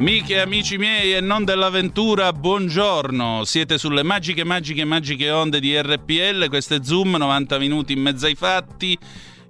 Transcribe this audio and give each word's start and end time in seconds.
Amiche 0.00 0.36
e 0.36 0.38
amici 0.38 0.78
miei 0.78 1.12
e 1.12 1.20
non 1.20 1.44
dell'avventura, 1.44 2.32
buongiorno. 2.32 3.44
Siete 3.44 3.76
sulle 3.76 4.02
magiche, 4.02 4.44
magiche, 4.44 4.86
magiche 4.86 5.30
onde 5.30 5.60
di 5.60 5.78
RPL. 5.78 6.48
Questo 6.48 6.76
è 6.76 6.78
Zoom, 6.82 7.16
90 7.16 7.58
minuti 7.58 7.92
in 7.92 8.00
mezzo 8.00 8.24
ai 8.24 8.34
fatti. 8.34 8.96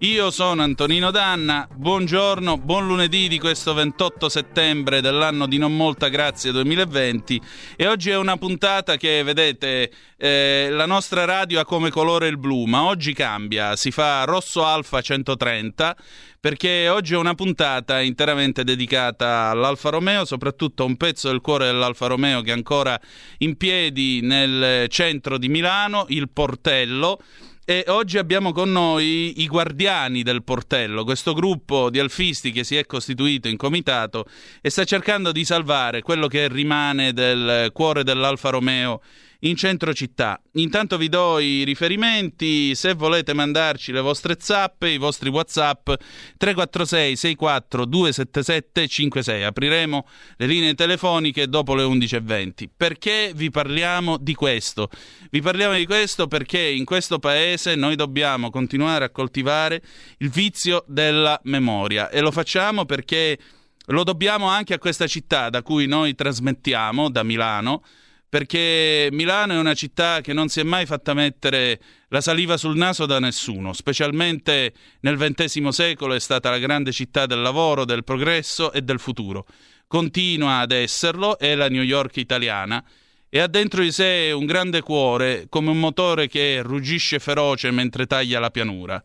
Io 0.02 0.30
sono 0.30 0.62
Antonino 0.62 1.10
Danna, 1.10 1.68
buongiorno, 1.70 2.56
buon 2.56 2.86
lunedì 2.86 3.28
di 3.28 3.38
questo 3.38 3.74
28 3.74 4.30
settembre 4.30 5.02
dell'anno 5.02 5.46
di 5.46 5.58
non 5.58 5.76
molta 5.76 6.08
grazia 6.08 6.52
2020 6.52 7.38
e 7.76 7.86
oggi 7.86 8.08
è 8.08 8.16
una 8.16 8.38
puntata 8.38 8.96
che 8.96 9.22
vedete 9.22 9.92
eh, 10.16 10.68
la 10.70 10.86
nostra 10.86 11.26
radio 11.26 11.60
ha 11.60 11.66
come 11.66 11.90
colore 11.90 12.28
il 12.28 12.38
blu 12.38 12.64
ma 12.64 12.84
oggi 12.84 13.12
cambia, 13.12 13.76
si 13.76 13.90
fa 13.90 14.24
rosso 14.24 14.64
alfa 14.64 15.02
130 15.02 15.94
perché 16.40 16.88
oggi 16.88 17.12
è 17.12 17.18
una 17.18 17.34
puntata 17.34 18.00
interamente 18.00 18.64
dedicata 18.64 19.50
all'Alfa 19.50 19.90
Romeo, 19.90 20.24
soprattutto 20.24 20.82
a 20.82 20.86
un 20.86 20.96
pezzo 20.96 21.28
del 21.28 21.42
cuore 21.42 21.66
dell'Alfa 21.66 22.06
Romeo 22.06 22.40
che 22.40 22.52
è 22.52 22.54
ancora 22.54 22.98
in 23.38 23.58
piedi 23.58 24.22
nel 24.22 24.88
centro 24.88 25.36
di 25.36 25.50
Milano, 25.50 26.06
il 26.08 26.30
Portello 26.30 27.20
e 27.64 27.84
oggi 27.88 28.18
abbiamo 28.18 28.52
con 28.52 28.72
noi 28.72 29.42
i 29.42 29.46
guardiani 29.46 30.22
del 30.22 30.42
portello, 30.42 31.04
questo 31.04 31.34
gruppo 31.34 31.90
di 31.90 31.98
alfisti 31.98 32.52
che 32.52 32.64
si 32.64 32.76
è 32.76 32.86
costituito 32.86 33.48
in 33.48 33.56
comitato 33.56 34.26
e 34.60 34.70
sta 34.70 34.84
cercando 34.84 35.30
di 35.30 35.44
salvare 35.44 36.02
quello 36.02 36.26
che 36.26 36.48
rimane 36.48 37.12
del 37.12 37.70
cuore 37.72 38.02
dell'Alfa 38.02 38.50
Romeo 38.50 39.00
in 39.40 39.56
centro 39.56 39.94
città. 39.94 40.40
Intanto 40.54 40.96
vi 40.96 41.08
do 41.08 41.38
i 41.38 41.62
riferimenti, 41.64 42.74
se 42.74 42.94
volete 42.94 43.32
mandarci 43.32 43.92
le 43.92 44.00
vostre 44.00 44.36
zappe, 44.38 44.90
i 44.90 44.98
vostri 44.98 45.28
whatsapp 45.28 45.90
346 46.36 47.16
64 47.16 47.84
277 47.84 48.88
56. 48.88 49.44
Apriremo 49.44 50.06
le 50.36 50.46
linee 50.46 50.74
telefoniche 50.74 51.48
dopo 51.48 51.74
le 51.74 51.84
11.20. 51.84 52.68
Perché 52.76 53.32
vi 53.34 53.50
parliamo 53.50 54.16
di 54.16 54.34
questo? 54.34 54.90
Vi 55.30 55.40
parliamo 55.40 55.74
di 55.74 55.86
questo 55.86 56.26
perché 56.26 56.60
in 56.60 56.84
questo 56.84 57.18
paese 57.18 57.74
noi 57.74 57.96
dobbiamo 57.96 58.50
continuare 58.50 59.04
a 59.04 59.10
coltivare 59.10 59.82
il 60.18 60.30
vizio 60.30 60.84
della 60.86 61.40
memoria 61.44 62.10
e 62.10 62.20
lo 62.20 62.30
facciamo 62.30 62.84
perché 62.84 63.38
lo 63.86 64.04
dobbiamo 64.04 64.46
anche 64.46 64.74
a 64.74 64.78
questa 64.78 65.06
città 65.06 65.50
da 65.50 65.62
cui 65.62 65.86
noi 65.86 66.14
trasmettiamo, 66.14 67.10
da 67.10 67.22
Milano, 67.22 67.82
perché 68.30 69.08
Milano 69.10 69.54
è 69.54 69.58
una 69.58 69.74
città 69.74 70.20
che 70.20 70.32
non 70.32 70.48
si 70.48 70.60
è 70.60 70.62
mai 70.62 70.86
fatta 70.86 71.14
mettere 71.14 71.80
la 72.08 72.20
saliva 72.20 72.56
sul 72.56 72.76
naso 72.76 73.04
da 73.04 73.18
nessuno, 73.18 73.72
specialmente 73.72 74.72
nel 75.00 75.18
XX 75.18 75.66
secolo 75.68 76.14
è 76.14 76.20
stata 76.20 76.48
la 76.48 76.58
grande 76.58 76.92
città 76.92 77.26
del 77.26 77.42
lavoro, 77.42 77.84
del 77.84 78.04
progresso 78.04 78.72
e 78.72 78.82
del 78.82 79.00
futuro. 79.00 79.46
Continua 79.88 80.58
ad 80.58 80.70
esserlo, 80.70 81.40
è 81.40 81.56
la 81.56 81.68
New 81.68 81.82
York 81.82 82.18
italiana 82.18 82.82
e 83.28 83.40
ha 83.40 83.48
dentro 83.48 83.82
di 83.82 83.90
sé 83.90 84.30
un 84.32 84.46
grande 84.46 84.80
cuore 84.80 85.46
come 85.48 85.70
un 85.70 85.80
motore 85.80 86.28
che 86.28 86.62
ruggisce 86.62 87.18
feroce 87.18 87.72
mentre 87.72 88.06
taglia 88.06 88.38
la 88.38 88.50
pianura. 88.50 89.02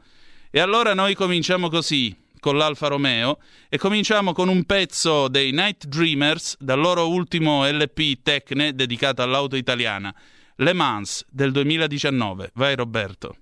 E 0.51 0.59
allora 0.59 0.93
noi 0.93 1.15
cominciamo 1.15 1.67
così, 1.67 2.15
con 2.45 2.57
l'Alfa 2.57 2.89
Romeo 2.89 3.39
e 3.69 3.79
cominciamo 3.79 4.31
con 4.31 4.49
un 4.49 4.65
pezzo 4.65 5.27
dei 5.29 5.49
Night 5.49 5.87
Dreamers 5.87 6.57
dal 6.59 6.79
loro 6.79 7.09
ultimo 7.09 7.65
LP 7.67 8.21
Tecne 8.21 8.75
dedicato 8.75 9.23
all'auto 9.23 9.55
italiana, 9.55 10.13
Le 10.57 10.73
Mans 10.73 11.25
del 11.27 11.51
2019. 11.51 12.51
Vai 12.53 12.75
Roberto. 12.75 13.37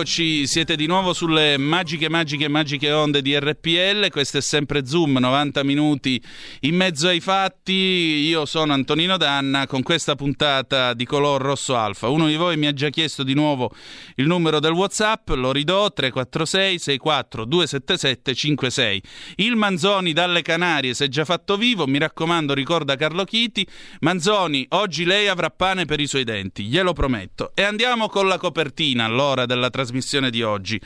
Rieccoci, 0.00 0.46
siete 0.46 0.76
di 0.76 0.86
nuovo 0.86 1.12
sulle 1.12 1.58
magiche, 1.58 2.08
magiche, 2.08 2.48
magiche 2.48 2.90
onde 2.90 3.20
di 3.20 3.38
RPL, 3.38 4.08
questo 4.08 4.38
è 4.38 4.40
sempre 4.40 4.86
Zoom, 4.86 5.18
90 5.18 5.62
minuti 5.62 6.22
in 6.60 6.74
mezzo 6.74 7.08
ai 7.08 7.20
fatti, 7.20 7.72
io 7.72 8.46
sono 8.46 8.72
Antonino 8.72 9.18
Danna 9.18 9.66
con 9.66 9.82
questa 9.82 10.14
puntata 10.14 10.94
di 10.94 11.04
color 11.04 11.42
rosso 11.42 11.76
alfa. 11.76 12.08
Uno 12.08 12.28
di 12.28 12.36
voi 12.36 12.56
mi 12.56 12.66
ha 12.66 12.72
già 12.72 12.88
chiesto 12.88 13.22
di 13.22 13.34
nuovo 13.34 13.72
il 14.14 14.26
numero 14.26 14.58
del 14.58 14.72
Whatsapp, 14.72 15.28
lo 15.30 15.52
ridò 15.52 15.92
346 15.92 16.78
64 16.78 17.44
277 17.44 18.34
56. 18.34 19.02
Il 19.36 19.56
Manzoni 19.56 20.14
dalle 20.14 20.40
Canarie 20.40 20.94
si 20.94 21.04
è 21.04 21.08
già 21.08 21.26
fatto 21.26 21.58
vivo, 21.58 21.86
mi 21.86 21.98
raccomando 21.98 22.54
ricorda 22.54 22.96
Carlo 22.96 23.24
Chiti, 23.24 23.66
Manzoni, 24.00 24.64
oggi 24.70 25.04
lei 25.04 25.28
avrà 25.28 25.50
pane 25.50 25.84
per 25.84 26.00
i 26.00 26.06
suoi 26.06 26.24
denti, 26.24 26.64
glielo 26.64 26.94
prometto. 26.94 27.52
E 27.54 27.62
andiamo 27.62 28.08
con 28.08 28.26
la 28.28 28.38
copertina 28.38 29.04
allora 29.04 29.44
della 29.44 29.68
trasmissione 29.68 29.88
di 30.30 30.42
oggi. 30.42 30.80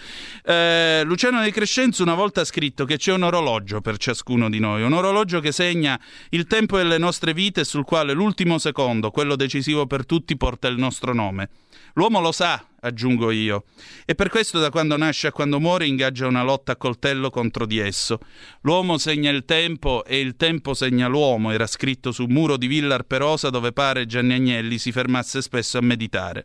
Eh, 0.44 1.02
Luciano 1.04 1.42
De 1.42 1.50
Crescenzo 1.50 2.02
una 2.02 2.14
volta 2.14 2.40
ha 2.42 2.44
scritto 2.44 2.84
che 2.84 2.96
c'è 2.96 3.12
un 3.12 3.22
orologio 3.22 3.80
per 3.80 3.96
ciascuno 3.96 4.48
di 4.48 4.58
noi, 4.58 4.82
un 4.82 4.92
orologio 4.92 5.40
che 5.40 5.52
segna 5.52 5.98
il 6.30 6.46
tempo 6.46 6.76
delle 6.76 6.98
nostre 6.98 7.32
vite 7.32 7.64
sul 7.64 7.84
quale 7.84 8.12
l'ultimo 8.12 8.58
secondo, 8.58 9.10
quello 9.10 9.36
decisivo 9.36 9.86
per 9.86 10.06
tutti, 10.06 10.36
porta 10.36 10.68
il 10.68 10.78
nostro 10.78 11.12
nome. 11.12 11.48
L'uomo 11.96 12.20
lo 12.20 12.32
sa, 12.32 12.66
aggiungo 12.80 13.30
io, 13.30 13.66
e 14.04 14.16
per 14.16 14.28
questo 14.28 14.58
da 14.58 14.70
quando 14.70 14.96
nasce 14.96 15.28
a 15.28 15.32
quando 15.32 15.60
muore 15.60 15.86
ingaggia 15.86 16.26
una 16.26 16.42
lotta 16.42 16.72
a 16.72 16.76
coltello 16.76 17.30
contro 17.30 17.66
di 17.66 17.78
esso. 17.78 18.18
L'uomo 18.62 18.98
segna 18.98 19.30
il 19.30 19.44
tempo 19.44 20.04
e 20.04 20.18
il 20.18 20.34
tempo 20.34 20.74
segna 20.74 21.06
l'uomo, 21.06 21.52
era 21.52 21.68
scritto 21.68 22.10
sul 22.10 22.30
muro 22.30 22.56
di 22.56 22.66
Villa 22.66 22.96
Arperosa 22.96 23.48
dove 23.48 23.72
pare 23.72 24.06
Gianni 24.06 24.32
Agnelli 24.32 24.78
si 24.78 24.90
fermasse 24.90 25.40
spesso 25.40 25.78
a 25.78 25.82
meditare. 25.82 26.42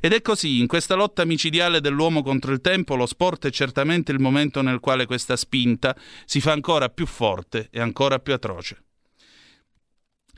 Ed 0.00 0.12
è 0.12 0.20
così, 0.20 0.58
in 0.58 0.66
questa 0.66 0.96
lotta 0.96 1.24
micidiale 1.24 1.80
dell'uomo 1.80 2.24
contro 2.24 2.52
il 2.52 2.60
tempo, 2.60 2.96
lo 2.96 3.06
sport 3.06 3.46
è 3.46 3.50
certamente 3.50 4.10
il 4.10 4.18
momento 4.18 4.62
nel 4.62 4.80
quale 4.80 5.06
questa 5.06 5.36
spinta 5.36 5.94
si 6.24 6.40
fa 6.40 6.50
ancora 6.50 6.88
più 6.88 7.06
forte 7.06 7.68
e 7.70 7.80
ancora 7.80 8.18
più 8.18 8.32
atroce. 8.32 8.82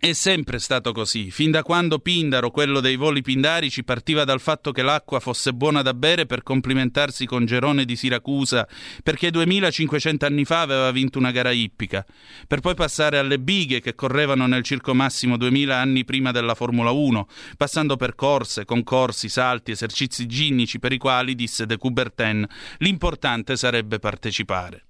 È 0.02 0.14
sempre 0.14 0.58
stato 0.60 0.92
così, 0.92 1.30
fin 1.30 1.50
da 1.50 1.62
quando 1.62 1.98
Pindaro, 1.98 2.50
quello 2.50 2.80
dei 2.80 2.96
voli 2.96 3.20
pindarici, 3.20 3.84
partiva 3.84 4.24
dal 4.24 4.40
fatto 4.40 4.72
che 4.72 4.80
l'acqua 4.80 5.20
fosse 5.20 5.52
buona 5.52 5.82
da 5.82 5.92
bere 5.92 6.24
per 6.24 6.42
complimentarsi 6.42 7.26
con 7.26 7.44
Gerone 7.44 7.84
di 7.84 7.96
Siracusa, 7.96 8.66
perché 9.02 9.30
2500 9.30 10.24
anni 10.24 10.46
fa 10.46 10.62
aveva 10.62 10.90
vinto 10.90 11.18
una 11.18 11.30
gara 11.32 11.50
ippica, 11.50 12.02
per 12.46 12.60
poi 12.60 12.74
passare 12.74 13.18
alle 13.18 13.38
bighe 13.38 13.82
che 13.82 13.94
correvano 13.94 14.46
nel 14.46 14.62
circo 14.62 14.94
massimo 14.94 15.36
2000 15.36 15.76
anni 15.76 16.06
prima 16.06 16.30
della 16.30 16.54
Formula 16.54 16.92
1, 16.92 17.28
passando 17.58 17.96
per 17.96 18.14
corse, 18.14 18.64
concorsi, 18.64 19.28
salti, 19.28 19.72
esercizi 19.72 20.24
ginnici 20.24 20.78
per 20.78 20.94
i 20.94 20.98
quali, 20.98 21.34
disse 21.34 21.66
De 21.66 21.76
Coubertin, 21.76 22.46
l'importante 22.78 23.54
sarebbe 23.54 23.98
partecipare. 23.98 24.86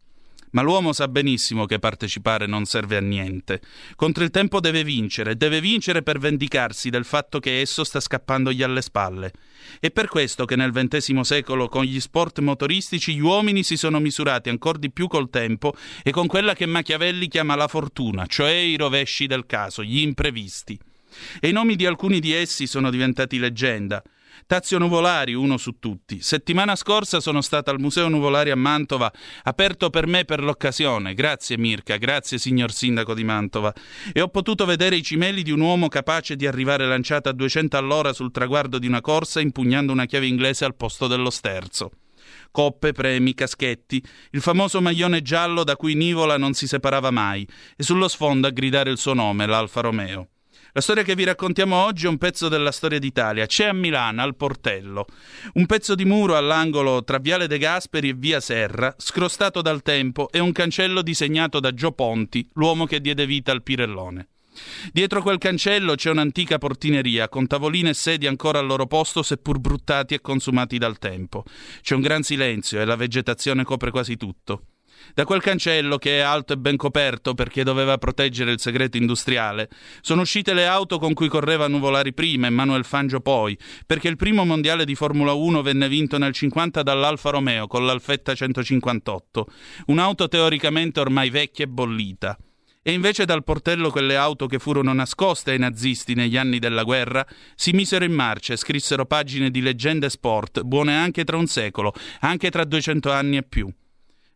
Ma 0.53 0.63
l'uomo 0.63 0.93
sa 0.93 1.07
benissimo 1.07 1.67
che 1.67 1.79
partecipare 1.79 2.47
non 2.47 2.65
serve 2.65 2.97
a 2.97 3.01
niente. 3.01 3.61
Contro 3.95 4.25
il 4.25 4.31
tempo 4.31 4.61
deve 4.61 4.83
vincere, 4.83 5.37
deve 5.37 5.61
vincere 5.61 6.03
per 6.03 6.19
vendicarsi 6.19 6.91
del 6.91 7.05
fatto 7.05 7.39
che 7.39 7.61
esso 7.61 7.85
sta 7.85 8.01
scappandogli 8.01 8.63
alle 8.63 8.83
spalle. 8.83 9.33
È 9.79 9.91
per 9.91 10.09
questo 10.09 10.45
che 10.47 10.57
nel 10.57 10.73
XX 10.73 11.21
secolo 11.21 11.69
con 11.69 11.85
gli 11.85 12.01
sport 12.01 12.41
motoristici 12.41 13.15
gli 13.15 13.21
uomini 13.21 13.63
si 13.63 13.77
sono 13.77 14.01
misurati 14.01 14.49
ancora 14.49 14.79
di 14.79 14.91
più 14.91 15.07
col 15.07 15.31
tempo 15.31 15.75
e 16.03 16.11
con 16.11 16.27
quella 16.27 16.55
che 16.55 16.67
Machiavelli 16.67 17.29
chiama 17.29 17.55
la 17.55 17.69
fortuna, 17.69 18.27
cioè 18.27 18.51
i 18.51 18.77
rovesci 18.77 19.27
del 19.27 19.47
caso, 19.47 19.85
gli 19.85 19.99
imprevisti. 19.99 20.79
E 21.41 21.49
i 21.49 21.53
nomi 21.53 21.77
di 21.77 21.87
alcuni 21.87 22.21
di 22.21 22.33
essi 22.33 22.67
sono 22.67 22.91
diventati 22.91 23.39
leggenda. 23.39 24.03
Tazio 24.47 24.79
Nuvolari, 24.79 25.35
uno 25.35 25.57
su 25.57 25.79
tutti. 25.79 26.21
Settimana 26.21 26.77
scorsa 26.77 27.21
sono 27.21 27.41
stata 27.41 27.71
al 27.71 27.81
Museo 27.81 28.09
Nuvolari 28.09 28.51
a 28.51 28.57
Mantova, 28.57 29.13
aperto 29.45 29.91
per 29.91 30.07
me 30.07 30.25
per 30.25 30.43
l'occasione. 30.43 31.15
Grazie 31.15 31.59
Mirka, 31.59 31.97
grazie 31.97 32.39
signor 32.39 32.73
Sindaco 32.73 33.15
di 33.15 33.25
Mantova. 33.25 33.73
E 34.13 34.21
ho 34.21 34.29
potuto 34.29 34.65
vedere 34.65 34.97
i 34.97 35.03
cimeli 35.03 35.43
di 35.43 35.51
un 35.51 35.61
uomo 35.61 35.89
capace 35.89 36.37
di 36.37 36.47
arrivare 36.47 36.87
lanciato 36.87 37.29
a 37.29 37.33
200 37.33 37.77
all'ora 37.77 38.13
sul 38.13 38.33
traguardo 38.33 38.79
di 38.79 38.87
una 38.87 39.01
corsa 39.01 39.41
impugnando 39.41 39.93
una 39.93 40.07
chiave 40.07 40.27
inglese 40.27 40.65
al 40.65 40.75
posto 40.75 41.07
dello 41.07 41.31
sterzo 41.31 41.91
coppe, 42.51 42.93
premi, 42.93 43.35
caschetti, 43.35 44.03
il 44.31 44.41
famoso 44.41 44.81
maglione 44.81 45.23
giallo 45.23 45.65
da 45.65 45.77
cui 45.77 45.95
Nivola 45.95 46.37
non 46.37 46.53
si 46.53 46.67
separava 46.67 47.11
mai, 47.11 47.47
e 47.77 47.83
sullo 47.83 48.09
sfondo 48.09 48.47
a 48.47 48.51
gridare 48.51 48.91
il 48.91 48.99
suo 48.99 49.15
nome, 49.15 49.47
l'Alfa 49.47 49.81
Romeo. 49.81 50.29
La 50.73 50.81
storia 50.81 51.03
che 51.03 51.17
vi 51.17 51.25
raccontiamo 51.25 51.75
oggi 51.75 52.07
è 52.07 52.09
un 52.09 52.17
pezzo 52.17 52.49
della 52.49 52.71
storia 52.71 53.01
d'Italia. 53.01 53.47
C'è 53.47 53.65
a 53.65 53.73
Milano, 53.73 54.23
al 54.23 54.37
Portello, 54.37 55.07
un 55.55 55.67
pezzo 55.67 55.97
di 55.97 56.05
muro 56.05 56.37
all'angolo 56.37 57.03
tra 57.03 57.19
Viale 57.19 57.49
De 57.49 57.59
Gasperi 57.59 58.11
e 58.11 58.15
Via 58.15 58.39
Serra, 58.39 58.95
scrostato 58.97 59.63
dal 59.63 59.83
tempo, 59.83 60.31
e 60.31 60.39
un 60.39 60.53
cancello 60.53 61.03
disegnato 61.03 61.59
da 61.59 61.75
Gio 61.75 61.91
Ponti, 61.91 62.49
l'uomo 62.55 62.87
che 62.87 63.01
diede 63.01 63.27
vita 63.27 63.51
al 63.51 63.65
Pirellone. 63.65 64.29
Dietro 64.93 65.23
quel 65.23 65.39
cancello 65.39 65.97
c'è 65.97 66.11
un'antica 66.11 66.59
portineria 66.59 67.29
con 67.29 67.49
tavolini 67.49 67.89
e 67.89 67.95
sedie 67.95 68.29
ancora 68.29 68.61
al 68.61 68.67
loro 68.67 68.87
posto, 68.87 69.25
seppur 69.25 69.59
bruttati 69.59 70.15
e 70.15 70.21
consumati 70.21 70.79
dal 70.79 70.99
tempo. 70.99 71.45
C'è 71.81 71.97
un 71.97 72.01
gran 72.01 72.23
silenzio 72.23 72.81
e 72.81 72.85
la 72.85 72.97
vegetazione 72.97 73.65
copre 73.65 73.91
quasi 73.91 74.17
tutto. 74.17 74.67
Da 75.15 75.25
quel 75.25 75.41
cancello, 75.41 75.99
che 75.99 76.19
è 76.19 76.21
alto 76.21 76.53
e 76.53 76.57
ben 76.57 76.77
coperto 76.77 77.35
perché 77.35 77.65
doveva 77.65 77.99
proteggere 77.99 78.53
il 78.53 78.61
segreto 78.61 78.97
industriale, 78.97 79.69
sono 80.01 80.23
uscite 80.23 80.55
le 80.55 80.67
auto 80.67 80.99
con 80.99 81.15
cui 81.15 81.29
correva 81.29 81.69
Nuvolari 81.69 82.13
prima 82.13 82.47
e 82.47 82.51
Manuel 82.51 82.85
Fangio 82.85 83.21
poi, 83.21 83.59
perché 83.87 84.09
il 84.09 84.17
primo 84.17 84.45
mondiale 84.45 84.85
di 84.85 84.95
Formula 84.95 85.33
1 85.33 85.63
venne 85.63 85.89
vinto 85.89 86.19
nel 86.19 86.33
50 86.33 86.83
dall'Alfa 86.83 87.31
Romeo 87.31 87.67
con 87.67 87.85
l'Alfetta 87.85 88.35
158, 88.35 89.47
un'auto 89.87 90.29
teoricamente 90.29 91.01
ormai 91.01 91.31
vecchia 91.31 91.65
e 91.65 91.69
bollita. 91.69 92.39
E 92.83 92.93
invece 92.93 93.27
dal 93.27 93.45
portello 93.45 93.91
quelle 93.91 94.17
auto 94.17 94.47
che 94.47 94.59
furono 94.59 94.95
nascoste 94.95 95.51
ai 95.51 95.59
nazisti 95.59 96.15
negli 96.15 96.39
anni 96.39 96.59
della 96.59 96.83
guerra 96.83 97.27
si 97.55 97.73
misero 97.73 98.07
in 98.07 98.13
marcia 98.13 98.55
e 98.55 98.57
scrissero 98.57 99.05
pagine 99.05 99.51
di 99.51 99.61
leggende 99.61 100.09
sport, 100.09 100.63
buone 100.63 100.97
anche 100.97 101.25
tra 101.25 101.37
un 101.37 101.47
secolo, 101.47 101.93
anche 102.21 102.51
tra 102.51 102.65
duecento 102.65 103.13
anni 103.13 103.37
e 103.37 103.43
più. 103.43 103.71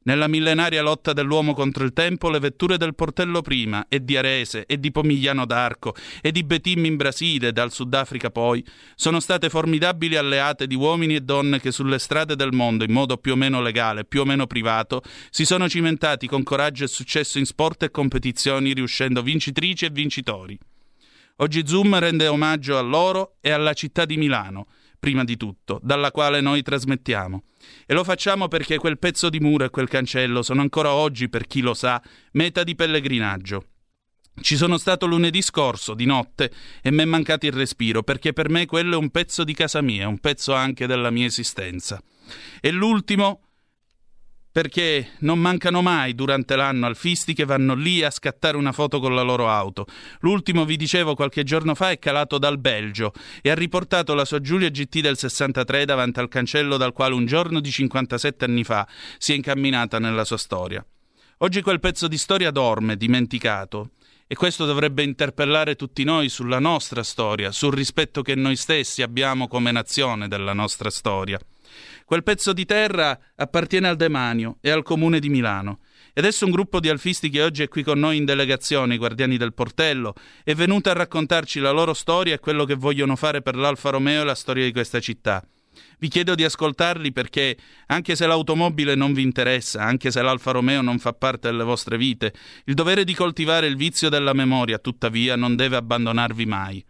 Nella 0.06 0.28
millenaria 0.28 0.82
lotta 0.82 1.14
dell'uomo 1.14 1.54
contro 1.54 1.82
il 1.82 1.94
tempo, 1.94 2.28
le 2.28 2.38
vetture 2.38 2.76
del 2.76 2.94
Portello 2.94 3.40
prima, 3.40 3.86
e 3.88 4.04
di 4.04 4.18
Arese, 4.18 4.66
e 4.66 4.78
di 4.78 4.90
Pomigliano 4.90 5.46
d'Arco, 5.46 5.94
e 6.20 6.30
di 6.30 6.44
Betim 6.44 6.84
in 6.84 6.96
Brasile, 6.96 7.52
dal 7.52 7.72
Sudafrica 7.72 8.30
poi, 8.30 8.62
sono 8.96 9.18
state 9.18 9.48
formidabili 9.48 10.16
alleate 10.16 10.66
di 10.66 10.74
uomini 10.74 11.14
e 11.14 11.20
donne 11.22 11.58
che 11.58 11.72
sulle 11.72 11.98
strade 11.98 12.36
del 12.36 12.52
mondo, 12.52 12.84
in 12.84 12.92
modo 12.92 13.16
più 13.16 13.32
o 13.32 13.36
meno 13.36 13.62
legale, 13.62 14.04
più 14.04 14.20
o 14.20 14.24
meno 14.26 14.46
privato, 14.46 15.02
si 15.30 15.46
sono 15.46 15.70
cimentati 15.70 16.26
con 16.26 16.42
coraggio 16.42 16.84
e 16.84 16.88
successo 16.88 17.38
in 17.38 17.46
sport 17.46 17.84
e 17.84 17.90
competizioni, 17.90 18.74
riuscendo 18.74 19.22
vincitrici 19.22 19.86
e 19.86 19.90
vincitori. 19.90 20.58
Oggi 21.36 21.66
Zoom 21.66 21.98
rende 21.98 22.26
omaggio 22.26 22.76
a 22.76 22.82
loro 22.82 23.36
e 23.40 23.52
alla 23.52 23.72
città 23.72 24.04
di 24.04 24.18
Milano, 24.18 24.66
prima 24.98 25.24
di 25.24 25.38
tutto, 25.38 25.80
dalla 25.82 26.10
quale 26.10 26.42
noi 26.42 26.60
trasmettiamo. 26.60 27.44
E 27.86 27.94
lo 27.94 28.04
facciamo 28.04 28.48
perché 28.48 28.78
quel 28.78 28.98
pezzo 28.98 29.28
di 29.28 29.40
muro 29.40 29.64
e 29.64 29.70
quel 29.70 29.88
cancello 29.88 30.42
sono 30.42 30.60
ancora 30.60 30.92
oggi, 30.92 31.28
per 31.28 31.46
chi 31.46 31.60
lo 31.60 31.74
sa, 31.74 32.02
meta 32.32 32.64
di 32.64 32.74
pellegrinaggio. 32.74 33.66
Ci 34.40 34.56
sono 34.56 34.78
stato 34.78 35.06
lunedì 35.06 35.42
scorso, 35.42 35.94
di 35.94 36.06
notte, 36.06 36.52
e 36.82 36.90
mi 36.90 37.02
è 37.02 37.04
mancato 37.04 37.46
il 37.46 37.52
respiro, 37.52 38.02
perché 38.02 38.32
per 38.32 38.48
me 38.48 38.66
quello 38.66 38.94
è 38.94 38.98
un 38.98 39.10
pezzo 39.10 39.44
di 39.44 39.54
casa 39.54 39.80
mia, 39.80 40.08
un 40.08 40.18
pezzo 40.18 40.54
anche 40.54 40.86
della 40.86 41.10
mia 41.10 41.26
esistenza. 41.26 42.02
E 42.60 42.70
l'ultimo 42.70 43.43
perché 44.54 45.14
non 45.18 45.40
mancano 45.40 45.82
mai 45.82 46.14
durante 46.14 46.54
l'anno 46.54 46.86
alfisti 46.86 47.34
che 47.34 47.44
vanno 47.44 47.74
lì 47.74 48.04
a 48.04 48.10
scattare 48.12 48.56
una 48.56 48.70
foto 48.70 49.00
con 49.00 49.12
la 49.12 49.22
loro 49.22 49.48
auto. 49.48 49.84
L'ultimo, 50.20 50.64
vi 50.64 50.76
dicevo, 50.76 51.16
qualche 51.16 51.42
giorno 51.42 51.74
fa 51.74 51.90
è 51.90 51.98
calato 51.98 52.38
dal 52.38 52.60
Belgio 52.60 53.12
e 53.42 53.50
ha 53.50 53.54
riportato 53.56 54.14
la 54.14 54.24
sua 54.24 54.40
Giulia 54.40 54.68
GT 54.68 55.00
del 55.00 55.18
63 55.18 55.86
davanti 55.86 56.20
al 56.20 56.28
cancello 56.28 56.76
dal 56.76 56.92
quale 56.92 57.14
un 57.14 57.26
giorno 57.26 57.58
di 57.58 57.68
57 57.68 58.44
anni 58.44 58.62
fa 58.62 58.86
si 59.18 59.32
è 59.32 59.34
incamminata 59.34 59.98
nella 59.98 60.22
sua 60.24 60.38
storia. 60.38 60.86
Oggi 61.38 61.60
quel 61.60 61.80
pezzo 61.80 62.06
di 62.06 62.16
storia 62.16 62.52
dorme, 62.52 62.96
dimenticato, 62.96 63.90
e 64.28 64.36
questo 64.36 64.66
dovrebbe 64.66 65.02
interpellare 65.02 65.74
tutti 65.74 66.04
noi 66.04 66.28
sulla 66.28 66.60
nostra 66.60 67.02
storia, 67.02 67.50
sul 67.50 67.72
rispetto 67.72 68.22
che 68.22 68.36
noi 68.36 68.54
stessi 68.54 69.02
abbiamo 69.02 69.48
come 69.48 69.72
nazione 69.72 70.28
della 70.28 70.52
nostra 70.52 70.90
storia. 70.90 71.40
Quel 72.04 72.22
pezzo 72.22 72.52
di 72.52 72.66
terra 72.66 73.18
appartiene 73.34 73.88
al 73.88 73.96
demanio 73.96 74.58
e 74.60 74.70
al 74.70 74.82
comune 74.82 75.20
di 75.20 75.30
Milano. 75.30 75.78
E 76.12 76.20
adesso 76.20 76.44
un 76.44 76.50
gruppo 76.50 76.78
di 76.78 76.88
alfisti 76.88 77.30
che 77.30 77.42
oggi 77.42 77.62
è 77.62 77.68
qui 77.68 77.82
con 77.82 77.98
noi 77.98 78.18
in 78.18 78.24
delegazione, 78.24 78.94
i 78.94 78.98
guardiani 78.98 79.36
del 79.36 79.54
portello, 79.54 80.14
è 80.44 80.54
venuto 80.54 80.90
a 80.90 80.92
raccontarci 80.92 81.60
la 81.60 81.70
loro 81.70 81.94
storia 81.94 82.34
e 82.34 82.40
quello 82.40 82.64
che 82.64 82.74
vogliono 82.74 83.16
fare 83.16 83.40
per 83.40 83.56
l'Alfa 83.56 83.90
Romeo 83.90 84.22
e 84.22 84.24
la 84.24 84.34
storia 84.34 84.64
di 84.64 84.72
questa 84.72 85.00
città. 85.00 85.42
Vi 85.98 86.08
chiedo 86.08 86.34
di 86.34 86.44
ascoltarli 86.44 87.12
perché, 87.12 87.56
anche 87.86 88.14
se 88.14 88.26
l'automobile 88.26 88.94
non 88.94 89.12
vi 89.12 89.22
interessa, 89.22 89.82
anche 89.82 90.10
se 90.10 90.22
l'Alfa 90.22 90.52
Romeo 90.52 90.82
non 90.82 90.98
fa 90.98 91.14
parte 91.14 91.50
delle 91.50 91.64
vostre 91.64 91.96
vite, 91.96 92.34
il 92.66 92.74
dovere 92.74 93.04
di 93.04 93.14
coltivare 93.14 93.66
il 93.66 93.76
vizio 93.76 94.08
della 94.08 94.34
memoria, 94.34 94.78
tuttavia, 94.78 95.36
non 95.36 95.56
deve 95.56 95.76
abbandonarvi 95.76 96.46
mai. 96.46 96.84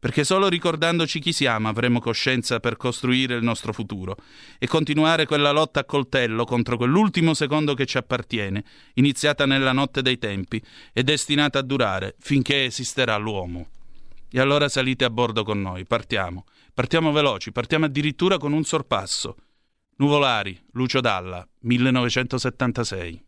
Perché 0.00 0.24
solo 0.24 0.48
ricordandoci 0.48 1.20
chi 1.20 1.32
siamo 1.32 1.68
avremo 1.68 2.00
coscienza 2.00 2.58
per 2.58 2.76
costruire 2.76 3.36
il 3.36 3.44
nostro 3.44 3.72
futuro 3.72 4.16
e 4.58 4.66
continuare 4.66 5.26
quella 5.26 5.52
lotta 5.52 5.80
a 5.80 5.84
coltello 5.84 6.44
contro 6.44 6.78
quell'ultimo 6.78 7.34
secondo 7.34 7.74
che 7.74 7.84
ci 7.86 7.98
appartiene, 7.98 8.64
iniziata 8.94 9.44
nella 9.44 9.72
notte 9.72 10.00
dei 10.00 10.18
tempi 10.18 10.60
e 10.92 11.04
destinata 11.04 11.58
a 11.60 11.62
durare 11.62 12.16
finché 12.18 12.64
esisterà 12.64 13.16
l'uomo. 13.18 13.68
E 14.32 14.40
allora 14.40 14.68
salite 14.68 15.04
a 15.04 15.10
bordo 15.10 15.44
con 15.44 15.60
noi, 15.60 15.84
partiamo. 15.84 16.46
Partiamo 16.72 17.12
veloci, 17.12 17.52
partiamo 17.52 17.84
addirittura 17.84 18.38
con 18.38 18.52
un 18.52 18.64
sorpasso. 18.64 19.36
Nuvolari, 19.96 20.58
Lucio 20.72 21.00
Dalla, 21.00 21.46
1976. 21.60 23.24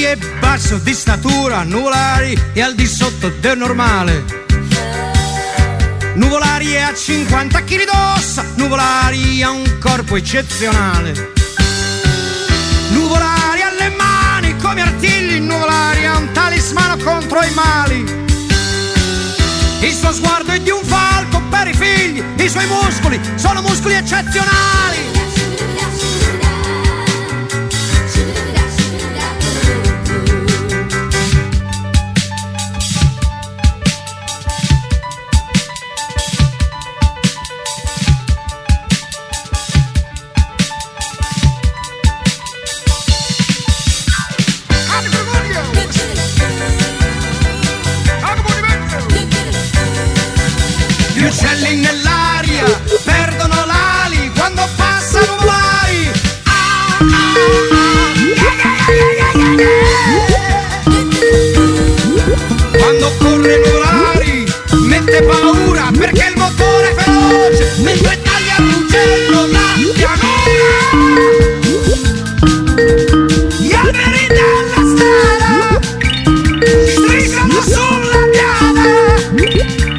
È 0.00 0.16
basso 0.40 0.78
di 0.78 0.94
statura, 0.94 1.64
Nuvolari 1.64 2.38
è 2.52 2.60
al 2.60 2.74
di 2.74 2.86
sotto 2.86 3.28
del 3.40 3.58
normale. 3.58 4.24
Nuvolari 6.14 6.72
è 6.72 6.80
a 6.80 6.94
50 6.94 7.64
kg 7.64 7.84
d'ossa, 7.84 8.44
Nuvolari 8.54 9.42
ha 9.42 9.50
un 9.50 9.78
corpo 9.78 10.16
eccezionale. 10.16 11.32
Nuvolari 12.90 13.60
ha 13.60 13.72
le 13.72 13.88
mani 13.90 14.56
come 14.56 14.82
artigli, 14.82 15.40
Nuvolari 15.40 16.06
ha 16.06 16.16
un 16.16 16.30
talismano 16.32 16.96
contro 17.02 17.42
i 17.42 17.52
mali. 17.54 18.26
Il 19.80 19.94
suo 19.94 20.12
sguardo 20.12 20.52
è 20.52 20.60
di 20.60 20.70
un 20.70 20.82
falco 20.84 21.42
per 21.50 21.68
i 21.68 21.74
figli, 21.74 22.22
i 22.36 22.48
suoi 22.48 22.66
muscoli 22.66 23.20
sono 23.34 23.60
muscoli 23.60 23.94
eccezionali. 23.94 25.37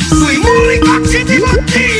Sui 0.10 0.38
muri 0.38 0.80
cocci 0.80 1.24
di 1.24 1.38
bottiglia 1.40 1.99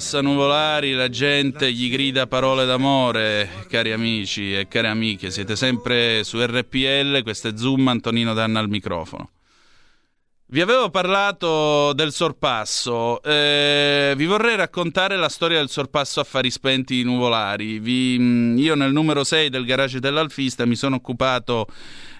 E 0.00 0.02
quando 0.02 0.06
passa 0.06 0.20
Nuvolari 0.22 0.92
la 0.92 1.10
gente 1.10 1.70
gli 1.70 1.90
grida 1.90 2.26
parole 2.26 2.64
d'amore, 2.64 3.66
cari 3.68 3.92
amici 3.92 4.56
e 4.56 4.66
care 4.66 4.88
amiche, 4.88 5.30
siete 5.30 5.56
sempre 5.56 6.24
su 6.24 6.40
RPL, 6.42 7.22
questo 7.22 7.48
è 7.48 7.52
Zoom, 7.54 7.86
Antonino 7.86 8.32
Danna 8.32 8.60
al 8.60 8.70
microfono. 8.70 9.28
Vi 10.46 10.60
avevo 10.62 10.88
parlato 10.88 11.92
del 11.92 12.12
sorpasso, 12.12 13.22
eh, 13.22 14.14
vi 14.16 14.24
vorrei 14.24 14.56
raccontare 14.56 15.16
la 15.16 15.28
storia 15.28 15.58
del 15.58 15.68
sorpasso 15.68 16.20
affari 16.20 16.50
spenti 16.50 16.96
di 16.96 17.04
Nuvolari. 17.04 17.78
Vi- 17.78 18.54
io 18.56 18.74
nel 18.74 18.92
numero 18.92 19.22
6 19.22 19.50
del 19.50 19.66
garage 19.66 20.00
dell'Alfista 20.00 20.64
mi 20.66 20.76
sono 20.76 20.96
occupato, 20.96 21.66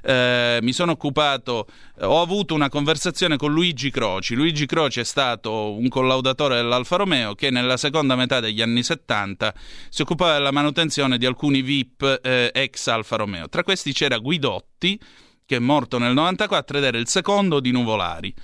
eh, 0.02 0.58
mi 0.62 0.72
sono 0.72 0.92
occupato 0.92 1.66
eh, 1.98 2.04
ho 2.04 2.20
avuto 2.20 2.54
una 2.54 2.68
conversazione 2.68 3.36
con 3.36 3.52
Luigi 3.52 3.90
Croci. 3.90 4.34
Luigi 4.34 4.66
Croci 4.66 5.00
è 5.00 5.04
stato 5.04 5.74
un 5.74 5.88
collaudatore 5.88 6.56
dell'Alfa 6.56 6.96
Romeo 6.96 7.34
che 7.34 7.50
nella 7.50 7.76
seconda 7.76 8.16
metà 8.16 8.40
degli 8.40 8.62
anni 8.62 8.82
70 8.82 9.54
si 9.88 10.02
occupava 10.02 10.34
della 10.34 10.50
manutenzione 10.50 11.18
di 11.18 11.26
alcuni 11.26 11.62
VIP 11.62 12.20
eh, 12.22 12.50
ex 12.54 12.86
Alfa 12.86 13.16
Romeo. 13.16 13.48
Tra 13.48 13.62
questi 13.62 13.92
c'era 13.92 14.18
Guidotti, 14.18 14.98
che 15.44 15.56
è 15.56 15.58
morto 15.58 15.98
nel 15.98 16.14
94 16.14 16.78
ed 16.78 16.84
era 16.84 16.98
il 16.98 17.08
secondo 17.08 17.60
di 17.60 17.70
Nuvolari. 17.70 18.34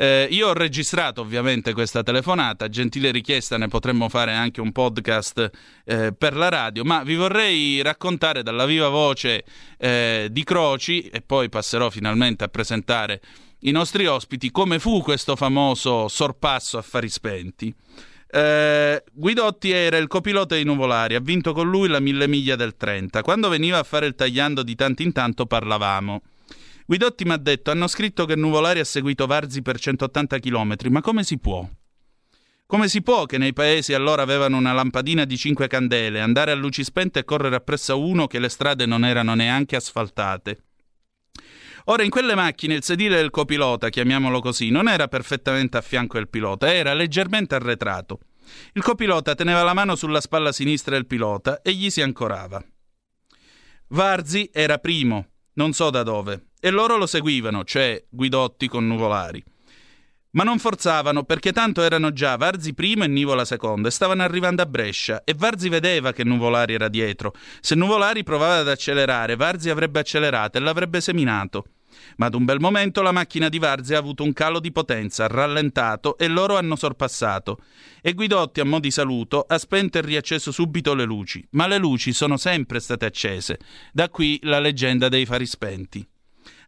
Eh, 0.00 0.28
io 0.30 0.50
ho 0.50 0.52
registrato 0.52 1.22
ovviamente 1.22 1.72
questa 1.72 2.04
telefonata, 2.04 2.68
gentile 2.68 3.10
richiesta 3.10 3.58
ne 3.58 3.66
potremmo 3.66 4.08
fare 4.08 4.32
anche 4.32 4.60
un 4.60 4.70
podcast 4.70 5.50
eh, 5.84 6.12
per 6.12 6.36
la 6.36 6.48
radio, 6.48 6.84
ma 6.84 7.02
vi 7.02 7.16
vorrei 7.16 7.82
raccontare 7.82 8.44
dalla 8.44 8.64
viva 8.64 8.90
voce 8.90 9.44
eh, 9.76 10.28
di 10.30 10.44
Croci 10.44 11.08
e 11.08 11.20
poi 11.20 11.48
passerò 11.48 11.90
finalmente 11.90 12.44
a 12.44 12.48
presentare 12.48 13.20
i 13.62 13.72
nostri 13.72 14.06
ospiti 14.06 14.52
come 14.52 14.78
fu 14.78 15.02
questo 15.02 15.34
famoso 15.34 16.06
sorpasso 16.06 16.78
affari 16.78 17.08
spenti. 17.08 17.74
Eh, 18.30 19.02
Guidotti 19.12 19.72
era 19.72 19.96
il 19.96 20.06
copilota 20.06 20.54
di 20.54 20.62
Nuvolari, 20.62 21.16
ha 21.16 21.20
vinto 21.20 21.52
con 21.52 21.68
lui 21.68 21.88
la 21.88 21.98
mille 21.98 22.28
miglia 22.28 22.54
del 22.54 22.76
30. 22.76 23.22
Quando 23.22 23.48
veniva 23.48 23.80
a 23.80 23.82
fare 23.82 24.06
il 24.06 24.14
tagliando 24.14 24.62
di 24.62 24.76
tanto 24.76 25.02
in 25.02 25.10
tanto 25.10 25.44
parlavamo. 25.46 26.22
Guidotti 26.88 27.26
mi 27.26 27.32
ha 27.32 27.36
detto: 27.36 27.70
hanno 27.70 27.86
scritto 27.86 28.24
che 28.24 28.34
Nuvolari 28.34 28.80
ha 28.80 28.84
seguito 28.84 29.26
Varzi 29.26 29.60
per 29.60 29.78
180 29.78 30.38
km, 30.38 30.74
ma 30.88 31.02
come 31.02 31.22
si 31.22 31.38
può? 31.38 31.68
Come 32.64 32.88
si 32.88 33.02
può 33.02 33.26
che 33.26 33.36
nei 33.36 33.52
paesi 33.52 33.92
allora 33.92 34.22
avevano 34.22 34.56
una 34.56 34.72
lampadina 34.72 35.26
di 35.26 35.36
5 35.36 35.66
candele, 35.66 36.18
andare 36.18 36.50
a 36.50 36.54
luci 36.54 36.82
spente 36.82 37.18
e 37.18 37.24
correre 37.24 37.56
appresso 37.56 37.92
a 37.92 37.96
uno 37.96 38.26
che 38.26 38.38
le 38.38 38.48
strade 38.48 38.86
non 38.86 39.04
erano 39.04 39.34
neanche 39.34 39.76
asfaltate? 39.76 40.62
Ora, 41.84 42.04
in 42.04 42.10
quelle 42.10 42.34
macchine 42.34 42.76
il 42.76 42.82
sedile 42.82 43.16
del 43.16 43.28
copilota, 43.28 43.90
chiamiamolo 43.90 44.40
così, 44.40 44.70
non 44.70 44.88
era 44.88 45.08
perfettamente 45.08 45.76
a 45.76 45.82
fianco 45.82 46.16
del 46.16 46.30
pilota, 46.30 46.72
era 46.72 46.94
leggermente 46.94 47.54
arretrato. 47.54 48.20
Il 48.72 48.82
copilota 48.82 49.34
teneva 49.34 49.62
la 49.62 49.74
mano 49.74 49.94
sulla 49.94 50.22
spalla 50.22 50.52
sinistra 50.52 50.94
del 50.94 51.06
pilota 51.06 51.60
e 51.60 51.74
gli 51.74 51.90
si 51.90 52.00
ancorava. 52.00 52.64
Varzi 53.88 54.48
era 54.50 54.78
primo, 54.78 55.26
non 55.54 55.74
so 55.74 55.90
da 55.90 56.02
dove, 56.02 56.47
e 56.60 56.70
loro 56.70 56.96
lo 56.96 57.06
seguivano, 57.06 57.64
cioè 57.64 58.02
Guidotti 58.08 58.68
con 58.68 58.86
Nuvolari. 58.86 59.42
Ma 60.30 60.44
non 60.44 60.58
forzavano 60.58 61.24
perché 61.24 61.52
tanto 61.52 61.82
erano 61.82 62.12
già 62.12 62.36
Varzi 62.36 62.74
primo 62.74 63.02
e 63.02 63.08
Nivola 63.08 63.46
secondo 63.46 63.88
e 63.88 63.90
stavano 63.90 64.22
arrivando 64.22 64.60
a 64.60 64.66
Brescia 64.66 65.24
e 65.24 65.34
Varzi 65.34 65.70
vedeva 65.70 66.12
che 66.12 66.22
Nuvolari 66.22 66.74
era 66.74 66.88
dietro. 66.88 67.32
Se 67.60 67.74
Nuvolari 67.74 68.22
provava 68.24 68.58
ad 68.58 68.68
accelerare, 68.68 69.36
Varzi 69.36 69.70
avrebbe 69.70 70.00
accelerato 70.00 70.58
e 70.58 70.60
l'avrebbe 70.60 71.00
seminato. 71.00 71.64
Ma 72.16 72.26
ad 72.26 72.34
un 72.34 72.44
bel 72.44 72.60
momento 72.60 73.00
la 73.00 73.10
macchina 73.10 73.48
di 73.48 73.58
Varzi 73.58 73.94
ha 73.94 73.98
avuto 73.98 74.22
un 74.22 74.32
calo 74.34 74.60
di 74.60 74.70
potenza, 74.70 75.26
rallentato 75.26 76.18
e 76.18 76.28
loro 76.28 76.56
hanno 76.56 76.76
sorpassato. 76.76 77.58
E 78.02 78.12
Guidotti, 78.12 78.60
a 78.60 78.64
mo' 78.64 78.80
di 78.80 78.90
saluto, 78.90 79.44
ha 79.48 79.58
spento 79.58 79.98
e 79.98 80.02
riacceso 80.02 80.52
subito 80.52 80.94
le 80.94 81.04
luci. 81.04 81.44
Ma 81.52 81.66
le 81.66 81.78
luci 81.78 82.12
sono 82.12 82.36
sempre 82.36 82.80
state 82.80 83.06
accese. 83.06 83.58
Da 83.92 84.10
qui 84.10 84.38
la 84.42 84.60
leggenda 84.60 85.08
dei 85.08 85.24
fari 85.24 85.46
spenti. 85.46 86.06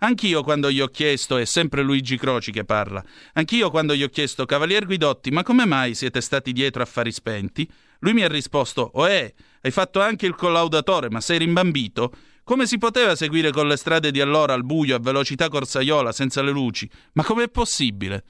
Anch'io 0.02 0.42
quando 0.42 0.70
gli 0.70 0.80
ho 0.80 0.88
chiesto, 0.88 1.36
è 1.36 1.44
sempre 1.44 1.82
Luigi 1.82 2.16
Croci 2.16 2.52
che 2.52 2.64
parla, 2.64 3.04
anch'io 3.34 3.70
quando 3.70 3.94
gli 3.94 4.02
ho 4.02 4.08
chiesto, 4.08 4.46
Cavalier 4.46 4.86
Guidotti, 4.86 5.30
ma 5.30 5.42
come 5.42 5.66
mai 5.66 5.94
siete 5.94 6.22
stati 6.22 6.52
dietro 6.52 6.82
a 6.82 6.86
fari 6.86 7.12
spenti? 7.12 7.70
Lui 7.98 8.14
mi 8.14 8.22
ha 8.22 8.28
risposto, 8.28 8.92
eh, 9.06 9.34
hai 9.60 9.70
fatto 9.70 10.00
anche 10.00 10.24
il 10.24 10.34
collaudatore, 10.34 11.10
ma 11.10 11.20
sei 11.20 11.38
rimbambito? 11.38 12.14
Come 12.44 12.66
si 12.66 12.78
poteva 12.78 13.14
seguire 13.14 13.52
con 13.52 13.68
le 13.68 13.76
strade 13.76 14.10
di 14.10 14.22
allora 14.22 14.54
al 14.54 14.64
buio, 14.64 14.96
a 14.96 15.00
velocità 15.00 15.50
corsaiola, 15.50 16.12
senza 16.12 16.40
le 16.40 16.50
luci? 16.50 16.90
Ma 17.12 17.22
com'è 17.22 17.50
possibile? 17.50 18.24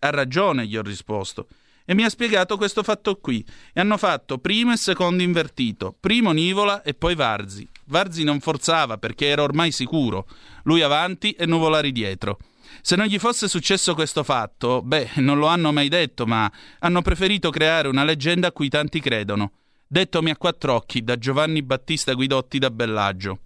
Ha 0.00 0.10
ragione, 0.10 0.66
gli 0.66 0.76
ho 0.76 0.82
risposto. 0.82 1.48
E 1.90 1.94
mi 1.94 2.04
ha 2.04 2.10
spiegato 2.10 2.58
questo 2.58 2.82
fatto 2.82 3.16
qui. 3.16 3.42
E 3.72 3.80
hanno 3.80 3.96
fatto 3.96 4.36
primo 4.36 4.72
e 4.72 4.76
secondo 4.76 5.22
invertito, 5.22 5.96
primo 5.98 6.32
Nivola 6.32 6.82
e 6.82 6.92
poi 6.92 7.14
Varzi. 7.14 7.66
Varzi 7.86 8.24
non 8.24 8.40
forzava 8.40 8.98
perché 8.98 9.28
era 9.28 9.42
ormai 9.42 9.72
sicuro. 9.72 10.28
Lui 10.64 10.82
avanti 10.82 11.30
e 11.30 11.46
Nuvolari 11.46 11.90
dietro. 11.90 12.40
Se 12.82 12.94
non 12.94 13.06
gli 13.06 13.18
fosse 13.18 13.48
successo 13.48 13.94
questo 13.94 14.22
fatto, 14.22 14.82
beh, 14.82 15.12
non 15.16 15.38
lo 15.38 15.46
hanno 15.46 15.72
mai 15.72 15.88
detto, 15.88 16.26
ma 16.26 16.52
hanno 16.80 17.00
preferito 17.00 17.48
creare 17.48 17.88
una 17.88 18.04
leggenda 18.04 18.48
a 18.48 18.52
cui 18.52 18.68
tanti 18.68 19.00
credono. 19.00 19.52
Dettomi 19.86 20.28
a 20.28 20.36
quattro 20.36 20.74
occhi 20.74 21.02
da 21.02 21.16
Giovanni 21.16 21.62
Battista 21.62 22.12
Guidotti 22.12 22.58
da 22.58 22.70
Bellaggio. 22.70 23.38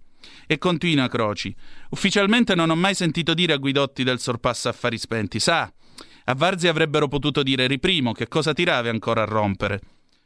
E 0.45 0.57
continua 0.57 1.07
Croci. 1.07 1.55
Ufficialmente 1.91 2.55
non 2.55 2.69
ho 2.69 2.75
mai 2.75 2.93
sentito 2.93 3.33
dire 3.33 3.53
a 3.53 3.57
Guidotti 3.57 4.03
del 4.03 4.19
sorpasso 4.19 4.67
affari 4.67 4.97
spenti. 4.97 5.39
Sa, 5.39 5.71
a 6.25 6.35
Varzi 6.35 6.67
avrebbero 6.67 7.07
potuto 7.07 7.43
dire 7.43 7.67
riprimo, 7.67 8.13
che 8.13 8.27
cosa 8.27 8.53
tiravi 8.53 8.89
ancora 8.89 9.23
a 9.23 9.25
rompere? 9.25 9.81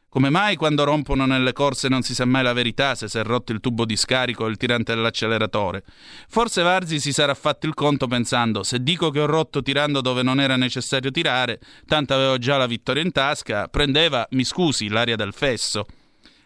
Come 0.09 0.29
mai 0.29 0.55
quando 0.55 0.83
rompono 0.83 1.25
nelle 1.25 1.51
corse 1.53 1.89
non 1.89 2.01
si 2.01 2.15
sa 2.15 2.25
mai 2.25 2.41
la 2.41 2.53
verità 2.53 2.95
se 2.95 3.09
si 3.09 3.17
è 3.17 3.23
rotto 3.23 3.51
il 3.51 3.59
tubo 3.59 3.85
di 3.85 3.97
scarico 3.97 4.45
o 4.45 4.47
il 4.47 4.57
tirante 4.57 4.95
dell'acceleratore? 4.95 5.83
Forse 6.29 6.61
Varzi 6.61 6.99
si 6.99 7.11
sarà 7.11 7.33
fatto 7.33 7.67
il 7.67 7.73
conto 7.73 8.07
pensando 8.07 8.63
se 8.63 8.81
dico 8.81 9.09
che 9.09 9.19
ho 9.19 9.25
rotto 9.25 9.61
tirando 9.61 9.99
dove 9.99 10.23
non 10.23 10.39
era 10.39 10.55
necessario 10.55 11.11
tirare, 11.11 11.59
tanto 11.85 12.13
avevo 12.13 12.37
già 12.37 12.57
la 12.57 12.67
vittoria 12.67 13.03
in 13.03 13.11
tasca, 13.11 13.67
prendeva, 13.67 14.25
mi 14.31 14.45
scusi, 14.45 14.87
l'aria 14.87 15.15
del 15.15 15.33
fesso. 15.33 15.85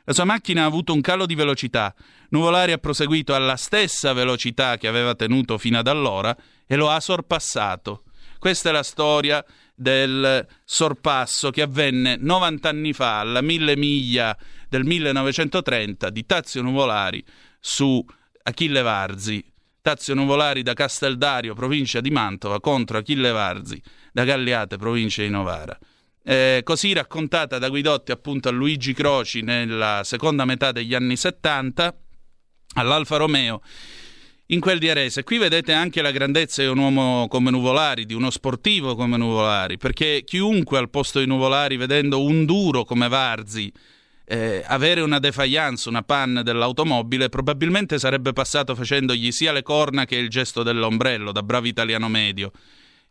La 0.06 0.14
sua 0.14 0.26
macchina 0.26 0.64
ha 0.64 0.66
avuto 0.66 0.94
un 0.94 1.02
calo 1.02 1.26
di 1.26 1.36
velocità. 1.36 1.94
Nuvolari 2.30 2.72
ha 2.72 2.78
proseguito 2.80 3.36
alla 3.36 3.56
stessa 3.56 4.12
velocità 4.14 4.78
che 4.78 4.88
aveva 4.88 5.14
tenuto 5.14 5.58
fino 5.60 5.78
ad 5.78 5.88
allora 5.88 6.36
e 6.66 6.76
lo 6.76 6.90
ha 6.90 7.00
sorpassato. 7.00 8.04
Questa 8.42 8.70
è 8.70 8.72
la 8.72 8.82
storia 8.82 9.46
del 9.76 10.48
sorpasso 10.66 11.52
che 11.52 11.62
avvenne 11.62 12.18
90 12.20 12.70
anni 12.70 12.92
fa, 12.92 13.20
alla 13.20 13.42
mille 13.42 13.78
miglia 13.78 14.36
del 14.68 14.84
1930, 14.84 16.10
di 16.10 16.26
Tazio 16.26 16.64
Nuvolari 16.64 17.24
su 17.60 18.04
Achille 18.42 18.82
Varzi. 18.82 19.46
Tazio 19.80 20.16
Nuvolari 20.16 20.64
da 20.64 20.74
Casteldario, 20.74 21.54
provincia 21.54 22.02
di 22.02 22.10
Mantova, 22.10 22.60
contro 22.60 22.98
Achille 22.98 23.30
Varzi 23.30 23.80
da 24.12 24.24
Galliate, 24.24 24.78
provincia 24.78 25.22
di 25.22 25.30
Novara. 25.30 25.78
Eh, 26.24 26.62
così 26.64 26.94
raccontata 26.94 27.60
da 27.60 27.70
Guidotti 27.70 28.12
appunto 28.12 28.50
a 28.50 28.52
Luigi 28.52 28.94
Croci 28.94 29.42
nella 29.42 30.02
seconda 30.04 30.46
metà 30.46 30.72
degli 30.72 30.96
anni 30.96 31.16
70 31.16 31.96
all'Alfa 32.74 33.18
Romeo 33.18 33.62
in 34.52 34.60
quel 34.60 34.80
di 34.80 34.90
Arese. 34.90 35.24
Qui 35.24 35.38
vedete 35.38 35.74
anche 35.74 36.02
la 36.02 36.12
grandezza 36.12 36.62
di 36.62 36.68
un 36.68 36.78
uomo 36.78 37.28
come 37.28 37.52
Nuvolari, 37.52 38.06
di 38.06 38.14
uno 38.14 38.30
sportivo 38.30 38.96
come 38.96 39.18
Nuvolari, 39.18 39.78
perché 39.78 40.24
chiunque 40.26 40.78
al 40.78 40.90
posto 40.90 41.20
di 41.20 41.26
Nuvolari, 41.26 41.78
vedendo 41.78 42.24
un 42.24 42.46
duro 42.46 42.84
come 42.84 43.08
Varzi, 43.08 43.72
eh, 44.26 44.64
avere 44.66 45.02
una 45.02 45.20
defiance, 45.20 45.90
una 45.90 46.04
panne 46.04 46.44
dell'automobile, 46.44 47.30
probabilmente 47.30 47.98
sarebbe 47.98 48.34
passato 48.34 48.76
facendogli 48.76 49.32
sia 49.32 49.52
le 49.52 49.64
corna 49.64 50.06
che 50.06 50.16
il 50.16 50.30
gesto 50.30 50.64
dell'ombrello, 50.64 51.32
da 51.32 51.44
bravo 51.44 51.68
italiano 51.68 52.10
medio. 52.10 52.52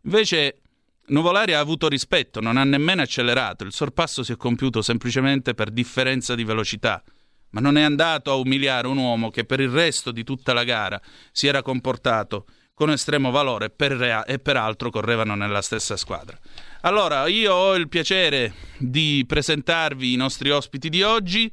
Invece 0.03 0.61
Nuvolari 1.07 1.53
ha 1.53 1.59
avuto 1.59 1.87
rispetto, 1.87 2.39
non 2.39 2.57
ha 2.57 2.63
nemmeno 2.63 3.01
accelerato, 3.01 3.63
il 3.63 3.73
sorpasso 3.73 4.23
si 4.23 4.31
è 4.31 4.37
compiuto 4.37 4.81
semplicemente 4.81 5.53
per 5.55 5.71
differenza 5.71 6.35
di 6.35 6.43
velocità, 6.43 7.03
ma 7.51 7.61
non 7.61 7.77
è 7.77 7.81
andato 7.81 8.31
a 8.31 8.35
umiliare 8.35 8.87
un 8.87 8.97
uomo 8.97 9.29
che 9.29 9.45
per 9.45 9.59
il 9.59 9.69
resto 9.69 10.11
di 10.11 10.23
tutta 10.23 10.53
la 10.53 10.63
gara 10.63 10.99
si 11.31 11.47
era 11.47 11.61
comportato 11.61 12.45
con 12.73 12.89
estremo 12.89 13.29
valore 13.29 13.69
per 13.69 13.91
rea- 13.91 14.25
e 14.25 14.39
peraltro 14.39 14.89
correvano 14.89 15.35
nella 15.35 15.61
stessa 15.61 15.95
squadra. 15.95 16.37
Allora, 16.81 17.27
io 17.27 17.53
ho 17.53 17.75
il 17.75 17.87
piacere 17.87 18.53
di 18.79 19.23
presentarvi 19.27 20.13
i 20.13 20.15
nostri 20.15 20.49
ospiti 20.49 20.89
di 20.89 21.03
oggi. 21.03 21.51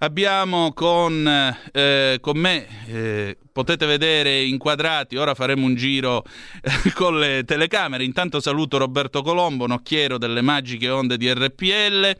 Abbiamo 0.00 0.74
con, 0.74 1.26
eh, 1.72 2.18
con 2.20 2.36
me, 2.36 2.66
eh, 2.86 3.38
potete 3.50 3.86
vedere 3.86 4.42
inquadrati, 4.42 5.16
ora 5.16 5.34
faremo 5.34 5.64
un 5.64 5.74
giro 5.74 6.22
eh, 6.60 6.92
con 6.92 7.18
le 7.18 7.44
telecamere. 7.44 8.04
Intanto 8.04 8.38
saluto 8.38 8.76
Roberto 8.76 9.22
Colombo, 9.22 9.66
nocchiero 9.66 10.18
delle 10.18 10.42
magiche 10.42 10.90
onde 10.90 11.16
di 11.16 11.32
RPL, 11.32 12.14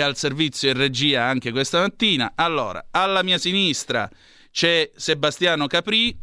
al 0.00 0.16
servizio 0.16 0.70
e 0.70 0.72
regia 0.74 1.24
anche 1.24 1.50
questa 1.50 1.80
mattina. 1.80 2.32
Allora, 2.34 2.86
alla 2.90 3.22
mia 3.22 3.38
sinistra 3.38 4.08
c'è 4.50 4.90
Sebastiano 4.94 5.66
Capri, 5.66 6.16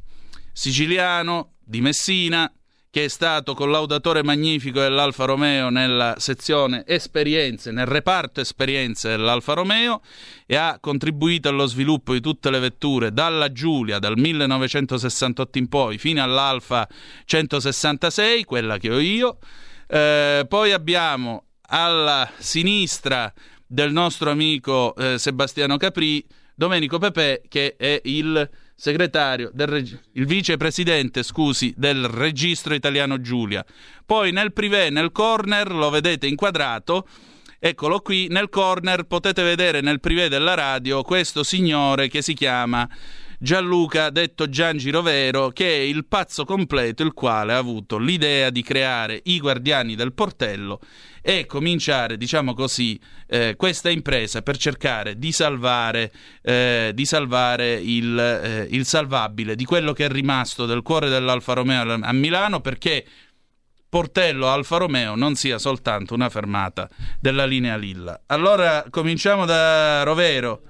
siciliano 0.51 1.53
di 1.63 1.81
Messina, 1.81 2.51
che 2.95 3.03
è 3.03 3.07
stato 3.09 3.55
collaudatore 3.55 4.23
magnifico 4.23 4.79
dell'Alfa 4.79 5.25
Romeo 5.25 5.67
nella 5.67 6.15
sezione 6.17 6.85
esperienze, 6.87 7.71
nel 7.71 7.87
reparto 7.87 8.39
esperienze 8.39 9.09
dell'Alfa 9.09 9.51
Romeo 9.51 9.99
e 10.45 10.55
ha 10.55 10.77
contribuito 10.79 11.49
allo 11.49 11.65
sviluppo 11.65 12.13
di 12.13 12.21
tutte 12.21 12.49
le 12.49 12.59
vetture 12.59 13.11
dalla 13.11 13.51
Giulia 13.51 13.99
dal 13.99 14.17
1968 14.17 15.57
in 15.57 15.67
poi 15.67 15.97
fino 15.97 16.23
all'Alfa 16.23 16.87
166, 17.25 18.45
quella 18.45 18.77
che 18.77 18.89
ho 18.89 18.99
io. 18.99 19.39
Eh, 19.87 20.45
poi 20.47 20.71
abbiamo 20.71 21.47
alla 21.67 22.31
sinistra 22.37 23.33
del 23.67 23.91
nostro 23.91 24.29
amico 24.29 24.95
eh, 24.95 25.17
Sebastiano 25.17 25.77
Capri 25.77 26.25
Domenico 26.53 26.97
Pepe 26.99 27.43
che 27.47 27.75
è 27.77 27.99
il 28.05 28.49
segretario 28.75 29.51
del 29.53 29.67
reg- 29.67 29.99
il 30.13 30.25
vicepresidente, 30.25 31.23
scusi, 31.23 31.73
del 31.77 32.07
registro 32.07 32.73
italiano 32.73 33.21
Giulia. 33.21 33.65
Poi 34.05 34.31
nel 34.31 34.53
privé, 34.53 34.89
nel 34.89 35.11
corner, 35.11 35.71
lo 35.71 35.89
vedete 35.89 36.27
inquadrato. 36.27 37.07
Eccolo 37.57 38.01
qui, 38.01 38.27
nel 38.29 38.49
corner 38.49 39.03
potete 39.03 39.41
vedere 39.41 39.81
nel 39.81 39.99
privé 39.99 40.29
della 40.29 40.53
radio 40.53 41.01
questo 41.03 41.43
signore 41.43 42.09
che 42.09 42.21
si 42.21 42.33
chiama 42.33 42.87
Gianluca, 43.45 44.09
detto 44.09 44.49
Gian 44.49 44.75
Girovero, 44.75 45.49
che 45.49 45.69
è 45.69 45.77
il 45.77 46.07
pazzo 46.07 46.45
completo 46.45 47.03
il 47.03 47.13
quale 47.13 47.53
ha 47.53 47.57
avuto 47.57 47.99
l'idea 47.99 48.49
di 48.49 48.63
creare 48.63 49.21
i 49.25 49.39
guardiani 49.39 49.93
del 49.93 50.13
portello 50.13 50.79
e 51.21 51.45
cominciare, 51.45 52.17
diciamo 52.17 52.55
così, 52.55 52.99
eh, 53.27 53.53
questa 53.55 53.91
impresa 53.91 54.41
per 54.41 54.57
cercare 54.57 55.19
di 55.19 55.31
salvare, 55.31 56.11
eh, 56.41 56.89
di 56.95 57.05
salvare 57.05 57.73
il, 57.73 58.17
eh, 58.17 58.67
il 58.71 58.83
salvabile 58.83 59.53
di 59.53 59.63
quello 59.63 59.93
che 59.93 60.05
è 60.05 60.09
rimasto 60.09 60.65
del 60.65 60.81
cuore 60.81 61.07
dell'Alfa 61.07 61.53
Romeo 61.53 61.99
a 62.01 62.13
Milano 62.13 62.61
perché 62.61 63.05
Portello 63.87 64.47
Alfa 64.47 64.77
Romeo 64.77 65.13
non 65.13 65.35
sia 65.35 65.59
soltanto 65.59 66.15
una 66.15 66.29
fermata 66.29 66.89
della 67.19 67.45
linea 67.45 67.77
Lilla. 67.77 68.23
Allora 68.25 68.85
cominciamo 68.89 69.45
da 69.45 70.01
Rovero. 70.01 70.61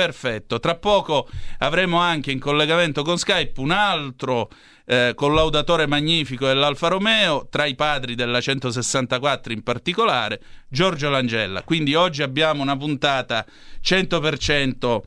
Perfetto, 0.00 0.58
tra 0.60 0.76
poco 0.76 1.28
avremo 1.58 1.98
anche 1.98 2.32
in 2.32 2.38
collegamento 2.38 3.02
con 3.02 3.18
Skype 3.18 3.60
un 3.60 3.70
altro 3.70 4.48
eh, 4.86 5.12
collaudatore 5.14 5.86
magnifico 5.86 6.46
dell'Alfa 6.46 6.88
Romeo, 6.88 7.48
tra 7.50 7.66
i 7.66 7.74
padri 7.74 8.14
della 8.14 8.40
164 8.40 9.52
in 9.52 9.62
particolare, 9.62 10.40
Giorgio 10.70 11.10
Langella. 11.10 11.64
Quindi 11.64 11.94
oggi 11.94 12.22
abbiamo 12.22 12.62
una 12.62 12.78
puntata 12.78 13.44
100% 13.84 15.00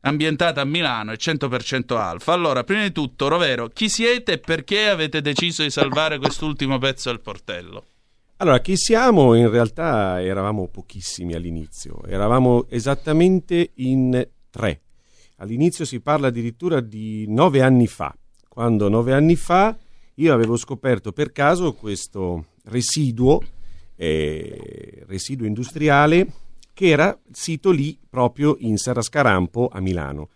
ambientata 0.00 0.62
a 0.62 0.64
Milano 0.64 1.12
e 1.12 1.16
100% 1.16 1.94
Alfa. 1.94 2.32
Allora, 2.32 2.64
prima 2.64 2.84
di 2.84 2.92
tutto, 2.92 3.28
Rovero, 3.28 3.68
chi 3.68 3.90
siete 3.90 4.32
e 4.32 4.38
perché 4.38 4.88
avete 4.88 5.20
deciso 5.20 5.62
di 5.62 5.70
salvare 5.70 6.16
quest'ultimo 6.16 6.78
pezzo 6.78 7.10
del 7.10 7.20
portello? 7.20 7.84
Allora, 8.40 8.60
chi 8.60 8.76
siamo? 8.76 9.34
In 9.34 9.50
realtà 9.50 10.22
eravamo 10.22 10.68
pochissimi 10.68 11.34
all'inizio, 11.34 12.04
eravamo 12.06 12.66
esattamente 12.70 13.72
in 13.74 14.26
tre. 14.50 14.80
All'inizio 15.36 15.84
si 15.84 16.00
parla 16.00 16.28
addirittura 16.28 16.80
di 16.80 17.24
nove 17.28 17.62
anni 17.62 17.86
fa, 17.86 18.14
quando 18.48 18.88
nove 18.88 19.12
anni 19.12 19.36
fa 19.36 19.76
io 20.14 20.34
avevo 20.34 20.56
scoperto 20.56 21.12
per 21.12 21.30
caso 21.30 21.74
questo 21.74 22.46
residuo, 22.64 23.40
eh, 23.94 25.04
residuo 25.06 25.46
industriale 25.46 26.26
che 26.72 26.88
era 26.88 27.16
sito 27.32 27.70
lì 27.70 27.98
proprio 28.08 28.56
in 28.60 28.76
Serra 28.76 29.02
Scarampo 29.02 29.68
a 29.72 29.80
Milano, 29.80 30.28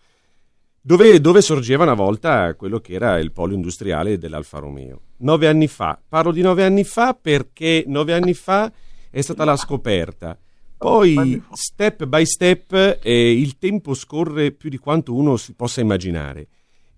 dove, 0.81 1.21
dove, 1.21 1.41
sorgeva 1.41 1.83
una 1.83 1.93
volta 1.93 2.53
quello 2.55 2.79
che 2.79 2.93
era 2.93 3.17
il 3.17 3.31
polo 3.31 3.53
industriale 3.53 4.17
dell'Alfa 4.17 4.59
Romeo. 4.59 5.01
Nove 5.19 5.47
anni 5.47 5.67
fa, 5.67 5.97
parlo 6.05 6.33
di 6.33 6.41
nove 6.41 6.65
anni 6.65 6.83
fa 6.83 7.13
perché 7.13 7.85
nove 7.87 8.13
anni 8.13 8.33
fa 8.33 8.69
è 9.09 9.21
stata 9.21 9.45
la 9.45 9.55
scoperta. 9.55 10.37
Poi, 10.83 11.41
step 11.53 12.03
by 12.03 12.25
step, 12.25 12.99
eh, 13.01 13.31
il 13.31 13.57
tempo 13.57 13.93
scorre 13.93 14.51
più 14.51 14.69
di 14.69 14.77
quanto 14.77 15.13
uno 15.13 15.37
si 15.37 15.53
possa 15.53 15.79
immaginare. 15.79 16.49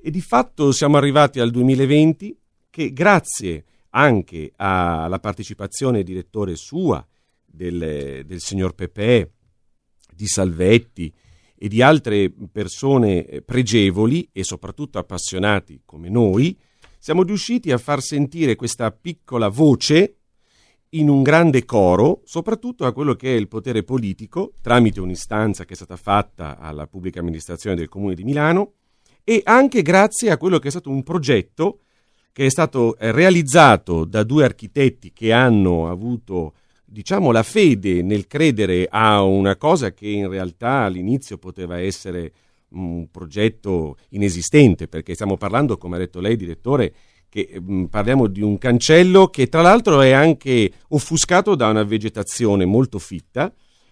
E 0.02 0.10
di 0.10 0.22
fatto 0.22 0.72
siamo 0.72 0.98
arrivati 0.98 1.40
al 1.40 1.52
2020 1.52 2.36
che 2.72 2.92
grazie 2.92 3.64
anche 3.92 4.54
alla 4.56 5.20
partecipazione 5.20 6.02
direttore 6.02 6.56
sua, 6.56 7.06
del, 7.46 8.24
del 8.26 8.40
signor 8.40 8.74
Pepe, 8.74 9.34
di 10.16 10.26
Salvetti, 10.26 11.14
e 11.56 11.68
di 11.68 11.84
altre 11.84 12.34
persone 12.52 13.24
eh, 13.28 13.42
pregevoli 13.44 14.28
e 14.32 14.44
soprattutto 14.44 14.98
appassionati 14.98 15.82
come 15.86 16.10
noi, 16.10 16.58
siamo 16.98 17.22
riusciti 17.22 17.72
a 17.72 17.78
far 17.78 18.02
sentire 18.02 18.56
questa 18.56 18.90
piccola 18.90 19.48
voce 19.48 20.22
in 20.98 21.10
un 21.10 21.24
grande 21.24 21.66
coro, 21.66 22.22
soprattutto 22.26 22.86
a 22.86 22.94
quello 22.94 23.16
che 23.16 23.34
è 23.34 23.38
il 23.38 23.48
potere 23.48 23.84
politico, 23.84 24.54
tramite 24.62 25.02
un'istanza 25.02 25.66
che 25.66 25.74
è 25.74 25.76
stata 25.76 25.98
fatta 25.98 26.58
alla 26.58 26.88
pubblica 26.88 27.20
amministrazione 27.20 27.76
del 27.76 27.90
Comune 27.90 28.16
di 28.16 28.24
Milano, 28.24 28.74
e 29.24 29.42
anche 29.44 29.82
grazie 29.82 30.32
a 30.32 30.38
quello 30.38 30.60
che 30.60 30.68
è 30.68 30.72
stato 30.72 30.90
un 30.90 31.04
progetto 31.04 31.80
che 32.32 32.46
è 32.46 32.50
stato 32.50 32.98
eh, 32.98 33.12
realizzato 33.12 34.04
da 34.04 34.24
due 34.24 34.44
architetti 34.44 35.14
che 35.14 35.32
hanno 35.32 35.90
avuto 35.90 36.54
diciamo 36.84 37.32
la 37.32 37.44
fede 37.44 38.02
nel 38.02 38.28
credere 38.28 38.88
a 38.90 39.24
una 39.24 39.56
cosa 39.56 39.94
che 39.94 40.08
in 40.08 40.30
realtà 40.30 40.84
all'inizio 40.84 41.38
poteva 41.38 41.80
essere 41.80 42.32
un 42.70 43.10
progetto 43.10 43.98
inesistente, 44.10 44.88
perché 44.88 45.14
stiamo 45.14 45.38
parlando, 45.38 45.78
come 45.78 45.96
ha 45.96 46.00
detto 46.00 46.20
lei, 46.20 46.36
direttore, 46.36 46.94
che 47.36 47.60
mh, 47.60 47.86
parliamo 47.86 48.28
di 48.28 48.42
un 48.42 48.58
cancello 48.58 49.28
che 49.28 49.50
tra 49.50 49.62
l'altro 49.62 50.00
è 50.00 50.12
anche 50.12 50.72
offuscato 50.90 51.56
da 51.56 51.68
una 51.68 51.84
vegetazione 51.84 52.64
molto 52.64 52.98
fitta 52.98 53.52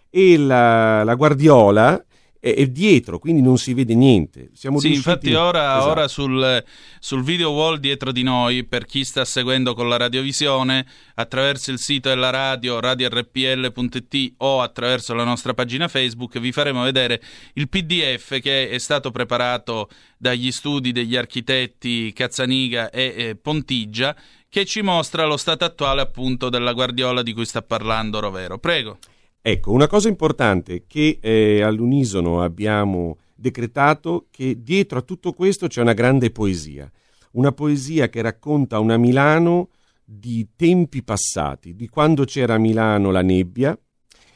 e 0.10 0.38
la, 0.38 1.04
la 1.04 1.16
guardiola 1.16 2.02
è, 2.44 2.56
è 2.56 2.68
dietro, 2.68 3.20
quindi 3.20 3.42
non 3.42 3.58
si 3.58 3.74
vede 3.74 3.96
niente. 3.96 4.50
Siamo 4.54 4.78
Sì, 4.78 4.88
riusciti- 4.90 5.10
infatti 5.10 5.34
ora, 5.34 5.78
Esatto. 5.78 5.90
ora 5.92 6.08
sul, 6.10 6.64
sul 7.00 7.24
video 7.24 7.52
wall 7.52 7.78
dietro 7.78 8.12
di 8.12 8.22
noi, 8.22 8.66
per 8.66 8.86
chi 8.86 9.06
sta 9.06 9.24
seguendo 9.24 9.74
con 9.74 9.88
la 9.88 9.96
radiovisione, 9.96 10.86
attraverso 11.16 11.72
il 11.72 11.80
sito 11.80 12.10
della 12.10 12.32
radio, 12.32 12.82
radiorpl.it 12.82 14.34
o 14.38 14.62
attraverso 14.62 15.14
la 15.14 15.24
nostra 15.24 15.54
pagina 15.54 15.88
Facebook, 15.88 16.38
vi 16.40 16.52
faremo 16.52 16.84
vedere 16.84 17.22
il 17.54 17.70
PDF 17.70 18.40
che 18.42 18.70
è 18.70 18.78
stato 18.78 19.10
preparato 19.12 19.88
dagli 20.18 20.52
studi 20.52 20.92
degli 20.92 21.16
architetti 21.16 22.12
Cazzaniga 22.12 22.90
e 22.90 23.14
eh, 23.16 23.36
Pontigia, 23.36 24.14
che 24.50 24.66
ci 24.66 24.82
mostra 24.82 25.26
lo 25.26 25.38
stato 25.38 25.64
attuale 25.64 26.02
appunto 26.02 26.50
della 26.50 26.74
guardiola 26.74 27.24
di 27.24 27.32
cui 27.32 27.46
sta 27.46 27.62
parlando 27.62 28.20
Rovero. 28.20 28.58
Prego. 28.58 28.98
Ecco, 29.46 29.74
una 29.74 29.88
cosa 29.88 30.08
importante 30.08 30.86
che 30.88 31.20
eh, 31.20 31.62
all'unisono 31.62 32.42
abbiamo 32.42 33.18
decretato 33.36 34.28
che 34.32 34.64
dietro 34.64 35.00
a 35.00 35.02
tutto 35.02 35.34
questo 35.34 35.68
c'è 35.68 35.82
una 35.82 35.92
grande 35.92 36.32
poesia, 36.32 36.90
una 37.32 37.52
poesia 37.52 38.08
che 38.08 38.22
racconta 38.22 38.80
una 38.80 38.96
Milano 38.96 39.68
di 40.02 40.48
tempi 40.56 41.04
passati, 41.04 41.76
di 41.76 41.90
quando 41.90 42.24
c'era 42.24 42.54
a 42.54 42.58
Milano 42.58 43.12
la 43.12 43.22
nebbia, 43.22 43.78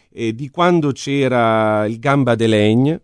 eh, 0.10 0.36
di 0.36 0.50
quando 0.50 0.92
c'era 0.92 1.86
il 1.86 2.00
gamba 2.00 2.36
de 2.36 2.48
legno, 2.48 3.00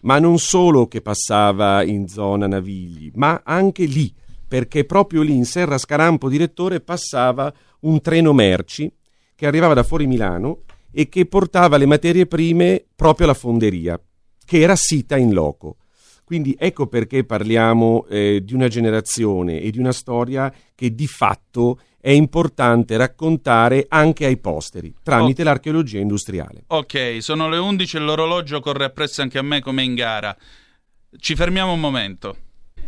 ma 0.00 0.18
non 0.18 0.38
solo 0.38 0.88
che 0.88 1.02
passava 1.02 1.82
in 1.82 2.08
zona 2.08 2.46
Navigli, 2.46 3.10
ma 3.16 3.42
anche 3.44 3.84
lì, 3.84 4.10
perché 4.48 4.86
proprio 4.86 5.20
lì 5.20 5.34
in 5.34 5.44
Serra 5.44 5.76
Scarampo, 5.76 6.30
direttore, 6.30 6.80
passava 6.80 7.52
un 7.80 8.00
treno 8.00 8.32
merci 8.32 8.90
che 9.34 9.46
arrivava 9.46 9.74
da 9.74 9.82
fuori 9.82 10.06
Milano 10.06 10.60
e 10.92 11.08
che 11.08 11.26
portava 11.26 11.76
le 11.76 11.86
materie 11.86 12.26
prime 12.26 12.84
proprio 12.94 13.26
alla 13.26 13.34
fonderia, 13.34 14.00
che 14.44 14.60
era 14.60 14.76
sita 14.76 15.16
in 15.16 15.32
loco. 15.32 15.78
Quindi 16.24 16.54
ecco 16.58 16.86
perché 16.86 17.24
parliamo 17.24 18.06
eh, 18.08 18.42
di 18.44 18.54
una 18.54 18.68
generazione 18.68 19.60
e 19.60 19.70
di 19.70 19.78
una 19.78 19.92
storia 19.92 20.52
che 20.74 20.94
di 20.94 21.06
fatto 21.06 21.80
è 22.00 22.10
importante 22.10 22.96
raccontare 22.96 23.86
anche 23.88 24.26
ai 24.26 24.38
posteri, 24.38 24.94
tramite 25.02 25.44
l'archeologia 25.44 26.00
industriale. 26.00 26.64
Ok, 26.68 27.18
sono 27.20 27.48
le 27.48 27.58
11 27.58 27.96
e 27.96 28.00
l'orologio 28.00 28.60
corre 28.60 28.84
appresso 28.84 29.22
anche 29.22 29.38
a 29.38 29.42
me 29.42 29.60
come 29.60 29.82
in 29.82 29.94
gara. 29.94 30.36
Ci 31.16 31.36
fermiamo 31.36 31.72
un 31.72 31.80
momento. 31.80 32.36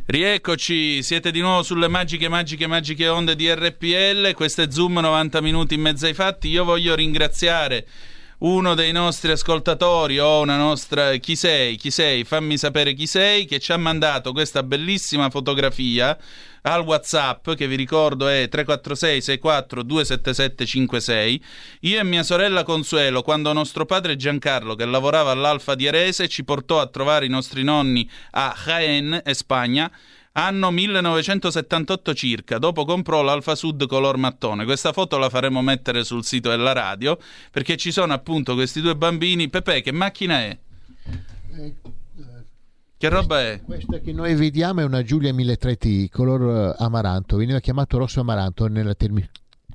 Rieccoci, 0.06 1.02
siete 1.02 1.30
di 1.30 1.40
nuovo 1.40 1.62
sulle 1.62 1.88
magiche, 1.88 2.28
magiche, 2.28 2.66
magiche 2.66 3.08
onde 3.08 3.34
di 3.34 3.50
RPL. 3.50 4.34
Questo 4.34 4.60
è 4.60 4.70
Zoom 4.70 4.98
90 4.98 5.40
minuti 5.40 5.72
in 5.76 5.80
mezzo 5.80 6.04
ai 6.04 6.12
fatti. 6.12 6.48
Io 6.48 6.62
voglio 6.62 6.94
ringraziare 6.94 7.86
uno 8.44 8.74
dei 8.74 8.92
nostri 8.92 9.30
ascoltatori 9.30 10.18
o 10.18 10.40
una 10.40 10.58
nostra. 10.58 11.16
Chi 11.16 11.34
sei? 11.34 11.76
Chi 11.76 11.90
sei? 11.90 12.24
Fammi 12.24 12.58
sapere 12.58 12.92
chi 12.92 13.06
sei, 13.06 13.46
che 13.46 13.58
ci 13.58 13.72
ha 13.72 13.78
mandato 13.78 14.32
questa 14.32 14.62
bellissima 14.62 15.30
fotografia 15.30 16.16
al 16.66 16.82
WhatsApp 16.82 17.52
che 17.52 17.66
vi 17.66 17.76
ricordo 17.76 18.26
è 18.26 18.48
346 18.48 19.22
64 19.22 19.82
277 19.82 20.66
56. 20.66 21.44
Io 21.80 21.98
e 21.98 22.04
mia 22.04 22.22
sorella 22.22 22.64
Consuelo, 22.64 23.22
quando 23.22 23.50
nostro 23.54 23.86
padre 23.86 24.16
Giancarlo, 24.16 24.74
che 24.74 24.84
lavorava 24.84 25.30
all'Alfa 25.30 25.74
di 25.74 25.86
Erese, 25.86 26.28
ci 26.28 26.44
portò 26.44 26.80
a 26.80 26.86
trovare 26.86 27.24
i 27.24 27.30
nostri 27.30 27.62
nonni 27.62 28.08
a 28.32 28.54
Jaén, 28.62 29.22
e 29.24 29.32
Spagna, 29.32 29.90
anno 30.36 30.70
1978 30.70 32.14
circa, 32.14 32.58
dopo 32.58 32.84
comprò 32.84 33.22
l'Alfa 33.22 33.54
Sud 33.54 33.86
color 33.86 34.16
mattone. 34.16 34.64
Questa 34.64 34.92
foto 34.92 35.18
la 35.18 35.28
faremo 35.28 35.62
mettere 35.62 36.04
sul 36.04 36.24
sito 36.24 36.50
della 36.50 36.72
radio 36.72 37.18
perché 37.50 37.76
ci 37.76 37.92
sono 37.92 38.12
appunto 38.12 38.54
questi 38.54 38.80
due 38.80 38.96
bambini. 38.96 39.48
Pepe, 39.48 39.80
che 39.80 39.92
macchina 39.92 40.40
è? 40.40 40.58
Che 42.96 43.08
roba 43.08 43.40
è? 43.40 43.60
Questa 43.62 43.98
che 43.98 44.12
noi 44.12 44.34
vediamo 44.34 44.80
è 44.80 44.84
una 44.84 45.02
Giulia 45.02 45.32
1003T 45.32 46.08
color 46.08 46.74
eh, 46.78 46.82
amaranto, 46.82 47.36
veniva 47.36 47.60
chiamato 47.60 47.98
rosso 47.98 48.20
amaranto 48.20 48.66
nella, 48.66 48.94
termi- 48.94 49.28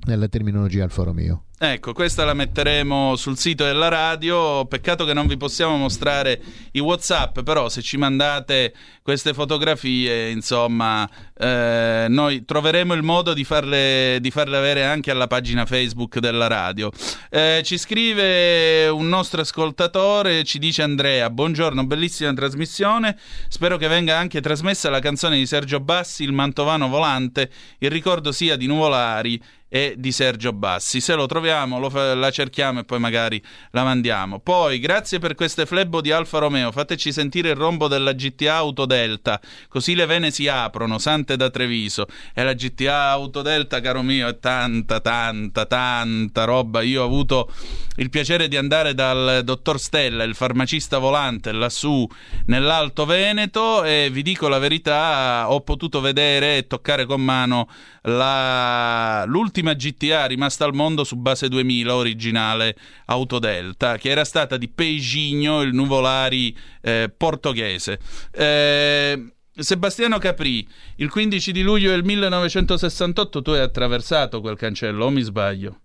nella 0.06 0.28
terminologia 0.28 0.84
Alfa 0.84 1.02
Romeo. 1.02 1.44
Ecco, 1.62 1.92
questa 1.92 2.24
la 2.24 2.32
metteremo 2.32 3.16
sul 3.16 3.36
sito 3.36 3.64
della 3.64 3.88
radio. 3.88 4.64
Peccato 4.64 5.04
che 5.04 5.12
non 5.12 5.26
vi 5.26 5.36
possiamo 5.36 5.76
mostrare 5.76 6.40
i 6.72 6.78
WhatsApp, 6.78 7.40
però 7.40 7.68
se 7.68 7.82
ci 7.82 7.98
mandate 7.98 8.72
queste 9.02 9.34
fotografie, 9.34 10.30
insomma, 10.30 11.06
eh, 11.36 12.06
noi 12.08 12.46
troveremo 12.46 12.94
il 12.94 13.02
modo 13.02 13.34
di 13.34 13.44
farle, 13.44 14.16
di 14.22 14.30
farle 14.30 14.56
avere 14.56 14.84
anche 14.84 15.10
alla 15.10 15.26
pagina 15.26 15.66
Facebook 15.66 16.18
della 16.18 16.46
radio. 16.46 16.90
Eh, 17.28 17.60
ci 17.62 17.76
scrive 17.76 18.88
un 18.88 19.06
nostro 19.10 19.42
ascoltatore, 19.42 20.44
ci 20.44 20.58
dice 20.58 20.80
Andrea, 20.80 21.28
buongiorno, 21.28 21.84
bellissima 21.84 22.32
trasmissione, 22.32 23.18
spero 23.48 23.76
che 23.76 23.86
venga 23.86 24.16
anche 24.16 24.40
trasmessa 24.40 24.88
la 24.88 25.00
canzone 25.00 25.36
di 25.36 25.44
Sergio 25.44 25.80
Bassi, 25.80 26.22
Il 26.22 26.32
Mantovano 26.32 26.88
Volante, 26.88 27.50
il 27.80 27.90
ricordo 27.90 28.32
sia 28.32 28.56
di 28.56 28.66
Nuvolari 28.66 29.58
e 29.72 29.94
di 29.96 30.10
Sergio 30.10 30.52
Bassi. 30.52 31.00
Se 31.00 31.14
lo 31.14 31.26
troviamo, 31.26 31.78
lo 31.78 31.88
fa- 31.88 32.14
la 32.16 32.30
cerchiamo 32.32 32.80
e 32.80 32.84
poi 32.84 32.98
magari 32.98 33.40
la 33.70 33.84
mandiamo. 33.84 34.40
Poi, 34.40 34.80
grazie 34.80 35.20
per 35.20 35.36
queste 35.36 35.64
flebbo 35.64 36.00
di 36.00 36.10
Alfa 36.10 36.38
Romeo. 36.38 36.72
Fateci 36.72 37.12
sentire 37.12 37.50
il 37.50 37.54
rombo 37.54 37.86
della 37.86 38.12
GTA 38.12 38.56
Autodelta, 38.56 39.40
così 39.68 39.94
le 39.94 40.06
vene 40.06 40.32
si 40.32 40.48
aprono, 40.48 40.98
sante 40.98 41.36
da 41.36 41.48
Treviso. 41.50 42.06
E 42.34 42.42
la 42.42 42.52
GTA 42.52 43.10
Autodelta, 43.10 43.80
caro 43.80 44.02
mio, 44.02 44.26
è 44.26 44.38
tanta, 44.40 45.00
tanta, 45.00 45.64
tanta 45.66 46.44
roba. 46.44 46.82
Io 46.82 47.02
ho 47.02 47.06
avuto 47.06 47.48
il 47.96 48.10
piacere 48.10 48.48
di 48.48 48.56
andare 48.56 48.92
dal 48.92 49.42
dottor 49.44 49.78
Stella, 49.78 50.24
il 50.24 50.34
farmacista 50.34 50.98
volante, 50.98 51.52
lassù 51.52 52.04
nell'Alto 52.46 53.04
Veneto 53.04 53.84
e 53.84 54.08
vi 54.10 54.22
dico 54.22 54.48
la 54.48 54.58
verità, 54.58 55.44
ho 55.48 55.60
potuto 55.60 56.00
vedere 56.00 56.56
e 56.56 56.66
toccare 56.66 57.06
con 57.06 57.20
mano 57.20 57.68
la- 58.02 59.24
l'ultima 59.26 59.59
GTA 59.62 60.26
rimasta 60.26 60.64
al 60.64 60.74
mondo 60.74 61.04
su 61.04 61.16
base 61.16 61.48
2000 61.48 61.94
originale 61.94 62.76
Autodelta, 63.06 63.96
che 63.98 64.10
era 64.10 64.24
stata 64.24 64.56
di 64.56 64.68
Peigigno, 64.68 65.62
il 65.62 65.74
nuvolari 65.74 66.56
eh, 66.82 67.12
portoghese. 67.14 67.98
Eh, 68.32 69.32
Sebastiano 69.52 70.18
Capri, 70.18 70.66
il 70.96 71.10
15 71.10 71.52
di 71.52 71.62
luglio 71.62 71.90
del 71.90 72.02
1968 72.04 73.42
tu 73.42 73.50
hai 73.50 73.60
attraversato 73.60 74.40
quel 74.40 74.56
cancello, 74.56 75.04
o 75.04 75.10
mi 75.10 75.20
sbaglio? 75.22 75.80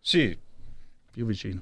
Sì, 0.00 0.34
Più 1.12 1.26
vicino. 1.26 1.60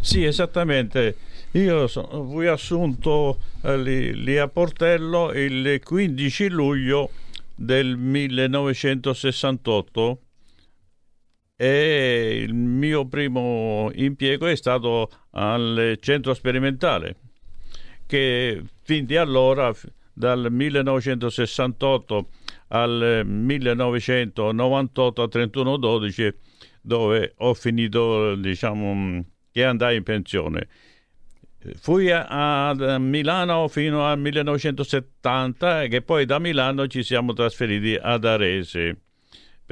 sì, 0.00 0.24
esattamente. 0.24 1.16
Io 1.52 1.86
so- 1.86 2.26
fui 2.30 2.46
assunto 2.46 3.38
eh, 3.62 3.78
lì, 3.78 4.14
lì 4.22 4.36
a 4.38 4.48
Portello 4.48 5.32
il 5.32 5.80
15 5.82 6.48
luglio 6.48 7.10
del 7.54 7.96
1968 7.96 10.18
e 11.62 12.42
il 12.44 12.54
mio 12.54 13.06
primo 13.06 13.88
impiego 13.94 14.48
è 14.48 14.56
stato 14.56 15.08
al 15.30 15.96
centro 16.00 16.34
sperimentale 16.34 17.14
che 18.04 18.60
fin 18.82 19.06
di 19.06 19.16
allora 19.16 19.72
dal 20.12 20.48
1968 20.50 22.28
al 22.66 23.22
1998 23.24 25.22
a 25.22 25.28
31 25.28 25.76
12 25.76 26.34
dove 26.80 27.34
ho 27.36 27.54
finito 27.54 28.34
diciamo 28.34 29.24
che 29.52 29.64
andai 29.64 29.98
in 29.98 30.02
pensione. 30.02 30.66
Fui 31.76 32.10
a, 32.10 32.70
a 32.70 32.98
Milano 32.98 33.68
fino 33.68 34.04
al 34.04 34.18
1970 34.18 35.84
e 35.84 36.02
poi 36.02 36.24
da 36.24 36.40
Milano 36.40 36.88
ci 36.88 37.04
siamo 37.04 37.32
trasferiti 37.34 37.94
ad 37.94 38.24
Arese 38.24 38.96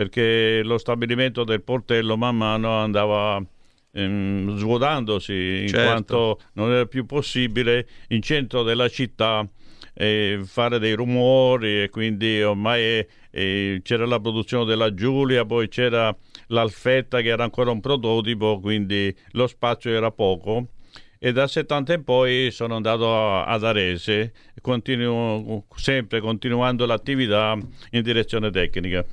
perché 0.01 0.63
lo 0.65 0.79
stabilimento 0.79 1.45
del 1.45 1.61
portello 1.61 2.17
man 2.17 2.35
mano 2.35 2.71
andava 2.71 3.39
ehm, 3.93 4.57
svuotandosi 4.57 5.59
in 5.61 5.69
Certo. 5.69 5.85
quanto 5.85 6.41
non 6.55 6.73
era 6.73 6.87
più 6.87 7.05
possibile 7.05 7.87
in 8.09 8.23
centro 8.23 8.63
della 8.63 8.89
città 8.89 9.47
eh, 9.93 10.41
fare 10.43 10.79
dei 10.79 10.95
rumori 10.95 11.83
e 11.83 11.91
quindi 11.91 12.41
ormai 12.43 13.07
eh, 13.31 13.81
c'era 13.85 14.07
la 14.07 14.19
produzione 14.19 14.65
della 14.65 14.95
Giulia, 14.95 15.45
poi 15.45 15.69
c'era 15.69 16.17
l'Alfetta 16.47 17.21
che 17.21 17.29
era 17.29 17.45
ancora 17.45 17.71
un 17.71 17.81
prototipo, 17.81 18.59
quindi 18.59 19.15
lo 19.33 19.47
spazio 19.47 19.91
era 19.91 20.11
poco 20.11 20.69
e 21.19 21.33
dal 21.33 21.51
70 21.51 21.93
in 21.93 22.05
poi 22.05 22.51
sono 22.51 22.75
andato 22.75 23.43
ad 23.43 23.63
Arese, 23.63 24.33
continuo, 24.63 25.67
sempre 25.77 26.21
continuando 26.21 26.87
l'attività 26.87 27.59
in 27.91 28.01
direzione 28.03 28.51
tecnica. 28.51 29.05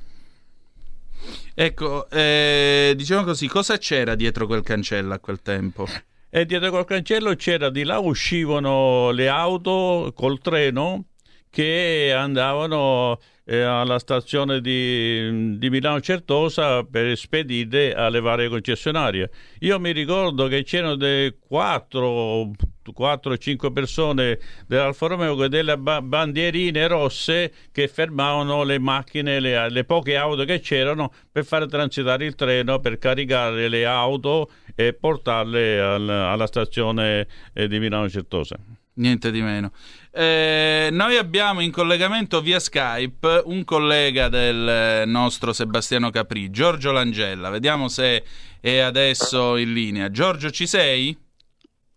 Ecco, 1.54 2.08
eh, 2.10 2.94
diciamo 2.96 3.24
così, 3.24 3.48
cosa 3.48 3.78
c'era 3.78 4.14
dietro 4.14 4.46
quel 4.46 4.62
cancello 4.62 5.14
a 5.14 5.18
quel 5.18 5.42
tempo? 5.42 5.86
E 6.30 6.44
dietro 6.44 6.70
quel 6.70 6.84
cancello 6.84 7.34
c'era 7.36 7.70
di 7.70 7.84
là 7.84 7.98
uscivano 7.98 9.10
le 9.10 9.28
auto 9.28 10.12
col 10.14 10.40
treno 10.40 11.06
che 11.50 12.12
andavano 12.14 13.18
eh, 13.44 13.60
alla 13.62 13.98
stazione 13.98 14.60
di, 14.60 15.56
di, 15.58 15.70
Milano 15.70 16.00
Certosa 16.00 16.84
per 16.84 17.16
spedire 17.16 17.94
alle 17.94 18.20
varie 18.20 18.48
concessionarie. 18.48 19.30
Io 19.60 19.80
mi 19.80 19.92
ricordo 19.92 20.48
che 20.48 20.64
c'erano 20.64 20.96
dei 20.96 21.34
quattro 21.38 22.50
4-5 22.96 23.72
persone 23.72 24.38
dell'Alfa 24.66 25.06
Romeo 25.06 25.34
con 25.34 25.48
delle 25.48 25.76
bandierine 25.76 26.86
rosse 26.86 27.52
che 27.72 27.88
fermavano 27.88 28.62
le 28.62 28.78
macchine, 28.78 29.40
le, 29.40 29.70
le, 29.70 29.84
poche 29.84 30.16
auto 30.16 30.44
che 30.44 30.60
c'erano 30.60 31.12
per 31.30 31.44
far 31.44 31.66
transitare 31.66 32.24
il 32.24 32.34
treno, 32.34 32.80
per 32.80 32.98
caricare 32.98 33.68
le 33.68 33.86
auto 33.86 34.50
e 34.74 34.92
portarle 34.92 35.80
al, 35.80 36.08
alla 36.08 36.46
stazione 36.46 37.26
eh, 37.52 37.68
di 37.68 37.78
Milano 37.78 38.08
Certosa. 38.08 38.56
Niente 38.98 39.30
di 39.30 39.40
meno. 39.42 39.70
Eh, 40.10 40.88
noi 40.90 41.16
abbiamo 41.16 41.60
in 41.60 41.70
collegamento 41.70 42.40
via 42.40 42.58
Skype 42.58 43.42
un 43.44 43.62
collega 43.64 44.28
del 44.28 44.68
eh, 44.68 45.04
nostro 45.06 45.52
Sebastiano 45.52 46.10
Capri, 46.10 46.50
Giorgio 46.50 46.90
Langella. 46.90 47.48
Vediamo 47.48 47.86
se 47.86 48.24
è 48.60 48.78
adesso 48.78 49.56
in 49.56 49.72
linea. 49.72 50.10
Giorgio, 50.10 50.50
ci 50.50 50.66
sei? 50.66 51.16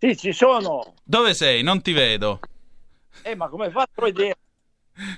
Sì, 0.04 0.18
ci 0.18 0.34
sono. 0.34 0.96
Dove 1.04 1.36
sei? 1.36 1.62
Non 1.62 1.80
ti 1.84 1.92
vedo. 1.94 2.40
Eh, 3.22 3.36
ma 3.36 3.48
come 3.50 3.70
fatto 3.70 4.02
a 4.02 4.06
vedere? 4.06 4.36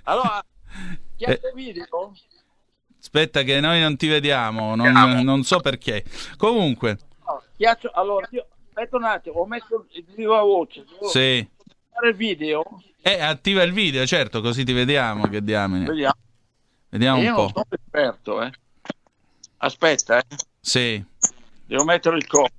Allora, 0.03 0.41
Eh. 0.41 0.97
chiaro 1.15 1.39
video? 1.55 2.13
Aspetta 2.99 3.43
che 3.43 3.61
noi 3.61 3.79
non 3.79 3.95
ti 3.95 4.07
vediamo, 4.07 4.75
non, 4.75 4.91
non 5.23 5.43
so 5.43 5.61
perché. 5.61 6.03
Comunque, 6.35 6.97
No, 7.25 7.41
schiaccio- 7.53 7.91
allora, 7.93 8.27
io, 8.31 8.45
aspetta 8.67 8.97
un 8.97 9.03
attimo, 9.05 9.39
ho 9.39 9.45
messo 9.45 9.85
il 9.91 10.03
viva 10.15 10.41
voce. 10.41 10.83
Devo 10.83 11.07
sì. 11.07 11.47
il 12.03 12.13
video? 12.15 12.63
Eh, 13.01 13.21
attiva 13.21 13.63
il 13.63 13.71
video, 13.71 14.05
certo, 14.05 14.41
così 14.41 14.65
ti 14.65 14.73
vediamo. 14.73 15.27
Che 15.29 15.41
diamine. 15.41 15.85
Vediamo. 15.85 16.15
Vediamo 16.89 17.21
io 17.21 17.29
un 17.29 17.35
non 17.35 17.45
po'. 17.45 17.51
sono 17.53 17.65
esperto, 17.69 18.41
eh. 18.41 18.51
Aspetta, 19.59 20.17
eh. 20.19 20.25
Sì. 20.59 21.01
Devo 21.67 21.85
mettere 21.85 22.17
il 22.17 22.27
copo. 22.27 22.51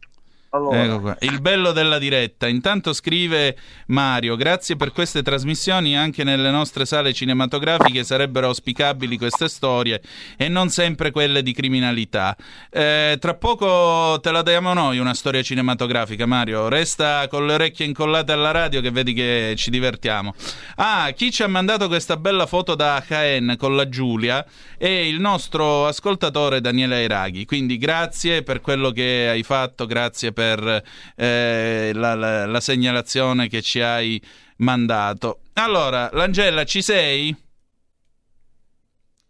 Allora, 0.54 0.84
Ecco 0.84 1.00
qua. 1.00 1.16
Il 1.20 1.40
bello 1.40 1.72
della 1.72 1.98
diretta. 1.98 2.46
Intanto 2.46 2.92
scrive 2.92 3.56
Mario: 3.88 4.36
Grazie 4.36 4.76
per 4.76 4.92
queste 4.92 5.22
trasmissioni. 5.22 5.96
Anche 5.96 6.22
nelle 6.22 6.50
nostre 6.50 6.86
sale 6.86 7.12
cinematografiche 7.12 8.04
sarebbero 8.04 8.46
auspicabili 8.46 9.18
queste 9.18 9.48
storie 9.48 10.00
e 10.36 10.48
non 10.48 10.68
sempre 10.68 11.10
quelle 11.10 11.42
di 11.42 11.52
criminalità. 11.52 12.36
Eh, 12.70 13.16
tra 13.18 13.34
poco 13.34 14.20
te 14.20 14.30
la 14.30 14.42
diamo 14.42 14.72
noi 14.74 14.98
una 14.98 15.14
storia 15.14 15.42
cinematografica, 15.42 16.24
Mario. 16.24 16.68
Resta 16.68 17.26
con 17.26 17.46
le 17.46 17.54
orecchie 17.54 17.86
incollate 17.86 18.30
alla 18.30 18.52
radio 18.52 18.80
che 18.80 18.92
vedi 18.92 19.12
che 19.12 19.54
ci 19.56 19.70
divertiamo. 19.70 20.34
Ah, 20.76 21.10
chi 21.16 21.32
ci 21.32 21.42
ha 21.42 21.48
mandato 21.48 21.88
questa 21.88 22.16
bella 22.16 22.46
foto 22.46 22.76
da 22.76 23.02
HN 23.04 23.56
con 23.58 23.74
la 23.74 23.88
Giulia 23.88 24.46
è 24.78 24.86
il 24.86 25.18
nostro 25.18 25.88
ascoltatore 25.88 26.60
Daniele 26.60 26.94
Airaghi. 26.94 27.44
Quindi 27.44 27.76
grazie 27.76 28.44
per 28.44 28.60
quello 28.60 28.92
che 28.92 29.26
hai 29.28 29.42
fatto, 29.42 29.86
grazie 29.86 30.30
per 30.32 30.42
eh, 30.52 31.90
la, 31.94 32.14
la- 32.14 32.46
la 32.46 32.60
segnalazione 32.60 33.48
che 33.48 33.62
ci 33.62 33.80
hai 33.80 34.20
mandato. 34.58 35.40
Allora, 35.54 36.10
Langella, 36.12 36.64
ci 36.64 36.82
sei? 36.82 37.34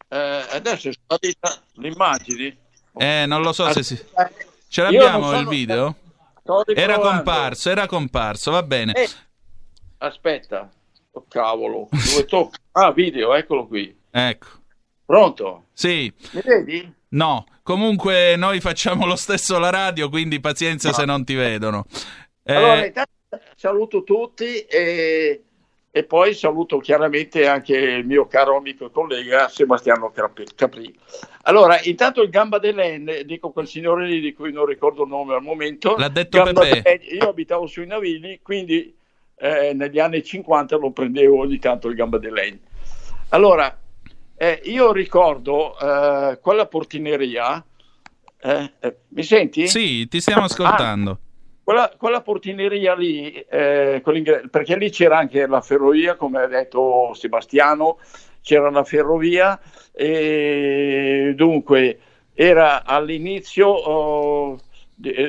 eh, 0.08 0.44
adesso 0.50 0.88
è 0.88 0.92
sparita 0.92 1.62
l'immagine. 1.74 2.56
Eh, 2.96 3.24
non 3.26 3.42
lo 3.42 3.52
so 3.52 3.70
se 3.72 3.82
si... 3.82 3.98
Ce 4.68 4.82
l'abbiamo 4.82 5.26
non 5.30 5.30
il 5.32 5.38
sono- 5.38 5.48
video? 5.50 5.96
Era 6.74 6.98
comparso, 6.98 7.70
era 7.70 7.86
comparso, 7.86 8.50
va 8.50 8.62
bene. 8.62 8.92
Eh, 8.92 9.08
aspetta, 9.98 10.70
oh, 11.12 11.24
cavolo, 11.28 11.88
dove 11.90 12.24
tocca? 12.26 12.58
Ah, 12.72 12.92
video, 12.92 13.34
eccolo 13.34 13.66
qui. 13.66 13.96
Ecco. 14.10 14.46
Pronto? 15.06 15.66
Sì, 15.72 16.12
Mi 16.32 16.40
vedi? 16.44 16.94
No, 17.14 17.46
comunque 17.62 18.36
noi 18.36 18.60
facciamo 18.60 19.06
lo 19.06 19.16
stesso 19.16 19.58
la 19.58 19.70
radio, 19.70 20.08
quindi 20.08 20.40
pazienza 20.40 20.92
se 20.92 21.04
non 21.04 21.24
ti 21.24 21.34
vedono. 21.34 21.86
Eh, 22.42 22.54
Allora, 22.54 22.86
intanto 22.86 23.12
saluto 23.56 24.04
tutti 24.04 24.60
e, 24.60 25.42
e 25.90 26.04
poi 26.04 26.34
saluto 26.34 26.78
chiaramente 26.78 27.46
anche 27.46 27.76
il 27.76 28.04
mio 28.04 28.26
caro 28.26 28.56
amico 28.56 28.86
e 28.86 28.90
collega 28.90 29.48
Sebastiano 29.48 30.12
Capri. 30.54 30.94
Allora, 31.42 31.80
intanto 31.82 32.22
il 32.22 32.30
Gamba 32.30 32.58
dell'En, 32.58 33.22
dico 33.24 33.50
quel 33.50 33.66
signore 33.66 34.06
lì 34.06 34.20
di 34.20 34.32
cui 34.32 34.52
non 34.52 34.66
ricordo 34.66 35.04
il 35.04 35.08
nome 35.08 35.34
al 35.34 35.42
momento. 35.42 35.96
L'ha 35.96 36.08
detto 36.08 36.42
Gamba 36.42 36.62
Pepe. 36.62 37.00
io 37.10 37.28
abitavo 37.28 37.66
sui 37.66 37.86
Navili, 37.86 38.40
quindi 38.42 38.94
eh, 39.36 39.72
negli 39.74 39.98
anni 39.98 40.22
50 40.22 40.76
lo 40.76 40.90
prendevo 40.90 41.38
ogni 41.40 41.58
tanto 41.58 41.88
il 41.88 41.94
Gamba 41.94 42.18
dell'En. 42.18 42.58
Allora, 43.30 43.76
eh, 44.36 44.60
io 44.64 44.92
ricordo 44.92 45.78
eh, 45.78 46.38
quella 46.40 46.66
portineria. 46.66 47.64
eh, 48.40 48.72
eh, 48.80 48.96
mi 49.08 49.22
senti? 49.22 49.66
sì, 49.68 50.06
ti 50.08 50.20
stiamo 50.20 50.44
ascoltando. 50.44 51.18
Quella, 51.62 51.90
quella 51.96 52.20
portineria 52.20 52.94
lì, 52.94 53.32
eh, 53.32 54.02
perché 54.50 54.76
lì 54.76 54.90
c'era 54.90 55.16
anche 55.16 55.46
la 55.46 55.62
ferrovia, 55.62 56.14
come 56.14 56.42
ha 56.42 56.46
detto 56.46 57.14
Sebastiano, 57.14 57.98
c'era 58.42 58.68
la 58.70 58.84
ferrovia 58.84 59.58
e 59.90 61.32
dunque 61.34 61.98
era 62.34 62.84
all'inizio 62.84 63.68
oh, 63.68 64.58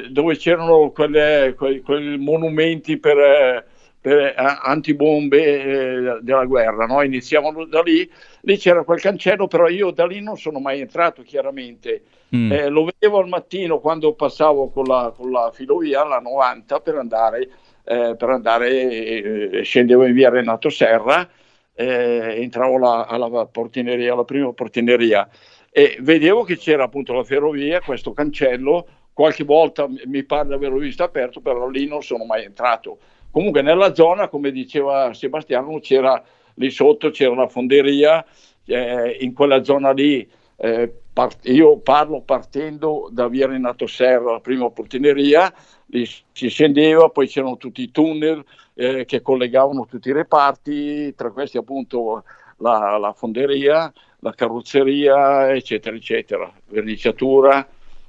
dove 0.10 0.36
c'erano 0.36 0.92
quelle, 0.92 1.54
quei, 1.56 1.80
quei 1.80 2.18
monumenti 2.18 2.98
per, 2.98 3.18
eh, 3.18 3.66
per 4.06 4.20
eh, 4.20 4.34
antibombe 4.36 6.18
eh, 6.18 6.20
della 6.22 6.46
guerra, 6.46 6.86
no? 6.86 7.02
iniziavano 7.02 7.66
da 7.66 7.82
lì, 7.82 8.08
lì 8.42 8.56
c'era 8.56 8.84
quel 8.84 9.02
cancello, 9.02 9.48
però 9.48 9.68
io 9.68 9.90
da 9.90 10.06
lì 10.06 10.22
non 10.22 10.38
sono 10.38 10.60
mai 10.60 10.80
entrato 10.80 11.24
chiaramente. 11.24 12.04
Mm. 12.36 12.52
Eh, 12.52 12.70
lo 12.70 12.86
vedevo 12.86 13.18
al 13.18 13.28
mattino 13.28 13.80
quando 13.80 14.14
passavo 14.14 14.70
con 14.70 14.84
la, 14.84 15.12
con 15.16 15.32
la 15.32 15.50
filovia, 15.52 16.04
la 16.04 16.20
90, 16.20 16.82
per 16.82 16.96
andare, 16.98 17.50
eh, 17.84 18.16
per 18.16 18.30
andare 18.30 18.70
eh, 18.70 19.62
scendevo 19.64 20.06
in 20.06 20.14
via 20.14 20.30
Renato 20.30 20.70
Serra, 20.70 21.28
eh, 21.74 22.36
entravo 22.38 22.78
la- 22.78 23.06
alla 23.06 23.48
portineria, 23.48 24.14
alla 24.14 24.24
prima 24.24 24.54
portineria 24.54 25.28
e 25.72 25.98
vedevo 26.00 26.44
che 26.44 26.58
c'era 26.58 26.84
appunto 26.84 27.12
la 27.14 27.24
ferrovia, 27.24 27.82
questo 27.82 28.14
cancello, 28.14 28.88
qualche 29.12 29.44
volta 29.44 29.88
mi 30.06 30.24
pare 30.24 30.50
di 30.50 30.54
averlo 30.54 30.78
visto 30.78 31.04
aperto, 31.04 31.42
però 31.42 31.68
lì 31.68 31.88
non 31.88 32.04
sono 32.04 32.24
mai 32.24 32.44
entrato. 32.44 33.00
Comunque 33.36 33.62
nella 33.62 33.94
zona, 33.94 34.30
come 34.30 34.50
diceva 34.50 35.14
Sebastiano, 35.14 35.82
c'era 35.82 36.24
lì 36.54 36.72
sotto 36.72 37.10
c'era 37.10 37.36
la 37.36 37.50
fonderia, 37.50 38.26
eh, 38.64 39.18
in 39.20 39.34
quella 39.34 39.62
zona 39.62 39.92
lì 39.92 40.26
eh, 40.56 40.94
io 41.42 41.78
parlo 41.80 42.22
partendo 42.22 43.10
da 43.12 43.28
via 43.28 43.48
Renato 43.48 43.88
Serra, 43.88 44.32
la 44.32 44.40
prima 44.40 44.70
portineria, 44.70 45.54
lì 45.88 46.06
si 46.06 46.48
scendeva, 46.48 47.10
poi 47.10 47.28
c'erano 47.28 47.58
tutti 47.58 47.82
i 47.82 47.92
tunnel 47.92 48.42
eh, 48.74 49.04
che 49.04 49.22
collegavano 49.22 49.86
tutti 49.86 50.08
i 50.08 50.14
reparti, 50.14 51.14
tra 51.14 51.30
questi 51.32 51.58
appunto 51.58 52.24
la, 52.60 52.98
la 52.98 53.12
fonderia, 53.12 53.92
la 54.20 54.32
carrozzeria, 54.32 55.54
eccetera, 55.54 55.94
eccetera, 55.94 56.54
verniciatura 56.68 57.68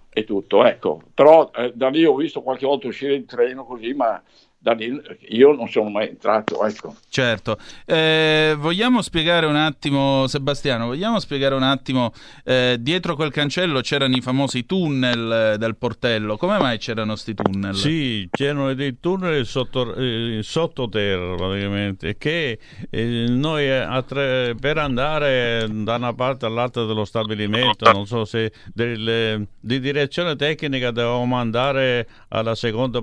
e 0.08 0.22
tutto. 0.22 0.64
Ecco, 0.64 1.02
però 1.12 1.50
eh, 1.52 1.72
da 1.74 1.88
lì 1.88 2.04
ho 2.04 2.14
visto 2.14 2.42
qualche 2.42 2.64
volta 2.64 2.86
uscire 2.86 3.14
il 3.14 3.24
treno 3.24 3.64
così, 3.64 3.92
ma 3.92 4.22
da 4.66 4.72
lì 4.72 5.00
io 5.28 5.52
non 5.54 5.68
sono 5.68 5.90
mai 5.90 6.08
entrato, 6.08 6.64
ecco. 6.66 6.96
Certo, 7.08 7.56
Eh, 7.84 8.56
vogliamo 8.58 9.00
spiegare 9.00 9.46
un 9.46 9.54
attimo, 9.54 10.26
Sebastiano, 10.26 10.86
vogliamo 10.86 11.20
spiegare 11.20 11.54
un 11.54 11.62
attimo, 11.62 12.12
eh, 12.44 12.76
dietro 12.80 13.14
quel 13.14 13.30
cancello 13.30 13.80
c'erano 13.80 14.16
i 14.16 14.20
famosi 14.20 14.66
tunnel 14.66 15.52
eh, 15.54 15.58
del 15.58 15.76
portello, 15.76 16.36
come 16.36 16.58
mai 16.58 16.78
c'erano 16.78 17.14
sti 17.14 17.34
tunnel? 17.34 17.76
Sì, 17.76 18.28
c'erano 18.32 18.74
dei 18.74 18.98
tunnel 18.98 19.46
sotto, 19.46 19.94
eh, 19.94 20.40
sottoterra 20.42 21.36
praticamente 21.36 22.16
che 22.18 22.58
eh, 22.90 23.26
noi 23.28 23.66
eh, 23.66 23.76
attra- 23.76 24.52
per 24.58 24.78
andare 24.78 25.68
da 25.70 25.94
una 25.94 26.12
parte 26.12 26.44
all'altra 26.46 26.84
dello 26.86 27.04
stabilimento, 27.04 27.88
non 27.92 28.04
so 28.06 28.24
se 28.24 28.50
del- 28.74 29.46
di 29.60 29.78
direzione 29.78 30.34
tecnica 30.34 30.90
dovevamo 30.90 31.36
andare 31.36 32.08
alla 32.36 32.54
seconda 32.54 33.00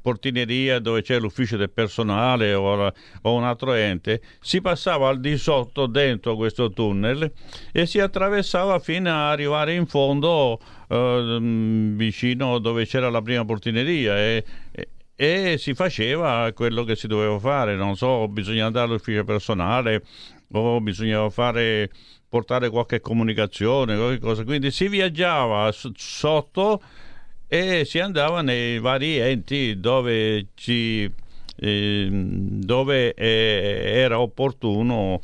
portineria 0.00 0.78
dove 0.78 1.02
c'è 1.02 1.18
l'ufficio 1.18 1.56
del 1.56 1.70
personale 1.70 2.54
o, 2.54 2.74
la- 2.76 2.92
o 3.22 3.34
un 3.34 3.42
altro 3.42 3.72
ente, 3.72 4.22
si 4.40 4.60
passava 4.60 5.08
al 5.08 5.18
di 5.20 5.36
sotto 5.36 5.86
dentro 5.86 6.36
questo 6.36 6.70
tunnel 6.70 7.32
e 7.72 7.86
si 7.86 7.98
attraversava 7.98 8.78
fino 8.78 9.10
ad 9.10 9.32
arrivare 9.32 9.74
in 9.74 9.86
fondo 9.86 10.60
eh, 10.88 11.38
vicino 11.96 12.58
dove 12.60 12.86
c'era 12.86 13.10
la 13.10 13.20
prima 13.20 13.44
portineria 13.44 14.16
e, 14.16 14.44
e- 14.70 14.88
e 15.16 15.58
si 15.58 15.74
faceva 15.74 16.50
quello 16.54 16.84
che 16.84 16.96
si 16.96 17.06
doveva 17.06 17.38
fare, 17.38 17.74
non 17.74 17.94
so, 17.96 18.26
bisogna 18.28 18.66
andare 18.66 18.86
all'ufficio 18.86 19.22
personale 19.24 20.02
o 20.52 20.80
bisognava 20.80 21.28
fare 21.30 21.90
portare 22.26 22.70
qualche 22.70 23.00
comunicazione, 23.00 23.96
qualche 23.96 24.18
cosa. 24.20 24.44
Quindi 24.44 24.70
si 24.70 24.88
viaggiava 24.88 25.70
sotto 25.72 26.80
e 27.52 27.84
si 27.84 27.98
andava 27.98 28.42
nei 28.42 28.78
vari 28.78 29.18
enti 29.18 29.80
dove 29.80 30.46
ci 30.54 31.10
ehm, 31.56 32.62
dove 32.62 33.12
eh, 33.14 33.82
era 33.92 34.20
opportuno 34.20 35.20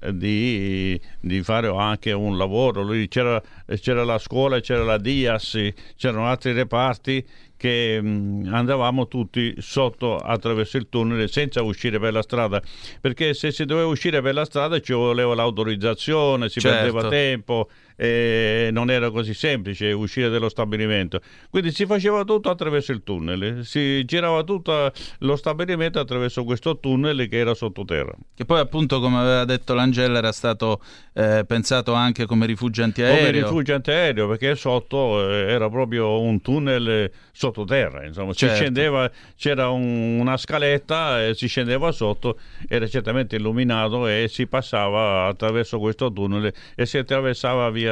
eh, 0.00 0.12
di, 0.16 1.00
di 1.20 1.40
fare 1.44 1.68
anche 1.68 2.10
un 2.10 2.36
lavoro. 2.36 2.82
Lui 2.82 3.06
c'era, 3.06 3.40
c'era 3.80 4.02
la 4.02 4.18
scuola, 4.18 4.58
c'era 4.58 4.82
la 4.82 4.98
DIAS, 4.98 5.70
c'erano 5.96 6.26
altri 6.26 6.52
reparti 6.52 7.24
che 7.56 8.00
mh, 8.00 8.50
andavamo 8.52 9.06
tutti 9.06 9.54
sotto 9.58 10.16
attraverso 10.16 10.76
il 10.78 10.88
tunnel 10.88 11.28
senza 11.30 11.62
uscire 11.62 11.98
per 11.98 12.12
la 12.12 12.22
strada 12.22 12.62
perché 13.00 13.34
se 13.34 13.50
si 13.50 13.64
doveva 13.64 13.88
uscire 13.88 14.22
per 14.22 14.34
la 14.34 14.44
strada 14.44 14.80
ci 14.80 14.92
voleva 14.92 15.34
l'autorizzazione, 15.34 16.48
si 16.48 16.60
Certo. 16.60 16.76
perdeva 16.76 17.08
tempo 17.08 17.68
e 18.00 18.68
non 18.70 18.90
era 18.92 19.10
così 19.10 19.34
semplice 19.34 19.90
uscire 19.90 20.28
dallo 20.28 20.48
stabilimento. 20.48 21.20
Quindi 21.50 21.72
si 21.72 21.84
faceva 21.84 22.22
tutto 22.22 22.48
attraverso 22.48 22.92
il 22.92 23.02
tunnel, 23.02 23.64
si 23.64 24.04
girava 24.04 24.44
tutto 24.44 24.92
lo 25.18 25.34
stabilimento 25.36 25.98
attraverso 25.98 26.44
questo 26.44 26.78
tunnel 26.78 27.28
che 27.28 27.38
era 27.38 27.54
sottoterra. 27.54 28.12
Che 28.36 28.44
poi 28.44 28.60
appunto, 28.60 29.00
come 29.00 29.18
aveva 29.18 29.44
detto 29.44 29.74
l'Angela, 29.74 30.18
era 30.18 30.30
stato 30.30 30.80
eh, 31.12 31.44
pensato 31.44 31.92
anche 31.92 32.24
come 32.26 32.46
rifugio 32.46 32.82
Come 32.82 32.92
antiaereo. 32.94 33.42
rifugio 33.46 33.74
antiaereo 33.74 34.28
perché 34.28 34.54
sotto 34.54 35.28
eh, 35.28 35.50
era 35.50 35.68
proprio 35.68 36.20
un 36.20 36.40
tunnel 36.40 36.88
eh, 36.88 37.12
sottoterra, 37.32 38.04
insomma, 38.06 38.32
si 38.32 38.38
Certo. 38.40 38.54
scendeva, 38.54 39.10
c'era 39.36 39.70
un- 39.70 40.20
una 40.20 40.36
scaletta 40.36 41.24
e 41.26 41.34
si 41.34 41.48
scendeva 41.48 41.90
sotto, 41.90 42.38
era 42.68 42.86
certamente 42.86 43.34
illuminato 43.36 44.06
e 44.06 44.26
si 44.28 44.46
passava 44.46 45.26
attraverso 45.26 45.78
questo 45.80 46.12
tunnel 46.12 46.52
e 46.76 46.86
si 46.86 46.96
attraversava 46.98 47.68
via 47.70 47.86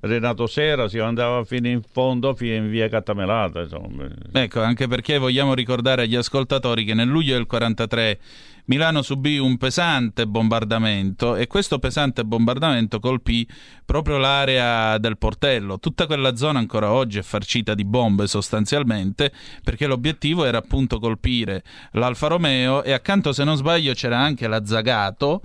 Renato 0.00 0.46
Sera, 0.46 0.88
si 0.88 0.98
andava 0.98 1.44
fino 1.44 1.68
in 1.68 1.82
fondo, 1.82 2.34
fino 2.34 2.54
in 2.54 2.70
via 2.70 2.88
Cattamelata, 2.88 3.60
insomma. 3.60 4.06
Ecco, 4.32 4.60
anche 4.62 4.88
perché 4.88 5.18
vogliamo 5.18 5.54
ricordare 5.54 6.02
agli 6.02 6.16
ascoltatori 6.16 6.84
che 6.84 6.94
nel 6.94 7.08
luglio 7.08 7.34
del 7.34 7.46
43 7.46 8.18
Milano 8.66 9.02
subì 9.02 9.38
un 9.38 9.56
pesante 9.56 10.24
bombardamento 10.24 11.34
e 11.34 11.48
questo 11.48 11.80
pesante 11.80 12.24
bombardamento 12.24 13.00
colpì 13.00 13.46
proprio 13.84 14.18
l'area 14.18 14.98
del 14.98 15.18
portello. 15.18 15.80
Tutta 15.80 16.06
quella 16.06 16.36
zona 16.36 16.60
ancora 16.60 16.92
oggi 16.92 17.18
è 17.18 17.22
farcita 17.22 17.74
di 17.74 17.84
bombe 17.84 18.28
sostanzialmente 18.28 19.32
perché 19.64 19.88
l'obiettivo 19.88 20.44
era 20.44 20.58
appunto 20.58 21.00
colpire 21.00 21.64
l'Alfa 21.92 22.28
Romeo 22.28 22.84
e 22.84 22.92
accanto 22.92 23.32
se 23.32 23.42
non 23.42 23.56
sbaglio 23.56 23.94
c'era 23.94 24.18
anche 24.18 24.46
la 24.46 24.64
Zagato 24.64 25.42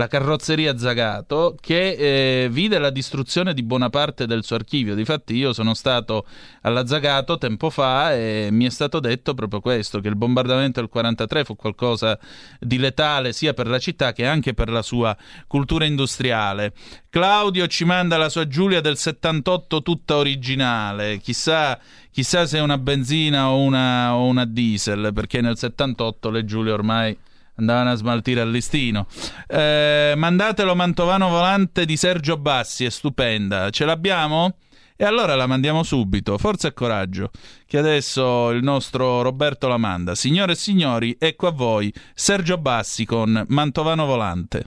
la 0.00 0.06
carrozzeria 0.06 0.78
Zagato 0.78 1.54
che 1.60 2.44
eh, 2.44 2.48
vide 2.48 2.78
la 2.78 2.88
distruzione 2.88 3.52
di 3.52 3.62
buona 3.62 3.90
parte 3.90 4.26
del 4.26 4.44
suo 4.44 4.56
archivio. 4.56 4.94
Difatti 4.94 5.34
io 5.34 5.52
sono 5.52 5.74
stato 5.74 6.24
alla 6.62 6.86
Zagato 6.86 7.36
tempo 7.36 7.68
fa 7.68 8.14
e 8.14 8.48
mi 8.50 8.64
è 8.64 8.70
stato 8.70 8.98
detto 8.98 9.34
proprio 9.34 9.60
questo, 9.60 10.00
che 10.00 10.08
il 10.08 10.16
bombardamento 10.16 10.80
del 10.80 10.88
43 10.88 11.44
fu 11.44 11.54
qualcosa 11.54 12.18
di 12.58 12.78
letale 12.78 13.34
sia 13.34 13.52
per 13.52 13.66
la 13.66 13.78
città 13.78 14.14
che 14.14 14.24
anche 14.24 14.54
per 14.54 14.70
la 14.70 14.80
sua 14.80 15.14
cultura 15.46 15.84
industriale. 15.84 16.72
Claudio 17.10 17.66
ci 17.66 17.84
manda 17.84 18.16
la 18.16 18.30
sua 18.30 18.46
Giulia 18.46 18.80
del 18.80 18.96
78 18.96 19.82
tutta 19.82 20.16
originale, 20.16 21.18
chissà, 21.18 21.78
chissà 22.10 22.46
se 22.46 22.56
è 22.56 22.62
una 22.62 22.78
benzina 22.78 23.50
o 23.50 23.60
una, 23.60 24.14
o 24.14 24.24
una 24.24 24.46
diesel, 24.46 25.10
perché 25.12 25.42
nel 25.42 25.58
78 25.58 26.30
le 26.30 26.44
Giulie 26.46 26.72
ormai 26.72 27.18
andavano 27.60 27.90
a 27.90 27.94
smaltire 27.94 28.40
al 28.40 28.50
listino. 28.50 29.06
Eh, 29.46 30.14
mandatelo 30.16 30.74
Mantovano 30.74 31.28
Volante 31.28 31.84
di 31.84 31.96
Sergio 31.96 32.36
Bassi, 32.36 32.84
è 32.84 32.90
stupenda. 32.90 33.70
Ce 33.70 33.84
l'abbiamo? 33.84 34.56
E 34.96 35.04
allora 35.04 35.34
la 35.34 35.46
mandiamo 35.46 35.82
subito. 35.82 36.36
Forza 36.36 36.68
e 36.68 36.74
coraggio, 36.74 37.30
che 37.66 37.78
adesso 37.78 38.50
il 38.50 38.62
nostro 38.62 39.22
Roberto 39.22 39.66
la 39.66 39.78
manda. 39.78 40.14
Signore 40.14 40.52
e 40.52 40.56
signori, 40.56 41.16
ecco 41.18 41.46
a 41.46 41.52
voi 41.52 41.90
Sergio 42.14 42.58
Bassi 42.58 43.06
con 43.06 43.44
Mantovano 43.48 44.04
Volante. 44.04 44.64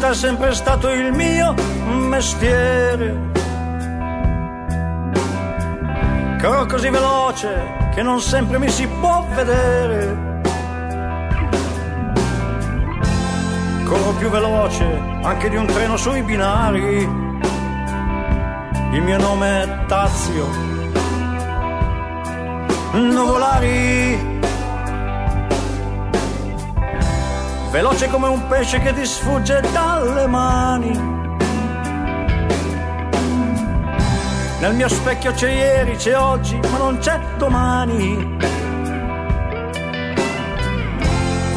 Velocità 0.00 0.10
è 0.10 0.14
sempre 0.14 0.54
stato 0.54 0.88
il 0.92 1.12
mio 1.12 1.54
mestiere. 1.84 3.14
Corro 6.40 6.64
così 6.64 6.88
veloce 6.88 7.90
che 7.94 8.02
non 8.02 8.18
sempre 8.20 8.58
mi 8.58 8.70
si 8.70 8.86
può 8.86 9.26
vedere. 9.34 10.40
Corro 13.84 14.12
più 14.12 14.30
veloce 14.30 15.02
anche 15.22 15.50
di 15.50 15.56
un 15.56 15.66
treno 15.66 15.98
sui 15.98 16.22
binari. 16.22 16.96
Il 18.92 19.02
mio 19.02 19.18
nome 19.18 19.62
è 19.62 19.84
Tazio. 19.86 20.48
Nuvolari. 22.92 24.39
Veloce 27.70 28.08
come 28.08 28.26
un 28.26 28.46
pesce 28.48 28.80
che 28.80 28.92
ti 28.92 29.06
sfugge 29.06 29.60
dalle 29.72 30.26
mani. 30.26 31.18
Nel 34.60 34.74
mio 34.74 34.88
specchio 34.88 35.32
c'è 35.32 35.50
ieri, 35.50 35.96
c'è 35.96 36.16
oggi, 36.18 36.58
ma 36.70 36.76
non 36.78 36.98
c'è 36.98 37.18
domani. 37.38 38.36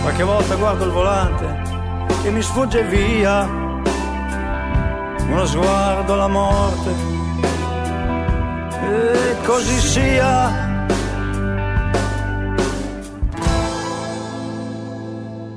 Qualche 0.02 0.24
volta 0.24 0.56
guardo 0.56 0.86
il 0.86 0.92
volante 0.92 1.62
che 2.22 2.30
mi 2.30 2.42
sfugge 2.42 2.84
via. 2.84 3.44
Uno 5.28 5.46
sguardo 5.46 6.14
alla 6.14 6.28
morte. 6.28 6.92
E 8.82 9.38
così 9.44 9.80
sia. 9.80 10.73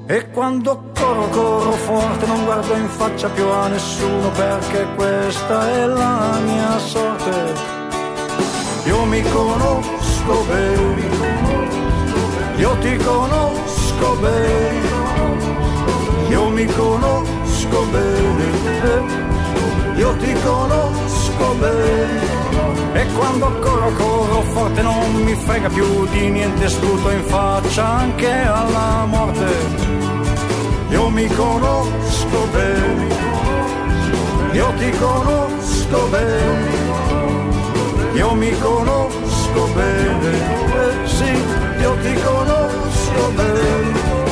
E 0.09 0.31
quando 0.31 0.93
corro, 0.97 1.29
corro 1.31 1.73
forte, 1.73 2.27
non 2.27 2.45
guardo 2.45 2.75
in 2.77 2.89
faccia 2.89 3.29
più 3.29 3.45
a 3.49 3.67
nessuno 3.67 4.31
perché 4.31 4.87
questa 4.95 5.69
è 5.69 5.87
la 5.87 6.39
mia 6.45 6.79
sorte. 6.79 7.55
Io 8.85 9.05
mi 9.05 9.21
conosco 9.23 10.45
bene, 10.47 11.09
io 12.55 12.79
ti 12.79 12.97
conosco 12.99 14.17
bene, 14.21 14.89
io 16.29 16.49
mi 16.51 16.67
conosco 16.67 17.83
bene, 17.91 18.45
io 19.97 20.17
ti 20.19 20.33
conosco 20.35 21.06
bene. 21.59 22.45
E 22.93 23.07
quando 23.15 23.51
corro, 23.61 23.91
corro 23.93 24.41
forte, 24.43 24.83
non 24.83 25.15
mi 25.25 25.35
frega 25.35 25.69
più 25.69 26.07
di 26.09 26.31
niente, 26.31 26.69
sputo 26.69 27.11
in 27.11 27.25
faccia 27.25 27.87
anche 27.87 28.31
alla 28.31 29.05
morte. 29.07 29.47
Io 30.91 31.09
mi 31.11 31.27
conosco 31.27 32.47
bene, 32.53 33.07
io 34.53 34.73
ti 34.79 34.91
conosco 34.99 36.07
bene, 36.11 36.71
io 38.15 38.33
mi 38.35 38.59
conosco 38.59 39.69
bene, 39.75 40.31
eh 40.31 41.07
sì, 41.07 41.33
io 41.81 41.97
ti 42.03 42.15
conosco 42.23 43.31
bene. 43.35 44.26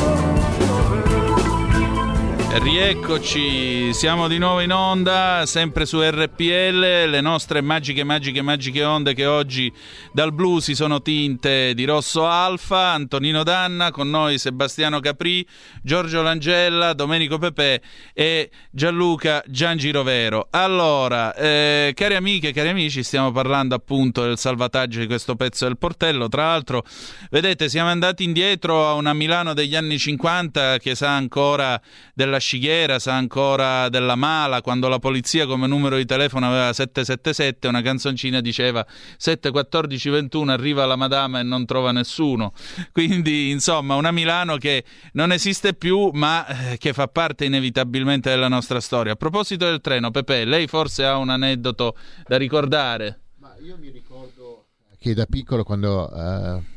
Rieccoci, 2.57 3.93
siamo 3.93 4.29
di 4.29 4.39
nuovo 4.39 4.61
in 4.61 4.73
onda, 4.73 5.43
sempre 5.45 5.87
su 5.87 6.01
RPL, 6.01 7.09
le 7.11 7.21
nostre 7.21 7.61
magiche, 7.61 8.05
magiche, 8.05 8.43
magiche 8.43 8.85
onde 8.85 9.13
che 9.13 9.27
oggi 9.27 9.73
dal 10.13 10.33
blu 10.33 10.61
si 10.61 10.77
sono 10.77 11.03
tinte 11.03 11.75
di 11.75 11.85
rosso 11.85 12.29
alfa, 12.29 12.93
Antonino 12.93 13.43
Danna, 13.43 13.91
con 13.91 14.09
noi 14.09 14.39
Sebastiano 14.39 15.01
Capri, 15.01 15.45
Giorgio 15.83 16.23
Langella, 16.23 16.93
Domenico 16.93 17.39
Pepe 17.39 17.83
e 18.13 18.51
Gianluca 18.71 19.43
Giangirovero. 19.49 20.47
Allora, 20.51 21.35
eh, 21.35 21.91
cari 21.93 22.15
amiche, 22.15 22.53
cari 22.53 22.69
amici, 22.69 23.03
stiamo 23.03 23.33
parlando 23.33 23.75
appunto 23.75 24.23
del 24.23 24.39
salvataggio 24.39 25.01
di 25.01 25.07
questo 25.07 25.35
pezzo 25.35 25.67
del 25.67 25.77
portello, 25.77 26.29
tra 26.29 26.45
l'altro, 26.45 26.85
vedete, 27.31 27.69
siamo 27.69 27.91
andati 27.91 28.23
indietro 28.23 28.87
a 28.87 28.93
una 28.93 29.13
Milano 29.13 29.55
degli 29.55 29.75
anni 29.75 29.99
50 29.99 30.79
che 30.79 30.95
sa 30.95 31.17
ancora 31.17 31.81
della 32.15 32.43
Scighiera, 32.45 32.99
sa 32.99 33.15
ancora 33.15 33.89
della 33.89 34.17
Mala, 34.17 34.61
quando 34.61 34.87
la 34.89 34.99
polizia 34.99 35.47
come 35.47 35.67
numero 35.67 35.97
di 35.97 36.05
telefono 36.05 36.47
aveva 36.47 36.75
777, 36.75 37.67
una 37.69 37.81
canzoncina 37.81 38.43
diceva 38.43 38.85
71421 39.17 40.53
arriva 40.53 40.85
la 40.85 40.97
madama 40.97 41.41
e 41.41 41.43
non 41.43 41.65
trova 41.65 41.91
nessuno. 41.91 42.53
Quindi, 42.93 43.49
insomma, 43.49 43.95
una 43.95 44.11
Milano 44.11 44.59
che 44.59 44.85
non 45.13 45.33
esiste 45.33 45.73
più, 45.73 46.11
ma 46.13 46.47
eh, 46.73 46.77
che 46.77 46.93
fa 46.93 47.09
parte 47.09 47.47
inevitabilmente 47.47 48.29
della 48.29 48.49
nostra 48.49 48.79
storia. 48.79 49.13
A 49.13 49.17
proposito 49.17 49.65
del 49.65 49.81
treno, 49.81 50.11
Pepe, 50.11 50.45
lei 50.45 50.67
forse 50.67 51.07
ha 51.07 51.17
un 51.17 51.31
aneddoto 51.31 51.97
da 52.27 52.37
ricordare? 52.37 53.21
Ma 53.39 53.57
io 53.63 53.79
mi 53.81 53.89
ricordo 53.89 54.67
che 54.99 55.15
da 55.15 55.25
piccolo 55.25 55.65
quando 55.65 56.11
per- 56.13 56.74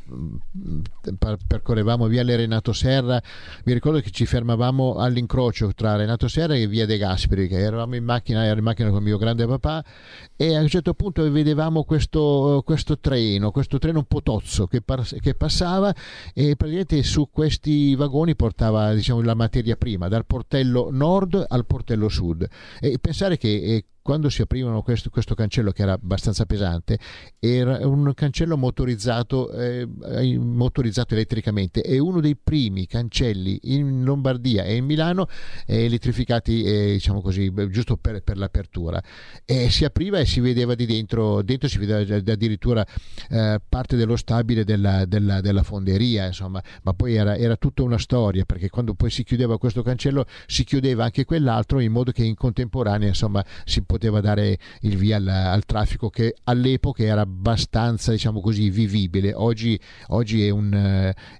percorrevamo 1.47 2.08
via 2.08 2.24
Renato 2.24 2.74
Serra. 2.74 3.22
Mi 3.66 3.74
ricordo 3.74 3.99
che 3.99 4.12
ci 4.12 4.26
fermavamo 4.26 4.95
all'incrocio 4.95 5.74
tra 5.74 5.95
Renato 5.95 6.28
Serra 6.28 6.55
e 6.55 6.68
via 6.68 6.86
De 6.86 6.97
Gasperi 6.97 7.47
che 7.47 7.58
eravamo 7.58 7.95
in 7.95 8.03
macchina, 8.03 8.45
ero 8.45 8.60
in 8.60 8.64
macchina 8.64 8.89
con 8.89 9.03
mio 9.03 9.18
grande 9.18 9.45
papà 9.45 9.84
e 10.36 10.55
a 10.55 10.62
un 10.62 10.68
certo 10.68 10.93
punto 10.93 11.30
vedevamo 11.32 11.84
questo, 11.84 12.62
questo 12.66 12.99
treno 12.99 13.51
questo 13.51 13.80
treno 13.80 13.99
un 13.99 14.05
po' 14.05 14.22
tozzo 14.22 14.68
che, 14.68 14.82
par- 14.82 15.20
che 15.20 15.34
passava 15.34 15.93
e 16.34 16.55
praticamente 16.55 17.01
su 17.03 17.30
questi 17.32 17.95
vagoni 17.95 18.36
portava 18.36 18.93
diciamo, 18.93 19.22
la 19.22 19.34
materia 19.34 19.76
prima 19.76 20.08
dal 20.08 20.26
portello 20.26 20.89
nord 20.91 21.43
al 21.47 21.66
portello 21.66 22.10
sud. 22.10 22.47
E 22.80 22.99
pensare 22.99 23.38
che 23.38 23.49
eh, 23.49 23.86
quando 24.08 24.30
si 24.30 24.41
aprivano 24.41 24.84
questo, 24.84 25.10
questo 25.10 25.36
cancello 25.36 25.72
che 25.72 25.82
era 25.82 25.91
abbastanza 25.91 26.45
pesante 26.45 26.97
era 27.39 27.86
un 27.86 28.14
cancello 28.14 28.55
motorizzato, 28.55 29.51
eh, 29.51 29.86
motorizzato 30.38 31.14
elettricamente 31.14 31.82
è 31.82 31.98
uno 31.98 32.20
dei 32.20 32.36
primi 32.36 32.86
cancelli 32.86 33.60
in 33.64 34.04
Lombardia 34.04 34.64
e 34.64 34.76
in 34.76 34.86
Milano 34.86 35.28
eh, 35.66 35.86
elettrificati 35.86 36.64
eh, 36.64 36.91
diciamo 36.93 37.22
così 37.22 37.52
giusto 37.70 37.98
per, 37.98 38.22
per 38.22 38.38
l'apertura. 38.38 39.02
E 39.45 39.70
si 39.70 39.86
apriva 39.86 40.20
e 40.20 40.26
si 40.26 40.39
vedeva 40.39 40.76
di 40.76 40.86
dentro 40.86 41.41
dentro 41.41 41.68
si 41.68 41.78
vedeva 41.78 42.16
addirittura 42.16 42.86
eh, 43.30 43.60
parte 43.68 43.95
dello 43.95 44.16
stabile 44.16 44.64
della, 44.64 45.06
della, 45.06 45.41
della 45.41 45.64
fonderia 45.64 46.26
insomma. 46.26 46.62
Ma 46.84 46.93
poi 46.93 47.16
era, 47.16 47.38
era 47.38 47.56
tutta 47.56 47.84
una 47.84 47.98
storia 47.98 48.45
perché 48.45 48.70
quando 48.70 48.93
poi 48.93 49.10
si 49.10 49.24
chiudeva 49.24 49.58
questo 49.58 49.82
cancello 49.82 50.26
si 50.45 50.64
chiudeva 50.64 51.04
anche 51.06 51.26
quell'altro 51.26 51.80
in 51.80 51.91
modo 51.91 52.12
che 52.12 52.24
in 52.24 52.36
contemporanea 52.36 53.08
insomma 53.08 53.43
si 53.66 53.82
poteva 53.84 54.22
dare 54.22 54.58
il 54.82 54.98
via 54.98 55.18
al, 55.18 55.28
al 55.28 55.66
traffico 55.66 56.10
che 56.10 56.36
all'epoca 56.43 57.04
era 57.04 57.22
abbastanza 57.22 58.12
diciamo 58.12 58.41
così 58.41 58.70
vivibile. 58.70 59.34
Oggi, 59.34 59.80
oggi 60.10 60.46
è 60.46 60.50
un 60.50 60.74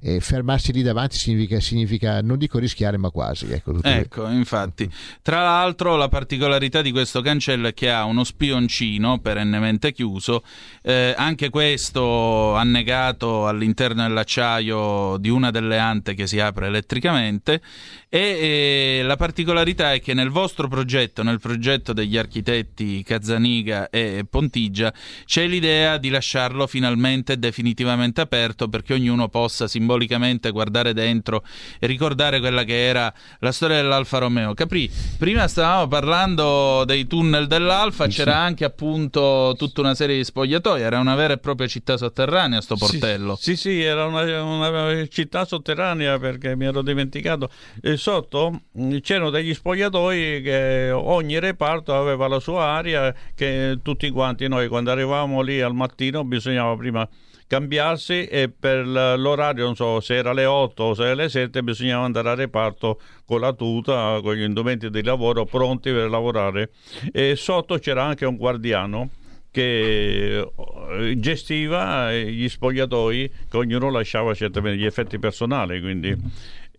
eh, 0.02 0.20
fermarsi 0.20 0.72
lì 0.74 0.82
davanti 0.82 1.18
significa, 1.18 1.60
significa 1.60 2.22
non 2.22 2.38
dico 2.38 2.60
rischiare 2.60 2.98
ma 2.98 3.10
quasi 3.10 3.52
ecco, 3.52 3.74
Ecco, 3.84 4.28
infatti. 4.30 4.90
Tra 5.22 5.42
l'altro 5.42 5.96
la 5.96 6.08
particolarità 6.08 6.82
di 6.82 6.92
questo 6.92 7.22
cancello 7.22 7.68
è 7.68 7.74
che 7.74 7.92
ha 7.92 8.06
uno 8.06 8.24
spioncino 8.24 9.20
perennemente 9.20 9.92
chiuso, 9.92 10.44
eh, 10.82 11.14
anche 11.18 11.50
questo 11.50 12.56
annegato 12.56 13.48
all'interno 13.48 14.04
dell'acciaio 14.04 15.18
di 15.18 15.30
una 15.30 15.52
delle 15.52 15.78
ante 15.78 16.14
che 16.14 16.28
si 16.28 16.40
apre 16.40 16.68
elettricamente 16.68 17.62
e 18.10 19.00
eh, 19.00 19.04
la 19.04 19.18
particolarità 19.18 19.92
è 19.92 20.00
che 20.00 20.14
nel 20.14 20.30
vostro 20.30 20.70
progetto, 20.70 21.24
nel 21.24 21.42
progetto 21.42 21.92
degli 21.92 22.18
architetti 22.18 23.04
Cazzaniga 23.04 23.90
e 23.90 24.26
Pontigia, 24.30 24.94
c'è 25.26 25.46
l'idea 25.46 25.98
di 25.98 26.10
lasciarlo 26.10 26.68
finalmente 26.68 27.38
definitivamente 27.38 28.22
aperto 28.22 28.70
perché 28.70 28.94
ognuno 28.94 29.28
possa 29.28 29.68
simbolicamente 29.68 30.52
guardare 30.52 30.94
dentro 30.94 31.44
e 31.80 31.88
ricordare 31.88 32.40
quella 32.40 32.64
che 32.64 32.88
era 32.88 33.14
la 33.40 33.52
storia 33.52 33.76
dell'Alfa 33.78 34.20
Romeo. 34.20 34.54
Capri, 34.54 34.90
prima 35.18 35.48
stavamo 35.48 35.90
parlando 35.90 36.86
dei 36.86 37.08
tunnel 37.08 37.48
dell'Alfa, 37.48 38.08
c'era 38.08 38.38
anche 38.38 38.64
appunto 38.64 39.54
tutta 39.58 39.82
una 39.82 39.96
serie 39.96 40.16
di 40.16 40.24
spogliatoi, 40.24 40.82
era 40.82 41.00
una 41.00 41.16
vera 41.16 41.34
e 41.34 41.40
propria 41.40 41.68
città 41.68 41.98
sotterranea 41.98 42.62
sto 42.62 42.78
portello. 42.78 43.36
Sì, 43.36 43.58
sì, 43.58 43.82
era 43.82 44.06
una, 44.06 44.44
una 44.44 45.08
città 45.08 45.44
sotterranea 45.44 46.18
perché 46.20 46.56
mi 46.56 46.66
ero 46.66 46.82
dimenticato. 46.82 47.50
E 47.82 47.97
sotto 47.98 48.62
c'erano 49.02 49.30
degli 49.30 49.54
spogliatoi 49.54 50.42
che 50.42 50.92
ogni 50.92 51.40
reparto 51.40 51.96
aveva 51.96 52.28
la 52.28 52.40
sua 52.40 52.64
area 52.64 53.14
che 53.36 53.80
tutti 53.82 54.10
quanti 54.10 54.48
noi 54.48 54.68
quando 54.68 54.92
arrivavamo 54.92 55.42
lì 55.42 55.62
al 55.62 55.74
mattino 55.74 56.24
bisognava 56.24 56.76
prima 56.76 57.08
cambiarsi 57.48 58.26
e 58.26 58.50
per 58.50 58.86
l'orario 58.86 59.64
non 59.66 59.76
so 59.76 60.00
se 60.02 60.16
era 60.16 60.32
alle 60.32 60.46
8 60.46 60.84
o 60.84 60.94
se 60.94 61.04
era 61.04 61.12
alle 61.14 61.30
7 61.30 61.64
bisognava 61.64 62.04
andare 62.04 62.30
al 62.30 62.36
reparto 62.36 63.00
con 63.26 63.40
la 63.40 63.54
tuta 63.54 64.20
con 64.22 64.36
gli 64.36 64.44
indumenti 64.44 64.90
di 64.90 65.02
lavoro 65.02 65.46
pronti 65.46 65.92
per 65.92 66.10
lavorare. 66.10 66.72
E 67.12 67.36
sotto 67.36 67.78
c'era 67.80 68.04
anche 68.04 68.26
un 68.26 68.36
guardiano 68.36 69.10
che 69.50 70.40
eh, 70.40 71.20
gestiva 71.20 72.14
gli 72.14 72.48
spogliatoi 72.48 73.32
che 73.50 73.58
ognuno 73.58 73.90
lasciava 73.90 74.34
certamente 74.34 74.78
gli 74.78 74.86
effetti 74.86 75.18
personali 75.18 75.80
quindi 75.80 76.16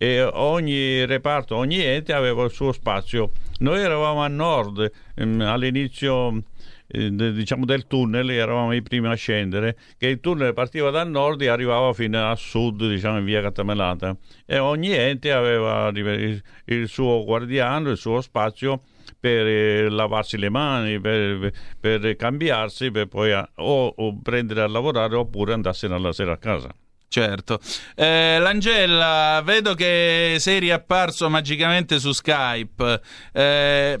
e 0.01 0.23
ogni 0.23 1.05
reparto, 1.05 1.57
ogni 1.57 1.81
ente 1.81 2.13
aveva 2.13 2.45
il 2.45 2.51
suo 2.51 2.71
spazio. 2.71 3.31
Noi 3.59 3.81
eravamo 3.81 4.21
a 4.21 4.29
nord 4.29 4.89
ehm, 5.13 5.41
all'inizio 5.41 6.41
eh, 6.87 7.11
diciamo 7.33 7.65
del 7.65 7.85
tunnel, 7.85 8.29
eravamo 8.29 8.71
i 8.71 8.81
primi 8.81 9.07
a 9.07 9.13
scendere, 9.13 9.77
che 9.97 10.07
il 10.07 10.21
tunnel 10.21 10.53
partiva 10.53 10.89
dal 10.89 11.09
nord 11.09 11.41
e 11.41 11.49
arrivava 11.49 11.91
fino 11.91 12.29
a 12.29 12.35
sud, 12.35 12.87
diciamo 12.87 13.17
in 13.17 13.25
via 13.25 13.41
Catamelata 13.41 14.15
e 14.45 14.57
ogni 14.57 14.91
ente 14.91 15.33
aveva 15.33 15.89
il, 15.93 16.41
il 16.65 16.87
suo 16.87 17.25
guardiano, 17.25 17.89
il 17.89 17.97
suo 17.97 18.21
spazio 18.21 18.83
per 19.19 19.45
eh, 19.45 19.89
lavarsi 19.89 20.37
le 20.37 20.49
mani, 20.49 20.97
per, 21.01 21.51
per 21.77 22.15
cambiarsi, 22.15 22.89
per 22.89 23.07
poi 23.07 23.33
a- 23.33 23.49
o, 23.55 23.93
o 23.97 24.17
prendere 24.21 24.61
a 24.61 24.67
lavorare 24.67 25.15
oppure 25.17 25.51
andarsene 25.51 25.93
alla 25.93 26.13
sera 26.13 26.31
a 26.31 26.37
casa. 26.37 26.73
Certo. 27.09 27.59
Eh, 27.95 28.37
Langella, 28.39 29.41
vedo 29.43 29.73
che 29.73 30.35
sei 30.37 30.59
riapparso 30.59 31.27
magicamente 31.27 31.99
su 31.99 32.11
Skype. 32.11 33.01
Eh, 33.33 33.99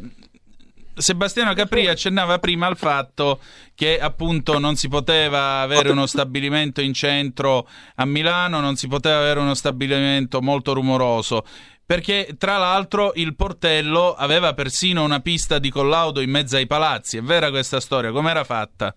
Sebastiano 0.93 1.53
Capri 1.55 1.87
accennava 1.87 2.37
prima 2.37 2.67
al 2.67 2.77
fatto 2.77 3.39
che 3.73 3.99
appunto 3.99 4.59
non 4.59 4.75
si 4.75 4.89
poteva 4.89 5.61
avere 5.61 5.89
uno 5.89 6.05
stabilimento 6.05 6.81
in 6.81 6.93
centro 6.93 7.67
a 7.95 8.05
Milano, 8.05 8.59
non 8.59 8.75
si 8.75 8.87
poteva 8.87 9.17
avere 9.17 9.39
uno 9.39 9.55
stabilimento 9.55 10.39
molto 10.41 10.73
rumoroso. 10.73 11.43
Perché 11.83 12.35
tra 12.37 12.57
l'altro 12.57 13.13
il 13.15 13.35
portello 13.35 14.13
aveva 14.13 14.53
persino 14.53 15.03
una 15.03 15.21
pista 15.21 15.57
di 15.57 15.71
collaudo 15.71 16.21
in 16.21 16.29
mezzo 16.29 16.57
ai 16.57 16.67
palazzi. 16.67 17.17
È 17.17 17.21
vera 17.21 17.49
questa 17.49 17.79
storia? 17.79 18.11
Com'era 18.11 18.43
fatta? 18.43 18.95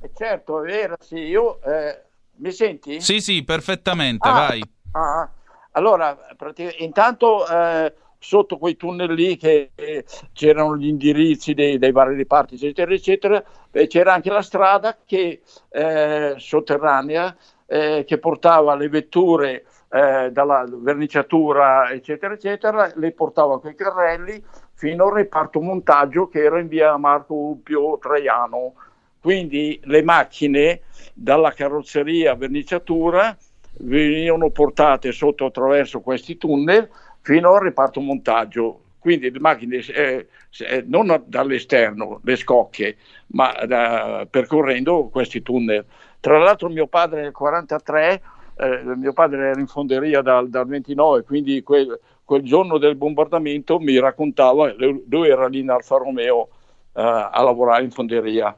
Eh, 0.00 0.10
certo, 0.16 0.62
è 0.62 0.66
vero, 0.66 0.96
sì, 0.98 1.16
io... 1.16 1.60
eh, 1.64 2.10
mi 2.42 2.50
senti? 2.50 3.00
Sì, 3.00 3.20
sì, 3.20 3.44
perfettamente, 3.44 4.28
Ah, 4.28 4.32
vai. 4.32 4.60
ah, 4.92 5.30
allora, 5.72 6.16
pratic- 6.36 6.80
intanto 6.80 7.46
eh, 7.48 7.94
sotto 8.18 8.58
quei 8.58 8.76
tunnel 8.76 9.12
lì 9.12 9.36
che 9.36 9.70
eh, 9.74 10.04
c'erano 10.32 10.76
gli 10.76 10.86
indirizzi 10.88 11.54
dei, 11.54 11.78
dei 11.78 11.92
vari 11.92 12.16
reparti, 12.16 12.56
eccetera, 12.56 12.92
eccetera, 12.92 13.44
eh, 13.70 13.86
c'era 13.86 14.12
anche 14.14 14.30
la 14.30 14.42
strada 14.42 14.98
che, 15.04 15.40
eh, 15.70 16.34
sotterranea 16.36 17.34
eh, 17.66 18.04
che 18.06 18.18
portava 18.18 18.74
le 18.74 18.88
vetture 18.88 19.64
eh, 19.88 20.30
dalla 20.32 20.64
verniciatura, 20.68 21.90
eccetera, 21.90 22.34
eccetera, 22.34 22.92
le 22.96 23.12
portava 23.12 23.60
con 23.60 23.70
i 23.70 23.74
carrelli 23.76 24.42
fino 24.74 25.04
al 25.06 25.12
reparto 25.12 25.60
montaggio 25.60 26.26
che 26.26 26.42
era 26.42 26.58
in 26.58 26.66
via 26.66 26.96
Marco 26.96 27.34
Upio 27.34 27.98
Traiano. 27.98 28.74
Quindi 29.22 29.78
le 29.84 30.02
macchine 30.02 30.80
dalla 31.14 31.52
carrozzeria 31.52 32.32
a 32.32 32.34
verniciatura 32.34 33.36
venivano 33.78 34.50
portate 34.50 35.12
sotto 35.12 35.46
attraverso 35.46 36.00
questi 36.00 36.36
tunnel 36.36 36.88
fino 37.20 37.54
al 37.54 37.62
reparto 37.62 38.00
montaggio. 38.00 38.80
Quindi 38.98 39.30
le 39.30 39.38
macchine 39.38 39.76
eh, 39.76 40.26
se- 40.50 40.82
non 40.88 41.22
dall'esterno, 41.26 42.20
le 42.24 42.34
scocche, 42.34 42.96
ma 43.28 43.52
da- 43.64 44.26
percorrendo 44.28 45.08
questi 45.08 45.40
tunnel. 45.40 45.84
Tra 46.18 46.38
l'altro 46.38 46.68
mio 46.68 46.88
padre 46.88 47.22
nel 47.22 47.32
43, 47.32 48.22
eh, 48.56 48.82
mio 48.96 49.12
padre 49.12 49.50
era 49.50 49.60
in 49.60 49.68
fonderia 49.68 50.20
dal, 50.20 50.48
dal 50.48 50.66
29, 50.66 51.22
quindi 51.22 51.62
quel, 51.62 51.96
quel 52.24 52.42
giorno 52.42 52.78
del 52.78 52.96
bombardamento 52.96 53.78
mi 53.78 53.98
raccontava, 54.00 54.74
lui 54.76 55.28
era 55.28 55.46
lì 55.46 55.60
in 55.60 55.70
Alfa 55.70 55.96
Romeo 55.96 56.48
eh, 56.94 57.00
a 57.02 57.40
lavorare 57.42 57.84
in 57.84 57.90
fonderia. 57.92 58.56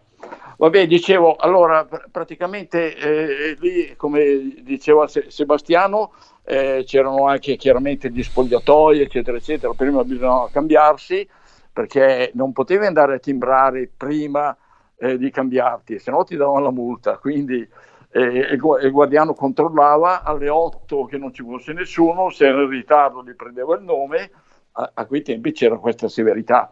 Vabbè, 0.56 0.86
dicevo, 0.86 1.34
allora 1.36 1.84
pr- 1.84 2.08
praticamente 2.10 2.96
eh, 2.96 3.56
lì, 3.58 3.94
come 3.96 4.54
diceva 4.62 5.06
Se- 5.08 5.26
Sebastiano, 5.28 6.12
eh, 6.44 6.84
c'erano 6.86 7.26
anche 7.26 7.56
chiaramente 7.56 8.10
gli 8.10 8.22
spogliatoi, 8.22 9.00
eccetera, 9.00 9.36
eccetera. 9.36 9.72
Prima 9.74 10.04
bisognava 10.04 10.48
cambiarsi 10.50 11.28
perché 11.72 12.30
non 12.34 12.52
potevi 12.52 12.86
andare 12.86 13.14
a 13.16 13.18
timbrare 13.18 13.90
prima 13.96 14.56
eh, 14.96 15.18
di 15.18 15.30
cambiarti, 15.30 15.98
se 15.98 16.10
no 16.10 16.22
ti 16.24 16.36
davano 16.36 16.60
la 16.60 16.70
multa. 16.70 17.18
Quindi 17.18 17.66
eh, 18.12 18.20
il 18.20 18.56
gu- 18.58 18.80
il 18.82 18.90
guardiano 18.92 19.34
controllava 19.34 20.22
alle 20.22 20.48
8 20.48 21.04
che 21.04 21.18
non 21.18 21.32
ci 21.34 21.42
fosse 21.42 21.72
nessuno, 21.72 22.30
se 22.30 22.46
era 22.46 22.62
in 22.62 22.68
ritardo 22.68 23.24
gli 23.24 23.34
prendeva 23.34 23.74
il 23.76 23.82
nome, 23.82 24.30
a, 24.72 24.90
a 24.94 25.06
quei 25.06 25.22
tempi 25.22 25.52
c'era 25.52 25.78
questa 25.78 26.08
severità 26.08 26.70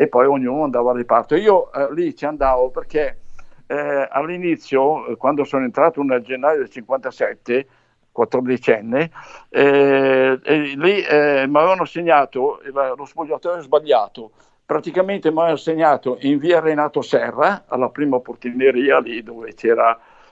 e 0.00 0.08
poi 0.08 0.24
ognuno 0.24 0.64
andava 0.64 0.92
al 0.92 0.96
riparto. 0.96 1.34
Io 1.36 1.70
eh, 1.74 1.92
lì 1.92 2.16
ci 2.16 2.24
andavo 2.24 2.70
perché 2.70 3.18
eh, 3.66 4.08
all'inizio, 4.10 5.08
eh, 5.08 5.16
quando 5.16 5.44
sono 5.44 5.64
entrato 5.66 6.02
nel 6.02 6.22
gennaio 6.22 6.56
del 6.56 6.70
57, 6.70 7.66
14enne, 8.10 9.10
eh, 9.50 10.40
e 10.42 10.56
lì 10.76 11.02
eh, 11.02 11.44
mi 11.46 11.56
avevano 11.58 11.82
assegnato 11.82 12.62
il- 12.64 12.94
lo 12.96 13.04
spogliatoio 13.04 13.60
sbagliato. 13.60 14.30
Praticamente 14.64 15.28
mi 15.28 15.36
avevano 15.36 15.56
assegnato 15.56 16.16
in 16.22 16.38
via 16.38 16.60
Renato 16.60 17.02
Serra, 17.02 17.64
alla 17.68 17.90
prima 17.90 18.18
portineria 18.20 19.00
lì 19.00 19.22
dove, 19.22 19.52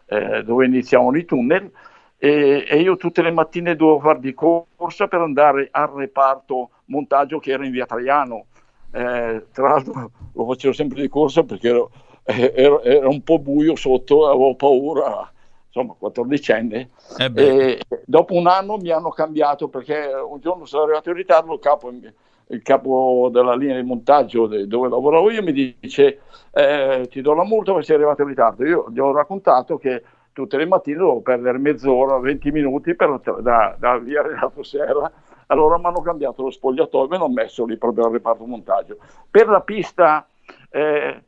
eh, 0.07 0.43
dove 0.45 0.65
iniziavano 0.65 1.19
i 1.19 1.27
tunnel, 1.27 1.71
e, 2.17 2.65
e 2.67 2.81
io 2.81 2.97
tutte 2.97 3.21
le 3.21 3.33
mattine 3.33 3.77
dovevo 3.77 4.01
fare 4.01 4.21
di 4.21 4.33
corsa 4.33 5.09
per 5.09 5.21
andare 5.21 5.69
al 5.71 5.89
reparto 5.89 6.71
montaggio 6.87 7.39
che 7.39 7.53
era 7.53 7.67
in 7.67 7.71
via 7.71 7.85
Traiano. 7.85 8.47
Eh, 8.91 9.47
tra 9.53 9.69
l'altro 9.69 10.11
lo 10.33 10.47
facevo 10.47 10.73
sempre 10.73 11.01
di 11.01 11.09
corsa 11.09 11.43
perché 11.43 11.69
ero, 11.69 11.91
eh, 12.25 12.53
ero- 12.57 12.83
era 12.83 13.09
un 13.09 13.23
po' 13.23 13.39
buio 13.39 13.77
sotto, 13.77 14.27
avevo 14.29 14.55
paura, 14.55 15.31
insomma, 15.67 15.95
14enne. 15.99 16.89
Eh 17.19 17.31
beh. 17.31 17.43
E 17.43 17.81
dopo 18.05 18.35
un 18.35 18.47
anno 18.47 18.77
mi 18.77 18.91
hanno 18.91 19.11
cambiato 19.11 19.69
perché 19.69 20.11
un 20.29 20.41
giorno 20.41 20.65
sono 20.65 20.85
arrivato 20.85 21.11
in 21.11 21.17
ritardo, 21.17 21.53
il 21.53 21.61
capo, 21.61 21.91
il 21.91 22.63
capo 22.63 23.29
della 23.31 23.55
linea 23.55 23.81
di 23.81 23.87
montaggio 23.87 24.47
dove 24.47 24.89
lavoravo 24.89 25.31
io 25.31 25.43
mi 25.43 25.53
dice 25.53 26.21
eh, 26.53 27.07
ti 27.11 27.21
do 27.21 27.35
la 27.35 27.45
multa 27.45 27.73
perché 27.73 27.87
sei 27.87 27.97
arrivato 27.97 28.23
in 28.23 28.29
ritardo. 28.29 28.65
Io 28.65 28.87
gli 28.91 28.99
ho 28.99 29.13
raccontato 29.13 29.77
che 29.77 30.03
tutte 30.33 30.57
le 30.57 30.67
mattine 30.67 30.99
dovevo 30.99 31.21
perdere 31.21 31.59
mezz'ora, 31.59 32.19
20 32.19 32.51
minuti 32.51 32.95
per, 32.95 33.21
da, 33.41 33.77
da 33.79 33.99
via 33.99 34.23
Renato 34.23 34.63
Serra. 34.63 35.11
Allora 35.51 35.79
mi 35.79 35.87
hanno 35.87 36.03
cambiato 36.03 36.43
lo 36.43 36.51
spogliatoio 36.51 37.07
e 37.07 37.09
mi 37.09 37.15
hanno 37.17 37.29
messo 37.29 37.65
lì 37.65 37.77
proprio 37.79 38.07
al 38.07 38.13
reparto 38.13 38.45
montaggio. 38.45 38.99
Per 39.31 39.49
la 39.49 39.61
pista, 39.63 40.27
eh, 40.71 40.81
eh, 41.09 41.23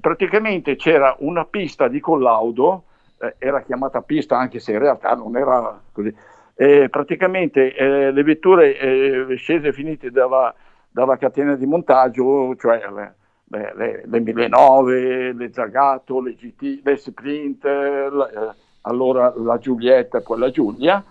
praticamente 0.00 0.74
c'era 0.76 1.14
una 1.20 1.44
pista 1.44 1.86
di 1.86 2.00
collaudo, 2.00 2.84
eh, 3.18 3.36
era 3.38 3.62
chiamata 3.62 4.02
pista 4.02 4.36
anche 4.38 4.58
se 4.58 4.72
in 4.72 4.80
realtà 4.80 5.14
non 5.14 5.36
era 5.36 5.80
così. 5.92 6.12
Eh, 6.54 6.88
praticamente 6.90 7.72
le 8.12 8.22
vetture 8.22 8.78
eh, 8.78 9.36
scese 9.36 9.68
e 9.68 9.72
finite 9.72 10.10
dalla, 10.10 10.52
dalla 10.90 11.16
catena 11.16 11.54
di 11.54 11.64
montaggio, 11.66 12.54
cioè 12.56 12.82
le, 12.92 13.14
le, 13.44 13.72
le, 13.76 14.02
le 14.04 14.20
1009, 14.20 15.32
le 15.32 15.52
Zagato, 15.52 16.20
le 16.20 16.34
GT, 16.34 16.80
le 16.84 16.96
Sprint, 16.96 17.64
la- 17.64 18.30
eh, 18.30 18.54
allora 18.82 19.32
la 19.36 19.58
Giulietta 19.58 20.18
e 20.18 20.22
poi 20.22 20.38
la 20.38 20.50
Giulia, 20.50 21.02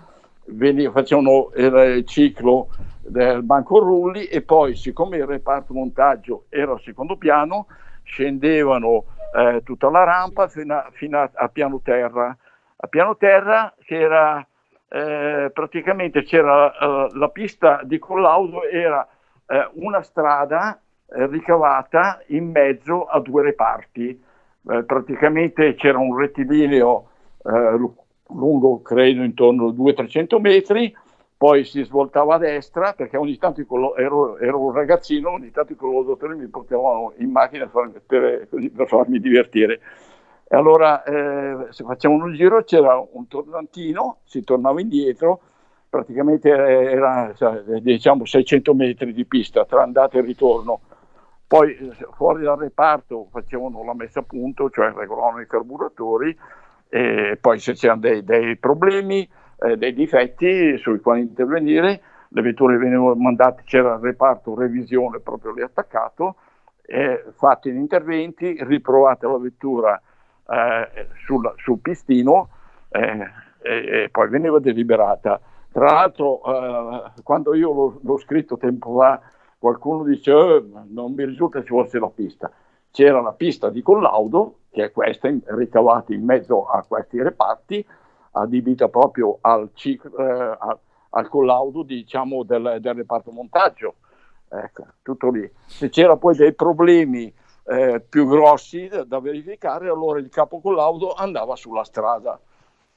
facevano 0.91 1.51
il 1.55 2.03
ciclo 2.05 2.69
del 3.01 3.43
banco 3.43 3.79
rulli 3.79 4.25
e 4.25 4.41
poi 4.41 4.75
siccome 4.75 5.17
il 5.17 5.25
reparto 5.25 5.73
montaggio 5.73 6.45
era 6.49 6.71
al 6.73 6.81
secondo 6.81 7.17
piano 7.17 7.67
scendevano 8.03 9.05
eh, 9.33 9.61
tutta 9.63 9.89
la 9.89 10.03
rampa 10.03 10.47
fino, 10.47 10.75
a, 10.75 10.89
fino 10.91 11.19
a- 11.19 11.29
a 11.33 11.47
piano 11.49 11.79
terra. 11.83 12.35
A 12.83 12.87
piano 12.87 13.15
terra 13.15 13.73
c'era 13.83 14.45
eh, 14.93 15.49
praticamente 15.53 16.23
c'era 16.23 16.73
eh, 16.77 17.07
la 17.13 17.29
pista 17.29 17.79
di 17.83 17.97
collaudo 17.97 18.63
era 18.67 19.07
eh, 19.47 19.69
una 19.75 20.01
strada 20.01 20.81
eh, 21.07 21.27
ricavata 21.27 22.21
in 22.27 22.49
mezzo 22.51 23.05
a 23.05 23.19
due 23.19 23.43
reparti. 23.43 24.21
Eh, 24.69 24.83
praticamente 24.83 25.75
c'era 25.75 25.97
un 25.97 26.17
rettilineo 26.17 27.07
eh, 27.43 27.77
lungo 28.33 28.81
credo 28.81 29.23
intorno 29.23 29.67
a 29.67 29.71
200-300 29.71 30.39
metri 30.39 30.95
poi 31.41 31.65
si 31.65 31.83
svoltava 31.83 32.35
a 32.35 32.37
destra 32.37 32.93
perché 32.93 33.17
ogni 33.17 33.35
tanto 33.39 33.61
i 33.61 33.65
collo- 33.65 33.95
ero, 33.95 34.37
ero 34.37 34.59
un 34.59 34.73
ragazzino, 34.73 35.31
ogni 35.31 35.49
tanto 35.49 35.73
i 35.73 35.75
collaboratori 35.75 36.35
mi 36.35 36.45
portavano 36.45 37.13
in 37.17 37.31
macchina 37.31 37.65
per, 37.65 37.99
per- 38.05 38.47
per 38.47 38.87
farmi 38.87 39.19
divertire. 39.19 39.79
E 40.47 40.55
allora 40.55 41.01
eh, 41.01 41.65
se 41.71 41.83
facevano 41.83 42.25
un 42.25 42.35
giro 42.35 42.63
c'era 42.63 43.03
un 43.13 43.27
tornantino, 43.27 44.17
si 44.23 44.43
tornava 44.43 44.81
indietro, 44.81 45.39
praticamente 45.89 46.49
era 46.49 47.33
cioè, 47.33 47.63
diciamo 47.81 48.23
600 48.23 48.75
metri 48.75 49.11
di 49.11 49.25
pista 49.25 49.65
tra 49.65 49.81
andata 49.81 50.19
e 50.19 50.21
ritorno. 50.21 50.81
Poi 51.47 51.75
fuori 52.13 52.43
dal 52.43 52.59
reparto 52.59 53.27
facevano 53.31 53.83
la 53.83 53.95
messa 53.95 54.19
a 54.19 54.23
punto, 54.23 54.69
cioè 54.69 54.91
regolavano 54.91 55.41
i 55.41 55.47
carburatori 55.47 56.37
e 56.93 57.37
poi 57.39 57.57
se 57.59 57.71
c'erano 57.71 58.01
dei, 58.01 58.21
dei 58.21 58.57
problemi, 58.57 59.27
eh, 59.59 59.77
dei 59.77 59.93
difetti 59.93 60.77
sui 60.77 60.99
quali 60.99 61.21
intervenire, 61.21 62.01
le 62.27 62.41
vetture 62.41 62.77
venivano 62.77 63.15
mandate, 63.15 63.63
c'era 63.63 63.93
il 63.93 64.01
reparto 64.01 64.55
revisione 64.55 65.19
proprio 65.19 65.53
lì 65.53 65.61
attaccato, 65.61 66.35
eh, 66.81 67.23
fatti 67.37 67.71
gli 67.71 67.77
interventi, 67.77 68.57
riprovate 68.59 69.25
la 69.25 69.37
vettura 69.37 70.01
eh, 70.49 71.07
sul, 71.23 71.53
sul 71.55 71.79
pistino 71.79 72.49
eh, 72.89 73.25
e, 73.61 74.09
poi 74.11 74.27
veniva 74.27 74.59
deliberata. 74.59 75.39
Tra 75.71 75.85
l'altro, 75.85 76.41
eh, 76.43 77.11
quando 77.23 77.53
io 77.55 77.71
l'ho, 77.71 77.99
l'ho 78.03 78.17
scritto 78.17 78.57
tempo 78.57 78.97
fa, 78.97 79.21
qualcuno 79.57 80.03
dice 80.03 80.31
"Eh, 80.33 80.63
non 80.89 81.13
mi 81.13 81.23
risulta 81.23 81.61
ci 81.61 81.67
fosse 81.67 81.99
la 81.99 82.11
pista. 82.13 82.51
C'era 82.91 83.21
la 83.21 83.31
pista 83.31 83.69
di 83.69 83.81
collaudo, 83.81 84.59
che 84.69 84.85
è 84.85 84.91
questa, 84.91 85.29
ricavata 85.45 86.13
in 86.13 86.23
mezzo 86.23 86.65
a 86.65 86.83
questi 86.83 87.21
reparti, 87.21 87.85
adibita 88.31 88.89
proprio 88.89 89.37
al, 89.41 89.69
ciclo, 89.73 90.17
eh, 90.17 90.57
al, 90.59 90.77
al 91.11 91.29
collaudo 91.29 91.83
diciamo, 91.83 92.43
del, 92.43 92.77
del 92.79 92.93
reparto 92.93 93.31
montaggio. 93.31 93.95
Ecco, 94.49 94.85
tutto 95.01 95.29
lì. 95.29 95.49
Se 95.65 95.89
c'era 95.89 96.17
poi 96.17 96.35
dei 96.35 96.53
problemi 96.53 97.33
eh, 97.65 98.01
più 98.01 98.27
grossi 98.27 98.87
da, 98.87 99.03
da 99.03 99.19
verificare, 99.19 99.87
allora 99.87 100.19
il 100.19 100.29
capo 100.29 100.59
collaudo 100.59 101.13
andava 101.13 101.55
sulla 101.55 101.83
strada. 101.83 102.39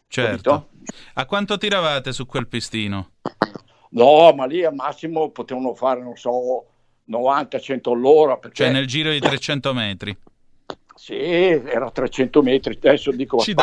Certo. 0.09 0.51
Capito? 0.51 0.69
A 1.15 1.27
quanto 1.27 1.57
tiravate 1.57 2.13
su 2.13 2.27
quel 2.27 2.49
pistino? 2.49 3.11
No, 3.91 4.33
ma 4.33 4.45
lì 4.47 4.65
al 4.65 4.75
massimo 4.75 5.31
potevano 5.31 5.75
fare, 5.75 6.03
non 6.03 6.17
so, 6.17 6.67
90-100 7.11 7.91
all'ora. 7.91 8.37
Perché, 8.37 8.65
Cioè 8.65 8.73
nel 8.73 8.87
giro 8.87 9.11
di 9.11 9.21
300 9.21 9.75
metri. 9.75 10.17
Sì, 10.95 11.17
era 11.17 11.91
300 11.91 12.43
metri, 12.43 12.79
adesso 12.83 13.11
dico 13.11 13.39
Ci 13.39 13.55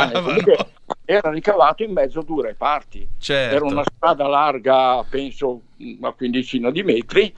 era 1.06 1.30
ricavato 1.32 1.84
in 1.84 1.92
mezzo 1.92 2.20
a 2.20 2.24
due 2.24 2.48
reparti. 2.48 3.08
Certo. 3.18 3.56
Era 3.56 3.66
una 3.66 3.84
strada 3.84 4.28
larga, 4.28 5.04
penso, 5.10 5.62
una 5.78 6.12
quindicina 6.12 6.70
di 6.70 6.84
metri, 6.84 7.34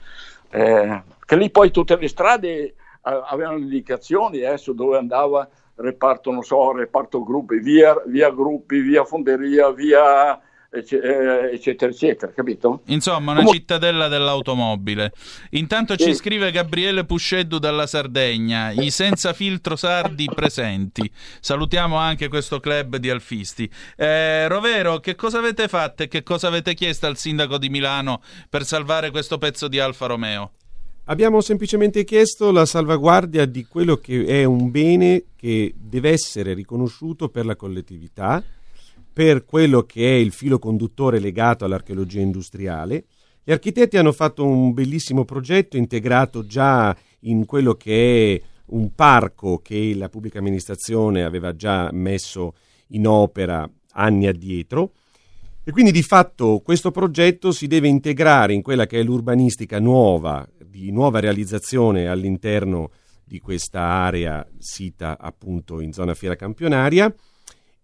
eh, 0.50 1.02
che 1.24 1.36
lì 1.36 1.50
poi 1.50 1.70
tutte 1.70 1.96
le 1.96 2.08
strade 2.08 2.50
eh, 2.60 2.74
avevano 3.02 3.58
indicazioni 3.58 4.42
adesso 4.42 4.72
dove 4.72 4.98
andava 4.98 5.48
reparto, 5.76 6.30
non 6.30 6.42
so, 6.42 6.72
reparto 6.72 7.22
gruppi, 7.22 7.58
via, 7.58 8.00
via 8.06 8.30
gruppi, 8.30 8.80
via 8.80 9.04
fonderia, 9.04 9.70
via 9.70 10.40
eccetera, 10.74 11.90
eccetera, 11.90 12.32
capito? 12.32 12.82
Insomma, 12.86 13.30
una 13.32 13.40
Comunque- 13.40 13.58
cittadella 13.58 14.08
dell'automobile. 14.08 15.12
Intanto 15.50 15.96
ci 15.96 16.04
Sì. 16.06 16.14
scrive 16.14 16.50
Gabriele 16.50 17.04
Pusceddu 17.04 17.58
dalla 17.58 17.86
Sardegna, 17.86 18.70
i 18.70 18.90
senza 18.90 19.32
filtro 19.32 19.76
sardi 19.76 20.28
presenti. 20.34 21.10
Salutiamo 21.40 21.96
anche 21.96 22.28
questo 22.28 22.60
club 22.60 22.96
di 22.96 23.10
alfisti. 23.10 23.70
Eh, 23.96 24.48
Rovero, 24.48 24.98
che 25.00 25.14
cosa 25.14 25.38
avete 25.38 25.68
fatto 25.68 26.02
e 26.02 26.08
che 26.08 26.22
cosa 26.22 26.48
avete 26.48 26.74
chiesto 26.74 27.06
al 27.06 27.16
sindaco 27.16 27.58
di 27.58 27.68
Milano 27.68 28.20
per 28.48 28.64
salvare 28.64 29.10
questo 29.10 29.38
pezzo 29.38 29.68
di 29.68 29.78
Alfa 29.78 30.06
Romeo? 30.06 30.52
Abbiamo 31.06 31.42
semplicemente 31.42 32.02
chiesto 32.02 32.50
la 32.50 32.64
salvaguardia 32.64 33.44
di 33.44 33.66
quello 33.66 33.96
che 33.96 34.24
è 34.24 34.44
un 34.44 34.70
bene 34.70 35.24
che 35.36 35.74
deve 35.76 36.10
essere 36.10 36.54
riconosciuto 36.54 37.28
per 37.28 37.44
la 37.44 37.56
collettività, 37.56 38.42
per 39.14 39.44
quello 39.44 39.84
che 39.84 40.04
è 40.04 40.18
il 40.18 40.32
filo 40.32 40.58
conduttore 40.58 41.20
legato 41.20 41.64
all'archeologia 41.64 42.20
industriale. 42.20 43.04
Gli 43.44 43.52
architetti 43.52 43.96
hanno 43.96 44.10
fatto 44.10 44.44
un 44.44 44.74
bellissimo 44.74 45.24
progetto 45.24 45.76
integrato 45.76 46.44
già 46.44 46.94
in 47.20 47.46
quello 47.46 47.74
che 47.74 48.34
è 48.34 48.42
un 48.66 48.92
parco 48.92 49.58
che 49.58 49.94
la 49.94 50.08
pubblica 50.08 50.40
amministrazione 50.40 51.22
aveva 51.22 51.54
già 51.54 51.90
messo 51.92 52.54
in 52.88 53.06
opera 53.06 53.70
anni 53.92 54.26
addietro. 54.26 54.94
E 55.62 55.70
quindi 55.70 55.92
di 55.92 56.02
fatto 56.02 56.60
questo 56.64 56.90
progetto 56.90 57.52
si 57.52 57.68
deve 57.68 57.86
integrare 57.86 58.52
in 58.52 58.62
quella 58.62 58.86
che 58.86 58.98
è 58.98 59.02
l'urbanistica 59.04 59.78
nuova, 59.78 60.46
di 60.58 60.90
nuova 60.90 61.20
realizzazione 61.20 62.08
all'interno 62.08 62.90
di 63.24 63.38
questa 63.38 63.80
area 63.80 64.44
sita 64.58 65.16
appunto 65.18 65.80
in 65.80 65.92
zona 65.92 66.14
Fiera 66.14 66.34
Campionaria 66.34 67.14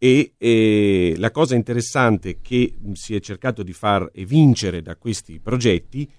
e 0.02 0.32
eh, 0.38 1.14
la 1.18 1.30
cosa 1.30 1.54
interessante 1.54 2.38
che 2.40 2.72
si 2.94 3.14
è 3.14 3.20
cercato 3.20 3.62
di 3.62 3.74
far 3.74 4.08
evincere 4.14 4.80
da 4.80 4.96
questi 4.96 5.38
progetti 5.40 6.10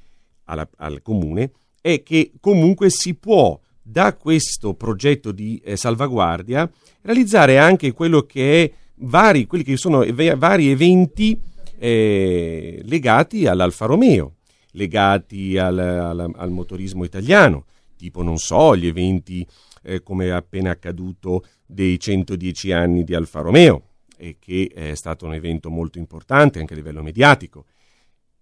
alla, 0.43 0.69
al 0.77 1.01
comune 1.01 1.51
è 1.81 2.03
che 2.03 2.31
comunque 2.39 2.91
si 2.91 3.15
può 3.15 3.59
da 3.81 4.15
questo 4.15 4.75
progetto 4.75 5.31
di 5.31 5.59
eh, 5.65 5.75
salvaguardia 5.75 6.69
realizzare 7.01 7.57
anche 7.57 7.91
quello 7.91 8.21
che 8.21 8.63
è 8.63 8.71
vari, 8.97 9.47
quelli 9.47 9.63
che 9.63 9.77
sono 9.77 10.01
ve- 10.13 10.35
vari 10.35 10.69
eventi 10.69 11.35
eh, 11.79 12.81
legati 12.85 13.47
all'Alfa 13.47 13.87
Romeo, 13.87 14.35
legati 14.73 15.57
al, 15.57 15.79
al, 15.79 16.31
al, 16.35 16.51
motorismo 16.51 17.03
italiano, 17.03 17.65
tipo, 17.97 18.21
non 18.21 18.37
so, 18.37 18.77
gli 18.77 18.85
eventi 18.85 19.43
eh, 19.81 20.03
come 20.03 20.27
è 20.27 20.29
appena 20.29 20.69
accaduto 20.69 21.43
dei 21.71 21.99
110 21.99 22.71
anni 22.71 23.03
di 23.03 23.15
Alfa 23.15 23.41
Romeo, 23.41 23.83
e 24.17 24.37
che 24.39 24.69
è 24.73 24.93
stato 24.93 25.25
un 25.25 25.33
evento 25.33 25.69
molto 25.69 25.97
importante 25.97 26.59
anche 26.59 26.73
a 26.73 26.75
livello 26.75 27.01
mediatico. 27.01 27.65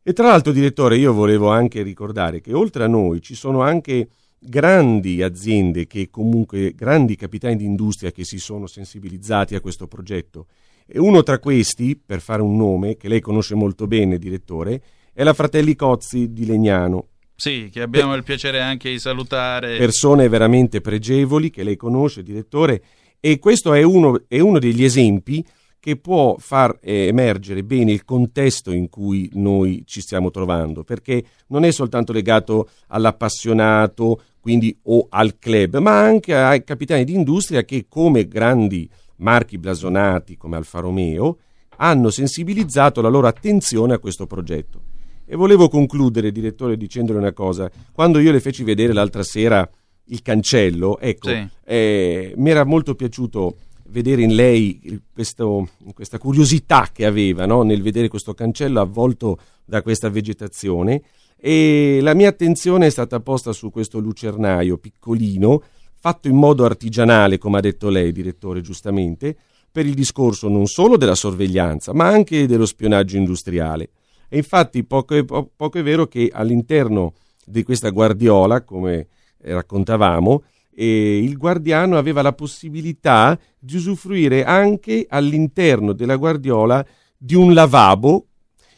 E 0.02 0.14
tra 0.14 0.28
l'altro, 0.28 0.52
direttore, 0.52 0.98
io 0.98 1.14
volevo 1.14 1.50
anche 1.50 1.82
ricordare 1.84 2.42
che 2.42 2.54
oltre 2.54 2.84
a 2.84 2.88
noi 2.88 3.22
ci 3.22 3.36
sono 3.36 3.62
anche 3.62 4.10
grandi 4.40 5.22
aziende 5.22 5.86
che 5.86 6.10
comunque 6.10 6.74
grandi 6.74 7.16
capitani 7.16 7.58
di 7.58 7.66
industria 7.66 8.12
che 8.12 8.24
si 8.24 8.40
sono 8.40 8.68
sensibilizzati 8.68 9.54
a 9.54 9.60
questo 9.60 9.88
progetto 9.88 10.48
e 10.88 10.98
uno 10.98 11.22
tra 11.22 11.38
questi, 11.40 11.96
per 12.04 12.20
fare 12.20 12.42
un 12.42 12.56
nome 12.56 12.98
che 12.98 13.08
lei 13.08 13.20
conosce 13.20 13.54
molto 13.54 13.86
bene, 13.86 14.18
direttore, 14.18 14.82
è 15.14 15.24
la 15.24 15.34
Fratelli 15.34 15.76
Cozzi 15.76 16.34
di 16.34 16.46
Legnano. 16.46 17.10
Sì, 17.36 17.70
che 17.72 17.82
abbiamo 17.82 18.12
Beh, 18.12 18.18
il 18.18 18.24
piacere 18.24 18.60
anche 18.60 18.90
di 18.90 18.98
salutare. 19.00 19.78
Persone 19.78 20.28
veramente 20.28 20.82
pregevoli 20.82 21.52
che 21.52 21.64
lei 21.64 21.76
conosce, 21.76 22.24
direttore, 22.24 22.82
e 23.20 23.40
questo 23.40 23.74
è 23.74 23.84
uno, 23.84 24.24
è 24.28 24.40
uno 24.40 24.60
degli 24.60 24.84
esempi 24.84 25.46
che 25.80 25.96
può 25.96 26.36
far 26.38 26.78
eh, 26.82 27.08
emergere 27.08 27.64
bene 27.64 27.92
il 27.92 28.04
contesto 28.04 28.72
in 28.72 28.90
cui 28.90 29.30
noi 29.34 29.84
ci 29.86 30.02
stiamo 30.02 30.30
trovando, 30.30 30.84
perché 30.84 31.24
non 31.48 31.64
è 31.64 31.72
soltanto 31.72 32.12
legato 32.12 32.70
all'appassionato, 32.88 34.22
quindi 34.40 34.78
o 34.84 35.08
al 35.10 35.38
club, 35.38 35.78
ma 35.78 36.00
anche 36.00 36.36
ai 36.36 36.64
capitani 36.64 37.06
di 37.06 37.14
industria 37.14 37.64
che 37.64 37.86
come 37.88 38.28
grandi 38.28 38.90
marchi 39.18 39.58
blasonati 39.58 40.38
come 40.38 40.58
Alfa 40.58 40.80
Romeo, 40.80 41.38
hanno 41.78 42.10
sensibilizzato 42.10 43.02
la 43.02 43.10
loro 43.10 43.28
attenzione 43.28 43.94
a 43.94 44.00
questo 44.00 44.28
progetto. 44.28 44.82
E 45.26 45.36
volevo 45.36 45.70
concludere, 45.70 46.32
direttore, 46.32 46.76
dicendole 46.76 47.20
una 47.20 47.34
cosa. 47.34 47.70
Quando 47.94 48.20
io 48.20 48.32
le 48.32 48.40
feci 48.40 48.64
vedere 48.64 48.94
l'altra 48.94 49.24
sera 49.24 49.70
il 50.10 50.22
cancello, 50.22 51.00
ecco, 51.00 51.30
sì. 51.30 51.48
eh, 51.66 52.34
mi 52.36 52.50
era 52.50 52.64
molto 52.64 52.96
piaciuto 52.96 53.56
vedere 53.90 54.22
in 54.22 54.36
lei 54.36 55.02
questo, 55.12 55.68
questa 55.94 56.20
curiosità 56.20 56.90
che 56.94 57.06
aveva 57.06 57.46
no? 57.46 57.64
nel 57.64 57.82
vedere 57.82 58.08
questo 58.08 58.34
cancello 58.34 58.80
avvolto 58.80 59.40
da 59.66 59.82
questa 59.82 60.10
vegetazione 60.10 61.02
e 61.38 62.00
la 62.02 62.14
mia 62.14 62.30
attenzione 62.30 62.88
è 62.88 62.90
stata 62.90 63.20
posta 63.20 63.54
su 63.54 63.72
questo 63.72 64.00
lucernaio 64.00 64.78
piccolino 64.78 65.64
fatto 66.00 66.28
in 66.28 66.36
modo 66.36 66.66
artigianale, 66.66 67.38
come 67.38 67.58
ha 67.58 67.62
detto 67.62 67.90
lei, 67.90 68.12
direttore, 68.12 68.62
giustamente, 68.62 69.36
per 69.72 69.86
il 69.86 69.94
discorso 69.94 70.48
non 70.48 70.66
solo 70.66 70.98
della 70.98 71.16
sorveglianza, 71.16 71.94
ma 71.94 72.08
anche 72.08 72.48
dello 72.48 72.66
spionaggio 72.66 73.18
industriale. 73.18 73.90
E 74.30 74.38
infatti 74.38 74.84
poco 74.84 75.16
è, 75.16 75.24
poco 75.24 75.78
è 75.78 75.84
vero 75.84 76.08
che 76.08 76.30
all'interno 76.32 77.14
di 77.46 77.64
questa 77.64 77.90
guardiola, 77.90 78.64
come 78.64 79.08
raccontavamo, 79.42 80.44
eh, 80.76 81.18
il 81.18 81.38
guardiano 81.38 81.98
aveva 81.98 82.22
la 82.22 82.34
possibilità 82.34 83.38
di 83.58 83.76
usufruire 83.76 84.44
anche 84.44 85.06
all'interno 85.10 85.94
della 85.94 86.16
guardiola 86.16 86.86
di 87.18 87.36
un 87.36 87.54
lavabo 87.54 88.28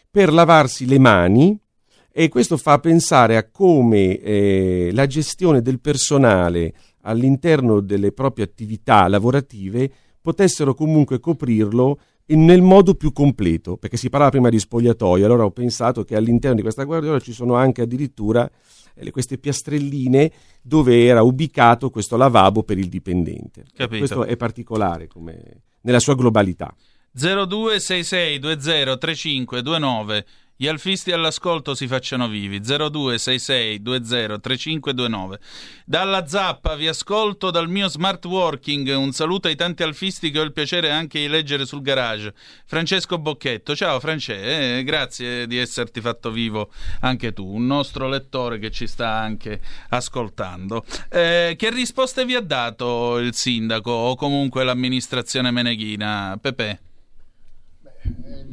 per 0.09 0.33
lavarsi 0.33 0.85
le 0.85 0.99
mani 0.99 1.57
e 2.11 2.27
questo 2.27 2.57
fa 2.57 2.79
pensare 2.79 3.37
a 3.37 3.47
come 3.49 4.17
eh, 4.17 4.89
la 4.93 5.05
gestione 5.05 5.61
del 5.61 5.79
personale 5.79 6.73
all'interno 7.01 7.79
delle 7.79 8.11
proprie 8.11 8.45
attività 8.45 9.07
lavorative 9.07 9.89
potessero 10.19 10.73
comunque 10.73 11.19
coprirlo 11.19 11.99
nel 12.27 12.61
modo 12.61 12.95
più 12.95 13.11
completo, 13.11 13.77
perché 13.77 13.97
si 13.97 14.09
parlava 14.09 14.31
prima 14.31 14.49
di 14.49 14.59
spogliatoio, 14.59 15.25
allora 15.25 15.43
ho 15.43 15.51
pensato 15.51 16.03
che 16.03 16.15
all'interno 16.15 16.55
di 16.55 16.61
questa 16.61 16.83
guardiola 16.83 17.19
ci 17.19 17.33
sono 17.33 17.55
anche 17.55 17.81
addirittura 17.81 18.49
queste 19.11 19.37
piastrelline 19.37 20.31
dove 20.61 21.05
era 21.05 21.21
ubicato 21.21 21.89
questo 21.89 22.17
lavabo 22.17 22.63
per 22.63 22.77
il 22.77 22.89
dipendente. 22.89 23.65
Capito. 23.73 23.97
Questo 23.97 24.25
è 24.25 24.35
particolare 24.37 25.07
come, 25.07 25.63
nella 25.81 25.99
sua 25.99 26.15
globalità. 26.15 26.73
0266 27.13 28.39
20 28.39 28.97
35 28.97 29.61
29 29.61 30.25
gli 30.61 30.67
alfisti 30.67 31.11
all'ascolto 31.11 31.73
si 31.73 31.87
facciano 31.87 32.27
vivi. 32.27 32.59
0266 32.59 33.79
20 33.79 34.39
3529 34.39 35.39
dalla 35.85 36.27
zappa 36.27 36.75
vi 36.75 36.87
ascolto 36.87 37.49
dal 37.49 37.67
mio 37.67 37.87
smart 37.87 38.23
working. 38.25 38.95
Un 38.95 39.11
saluto 39.11 39.47
ai 39.47 39.55
tanti 39.55 39.81
alfisti 39.81 40.29
che 40.29 40.37
ho 40.37 40.43
il 40.43 40.53
piacere 40.53 40.91
anche 40.91 41.17
di 41.17 41.27
leggere 41.27 41.65
sul 41.65 41.81
garage. 41.81 42.35
Francesco 42.67 43.17
Bocchetto. 43.17 43.75
Ciao 43.75 43.99
Francesco 43.99 44.39
eh, 44.39 44.83
grazie 44.85 45.47
di 45.47 45.57
esserti 45.57 45.99
fatto 45.99 46.29
vivo 46.29 46.71
anche 46.99 47.33
tu. 47.33 47.43
Un 47.43 47.65
nostro 47.65 48.07
lettore 48.07 48.59
che 48.59 48.69
ci 48.69 48.85
sta 48.85 49.09
anche 49.09 49.59
ascoltando. 49.89 50.85
Eh, 51.09 51.55
che 51.57 51.71
risposte 51.71 52.23
vi 52.23 52.35
ha 52.35 52.41
dato 52.41 53.17
il 53.17 53.33
sindaco 53.33 53.89
o 53.89 54.15
comunque 54.15 54.63
l'amministrazione 54.63 55.49
meneghina? 55.49 56.37
Pepe 56.39 56.81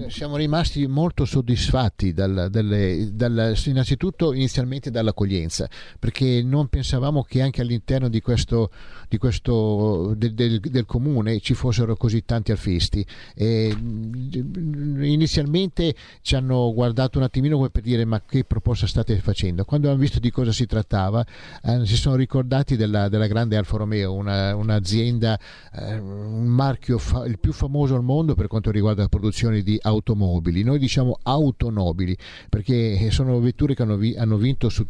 siamo 0.07 0.37
rimasti 0.37 0.87
molto 0.87 1.25
soddisfatti 1.25 2.13
dal, 2.13 2.49
dalle, 2.51 3.11
dal, 3.13 3.57
innanzitutto 3.67 4.33
inizialmente 4.33 4.91
dall'accoglienza 4.91 5.69
perché 5.99 6.43
non 6.43 6.69
pensavamo 6.69 7.23
che 7.23 7.43
anche 7.43 7.61
all'interno 7.61 8.09
di 8.09 8.21
questo, 8.21 8.71
di 9.09 9.19
questo 9.19 10.15
del, 10.17 10.35
del, 10.35 10.61
del, 10.61 10.87
comune 10.87 11.41
ci 11.41 11.55
fossero 11.55 11.97
così 11.97 12.25
tanti 12.25 12.53
alfisti 12.53 13.05
e, 13.35 13.75
mm, 13.77 15.03
inizialmente 15.03 15.95
ci 16.23 16.37
hanno 16.37 16.73
guardato 16.73 17.19
un 17.19 17.25
attimino 17.25 17.57
come 17.57 17.71
per 17.71 17.83
dire 17.83 18.05
ma 18.05 18.21
che 18.21 18.45
proposta 18.45 18.87
state 18.87 19.19
facendo? 19.19 19.65
Quando 19.65 19.89
hanno 19.89 19.99
visto 19.99 20.21
di 20.21 20.31
cosa 20.31 20.53
si 20.53 20.67
trattava 20.67 21.27
eh, 21.63 21.85
si 21.85 21.97
sono 21.97 22.15
ricordati 22.15 22.77
della, 22.77 23.09
della 23.09 23.27
grande 23.27 23.57
Alfa 23.57 23.77
Romeo 23.77 24.15
una, 24.15 24.55
un'azienda 24.55 25.39
eh, 25.75 25.99
un 25.99 26.47
marchio 26.47 26.99
fa, 26.99 27.25
il 27.25 27.39
più 27.39 27.53
famoso 27.53 27.97
al 27.97 28.05
mondo 28.05 28.35
per 28.35 28.47
quanto 28.47 28.71
riguarda 28.71 29.03
la 29.03 29.09
produzione 29.09 29.63
di 29.63 29.79
automobili. 29.89 30.63
Noi 30.63 30.79
diciamo 30.79 31.19
autonobili 31.23 32.17
perché 32.49 33.11
sono 33.11 33.39
vetture 33.41 33.75
che 33.75 33.83
hanno, 33.83 33.99
hanno 34.17 34.37
vinto 34.37 34.69
su, 34.69 34.89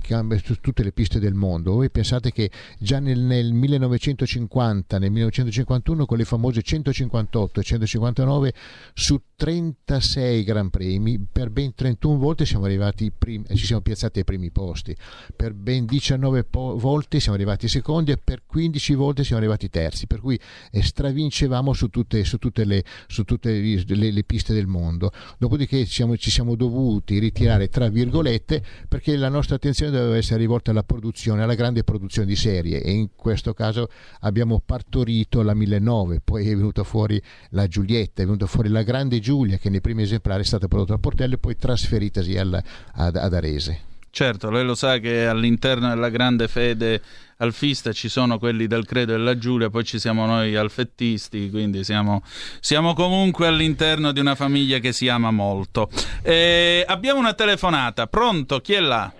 cambi, 0.00 0.40
su, 0.42 0.56
tutte 0.60 0.82
le 0.82 0.92
piste 0.92 1.18
del 1.18 1.34
mondo. 1.34 1.72
Voi 1.72 1.90
pensate 1.90 2.32
che 2.32 2.50
già 2.78 2.98
nel, 2.98 3.20
nel 3.20 3.52
1950, 3.52 4.98
nel 4.98 5.10
1951 5.10 6.06
con 6.06 6.18
le 6.18 6.24
famose 6.24 6.62
158 6.62 7.60
e 7.60 7.62
159 7.62 8.52
su 8.94 9.20
36 9.40 10.44
Gran 10.44 10.68
Premi 10.70 11.18
per 11.18 11.48
ben 11.50 11.74
31 11.74 12.18
volte 12.18 12.44
siamo 12.44 12.66
arrivati 12.66 13.10
primi, 13.10 13.46
ci 13.54 13.64
siamo 13.64 13.80
piazzati 13.80 14.18
ai 14.18 14.24
primi 14.24 14.50
posti, 14.50 14.94
per 15.34 15.54
ben 15.54 15.86
19 15.86 16.44
po- 16.44 16.76
volte 16.76 17.20
siamo 17.20 17.36
arrivati 17.36 17.66
secondi 17.66 18.10
e 18.10 18.18
per 18.22 18.42
15 18.44 18.94
volte 18.94 19.24
siamo 19.24 19.40
arrivati 19.40 19.70
terzi, 19.70 20.06
per 20.06 20.20
cui 20.20 20.38
eh, 20.70 20.82
stravincevamo 20.82 21.72
su 21.72 21.88
tutte, 21.88 22.22
su 22.24 22.36
tutte 22.36 22.64
le, 22.64 22.84
su 23.06 23.24
tutte 23.24 23.38
tutte 23.40 23.94
le, 23.94 24.10
le 24.10 24.24
piste 24.24 24.52
del 24.52 24.66
mondo. 24.66 25.10
Dopodiché 25.38 25.86
siamo, 25.86 26.16
ci 26.16 26.30
siamo 26.30 26.54
dovuti 26.54 27.18
ritirare 27.18 27.68
tra 27.68 27.88
virgolette 27.88 28.62
perché 28.88 29.16
la 29.16 29.28
nostra 29.28 29.56
attenzione 29.56 29.90
doveva 29.90 30.16
essere 30.16 30.40
rivolta 30.40 30.70
alla 30.70 30.82
produzione, 30.82 31.42
alla 31.42 31.54
grande 31.54 31.82
produzione 31.82 32.26
di 32.26 32.36
serie 32.36 32.82
e 32.82 32.90
in 32.90 33.10
questo 33.16 33.54
caso 33.54 33.88
abbiamo 34.20 34.60
partorito 34.64 35.42
la 35.42 35.54
1009, 35.54 36.20
poi 36.22 36.46
è 36.46 36.54
venuta 36.54 36.84
fuori 36.84 37.20
la 37.50 37.66
Giulietta, 37.66 38.22
è 38.22 38.24
venuta 38.24 38.46
fuori 38.46 38.68
la 38.68 38.82
grande 38.82 39.18
Giulia 39.30 39.58
che 39.58 39.70
nei 39.70 39.80
primi 39.80 40.02
esemplari 40.02 40.42
è 40.42 40.44
stata 40.44 40.66
prodotta 40.66 40.94
a 40.94 40.98
Portello 40.98 41.34
e 41.34 41.38
poi 41.38 41.56
trasferitasi 41.56 42.36
al, 42.36 42.60
ad, 42.94 43.14
ad 43.14 43.32
Arese. 43.32 43.78
Certo, 44.10 44.50
lei 44.50 44.64
lo 44.64 44.74
sa 44.74 44.98
che 44.98 45.24
all'interno 45.24 45.88
della 45.88 46.08
grande 46.08 46.48
fede 46.48 47.00
alfista 47.36 47.92
ci 47.92 48.08
sono 48.08 48.40
quelli 48.40 48.66
del 48.66 48.84
credo 48.84 49.12
della 49.12 49.38
Giulia, 49.38 49.70
poi 49.70 49.84
ci 49.84 50.00
siamo 50.00 50.26
noi 50.26 50.56
alfettisti, 50.56 51.48
quindi 51.48 51.84
siamo, 51.84 52.22
siamo 52.58 52.92
comunque 52.92 53.46
all'interno 53.46 54.10
di 54.10 54.18
una 54.18 54.34
famiglia 54.34 54.78
che 54.78 54.90
si 54.90 55.06
ama 55.06 55.30
molto. 55.30 55.88
Eh, 56.24 56.82
abbiamo 56.84 57.20
una 57.20 57.34
telefonata, 57.34 58.08
pronto? 58.08 58.58
Chi 58.58 58.72
è 58.72 58.80
là? 58.80 59.12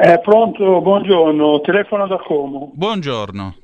Eh, 0.00 0.20
pronto, 0.20 0.80
buongiorno, 0.80 1.60
telefono 1.62 2.06
da 2.06 2.18
Como. 2.18 2.70
Buongiorno. 2.72 3.56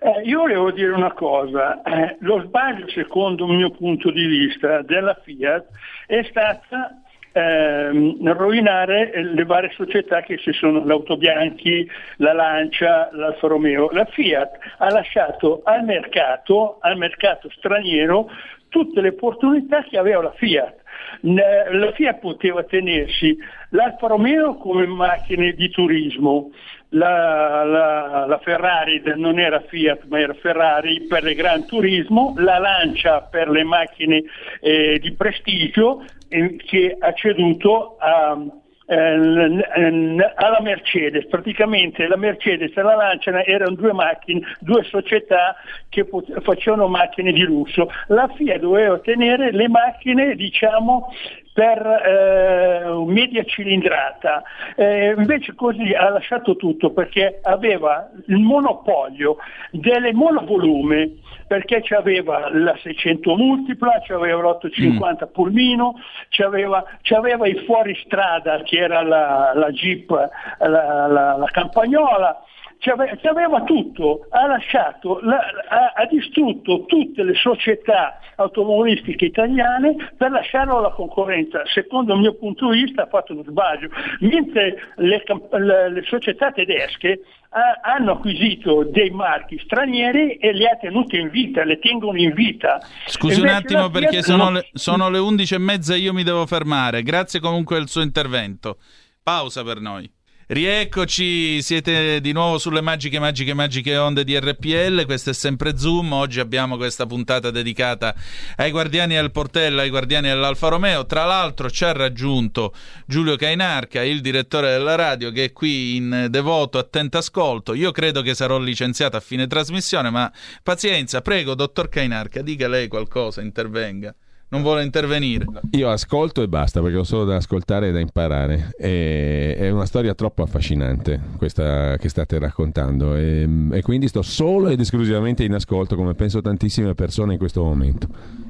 Eh, 0.00 0.22
io 0.22 0.40
volevo 0.40 0.70
dire 0.70 0.92
una 0.92 1.12
cosa, 1.12 1.82
eh, 1.82 2.16
lo 2.20 2.40
sbaglio 2.42 2.88
secondo 2.88 3.46
il 3.46 3.56
mio 3.56 3.70
punto 3.72 4.12
di 4.12 4.26
vista 4.26 4.82
della 4.82 5.18
Fiat 5.24 5.66
è 6.06 6.22
stata 6.30 7.02
ehm, 7.32 8.32
rovinare 8.32 9.10
le 9.22 9.44
varie 9.44 9.72
società 9.74 10.20
che 10.22 10.38
ci 10.38 10.52
sono, 10.52 10.84
l'Autobianchi, 10.84 11.90
la 12.18 12.32
Lancia, 12.32 13.08
l'Alfa 13.12 13.48
Romeo. 13.48 13.90
La 13.90 14.04
Fiat 14.04 14.58
ha 14.78 14.90
lasciato 14.90 15.62
al 15.64 15.82
mercato, 15.82 16.78
al 16.80 16.96
mercato 16.96 17.50
straniero 17.50 18.30
tutte 18.68 19.00
le 19.00 19.08
opportunità 19.08 19.82
che 19.82 19.98
aveva 19.98 20.22
la 20.22 20.32
Fiat. 20.32 20.76
La 21.22 21.92
Fiat 21.92 22.18
poteva 22.20 22.62
tenersi 22.64 23.36
l'Alfa 23.70 24.06
Romeo 24.06 24.56
come 24.56 24.86
macchine 24.86 25.52
di 25.52 25.70
turismo, 25.70 26.50
la, 26.90 27.64
la- 27.64 28.24
la 28.26 28.38
Ferrari 28.38 29.02
non 29.16 29.38
era 29.38 29.60
Fiat 29.60 30.04
ma 30.08 30.18
era 30.20 30.32
Ferrari 30.34 31.06
per 31.06 31.24
il 31.26 31.34
Gran 31.34 31.66
Turismo, 31.66 32.34
la 32.38 32.58
Lancia 32.58 33.20
per 33.22 33.48
le 33.50 33.62
macchine 33.64 34.22
eh, 34.60 34.98
di 34.98 35.12
prestigio 35.12 36.04
eh, 36.28 36.56
che 36.56 36.96
ha 36.98 37.12
ceduto 37.12 37.96
a, 37.98 38.38
eh, 38.86 39.16
n- 39.16 39.62
n- 39.76 40.32
alla 40.34 40.60
Mercedes. 40.62 41.26
Praticamente 41.26 42.06
la 42.06 42.16
Mercedes 42.16 42.74
e 42.74 42.80
la 42.82 42.94
Lancia 42.94 43.44
erano 43.44 43.74
due 43.74 43.92
macchine, 43.92 44.40
due 44.60 44.82
società 44.84 45.56
che 45.90 46.06
pot- 46.06 46.40
facevano 46.40 46.88
macchine 46.88 47.32
di 47.32 47.42
lusso. 47.42 47.90
La 48.06 48.28
Fiat 48.34 48.60
doveva 48.60 48.98
tenere 49.00 49.52
le 49.52 49.68
macchine, 49.68 50.34
diciamo, 50.36 51.12
per 51.58 51.84
eh, 51.84 53.04
media 53.06 53.42
cilindrata. 53.42 54.44
Eh, 54.76 55.14
invece 55.16 55.56
così 55.56 55.92
ha 55.92 56.08
lasciato 56.08 56.54
tutto 56.54 56.92
perché 56.92 57.40
aveva 57.42 58.08
il 58.28 58.38
monopolio 58.38 59.38
delle 59.72 60.12
monovolume 60.12 61.14
perché 61.48 61.80
c'aveva 61.82 62.48
la 62.52 62.76
600 62.80 63.34
multipla, 63.34 64.02
c'aveva 64.06 64.40
l'850 64.40 65.32
pulmino, 65.32 65.94
c'aveva, 66.28 66.84
c'aveva 67.02 67.48
i 67.48 67.56
fuoristrada 67.64 68.62
che 68.62 68.78
era 68.78 69.02
la, 69.02 69.50
la 69.54 69.70
Jeep, 69.70 70.10
la, 70.10 71.06
la- 71.08 71.36
la 71.36 71.48
campagnola, 71.50 72.40
c'ave- 72.78 73.18
c'aveva 73.22 73.62
tutto, 73.62 74.26
ha 74.30 74.46
lasciato, 74.46 75.20
la- 75.22 75.38
ha, 75.68 75.92
ha 75.96 76.06
distrutto 76.06 76.84
tutte 76.86 77.22
le 77.22 77.34
società 77.34 78.18
automobilistiche 78.36 79.24
italiane 79.26 80.12
per 80.16 80.30
lasciarlo 80.30 80.78
alla 80.78 80.90
concorrenza. 80.92 81.62
Secondo 81.66 82.14
il 82.14 82.20
mio 82.20 82.34
punto 82.34 82.70
di 82.70 82.82
vista 82.82 83.02
ha 83.02 83.06
fatto 83.06 83.32
uno 83.32 83.42
sbaglio, 83.42 83.88
mentre 84.20 84.76
le, 84.96 85.22
le- 85.58 85.90
le 85.90 86.02
società 86.04 86.50
tedesche 86.52 87.20
ha- 87.50 87.80
hanno 87.82 88.12
acquisito 88.12 88.84
dei 88.84 89.10
marchi 89.10 89.58
stranieri 89.58 90.34
e 90.36 90.52
li 90.52 90.66
ha 90.66 90.76
tenuti 90.76 91.18
in 91.18 91.30
vita, 91.30 91.64
le 91.64 91.78
tengono 91.78 92.18
in 92.18 92.32
vita. 92.32 92.78
Scusi 93.06 93.40
un 93.40 93.46
Invece 93.48 93.64
attimo 93.64 93.80
la 93.82 93.90
perché 93.90 94.22
sono 94.22 94.44
non- 94.44 94.52
le, 94.54 94.68
sono 94.72 95.08
le 95.10 95.18
11 95.18 95.54
e 95.54 95.58
mezza 95.58 95.94
e 95.94 95.98
io 95.98 96.12
mi 96.12 96.22
devo 96.22 96.46
fermare. 96.46 97.02
Grazie 97.02 97.40
comunque 97.40 97.76
del 97.78 97.88
suo 97.88 98.02
intervento. 98.02 98.76
Pausa 99.22 99.62
per 99.64 99.80
noi. 99.80 100.08
Rieccoci, 100.50 101.60
siete 101.60 102.22
di 102.22 102.32
nuovo 102.32 102.56
sulle 102.56 102.80
magiche, 102.80 103.18
magiche, 103.18 103.52
magiche 103.52 103.98
onde 103.98 104.24
di 104.24 104.34
RPL. 104.40 105.04
Questo 105.04 105.28
è 105.28 105.34
sempre 105.34 105.76
Zoom. 105.76 106.10
Oggi 106.14 106.40
abbiamo 106.40 106.78
questa 106.78 107.04
puntata 107.04 107.50
dedicata 107.50 108.14
ai 108.56 108.70
guardiani 108.70 109.14
del 109.14 109.30
Portello, 109.30 109.82
ai 109.82 109.90
guardiani 109.90 110.28
dell'Alfa 110.28 110.68
Romeo. 110.68 111.04
Tra 111.04 111.26
l'altro, 111.26 111.68
ci 111.68 111.84
ha 111.84 111.92
raggiunto 111.92 112.72
Giulio 113.06 113.36
Cainarca, 113.36 114.02
il 114.02 114.22
direttore 114.22 114.70
della 114.70 114.94
radio, 114.94 115.30
che 115.32 115.44
è 115.44 115.52
qui 115.52 115.96
in 115.96 116.28
devoto, 116.30 116.78
attento 116.78 117.18
ascolto. 117.18 117.74
Io 117.74 117.90
credo 117.90 118.22
che 118.22 118.34
sarò 118.34 118.58
licenziato 118.58 119.18
a 119.18 119.20
fine 119.20 119.46
trasmissione, 119.46 120.08
ma 120.08 120.32
pazienza, 120.62 121.20
prego, 121.20 121.54
dottor 121.54 121.90
Cainarca, 121.90 122.40
dica 122.40 122.68
lei 122.68 122.88
qualcosa, 122.88 123.42
intervenga. 123.42 124.14
Non 124.50 124.62
vuole 124.62 124.82
intervenire. 124.82 125.44
Io 125.72 125.90
ascolto 125.90 126.42
e 126.42 126.48
basta 126.48 126.80
perché 126.80 126.96
ho 126.96 127.04
solo 127.04 127.24
da 127.24 127.36
ascoltare 127.36 127.88
e 127.88 127.92
da 127.92 128.00
imparare. 128.00 128.70
E- 128.78 129.54
è 129.56 129.68
una 129.70 129.84
storia 129.84 130.14
troppo 130.14 130.42
affascinante 130.42 131.20
questa 131.36 131.96
che 131.98 132.08
state 132.08 132.38
raccontando 132.38 133.14
e, 133.14 133.46
e 133.72 133.82
quindi 133.82 134.08
sto 134.08 134.22
solo 134.22 134.68
ed 134.68 134.80
esclusivamente 134.80 135.44
in 135.44 135.52
ascolto 135.52 135.96
come 135.96 136.14
penso 136.14 136.40
tantissime 136.40 136.94
persone 136.94 137.34
in 137.34 137.38
questo 137.38 137.62
momento. 137.62 138.08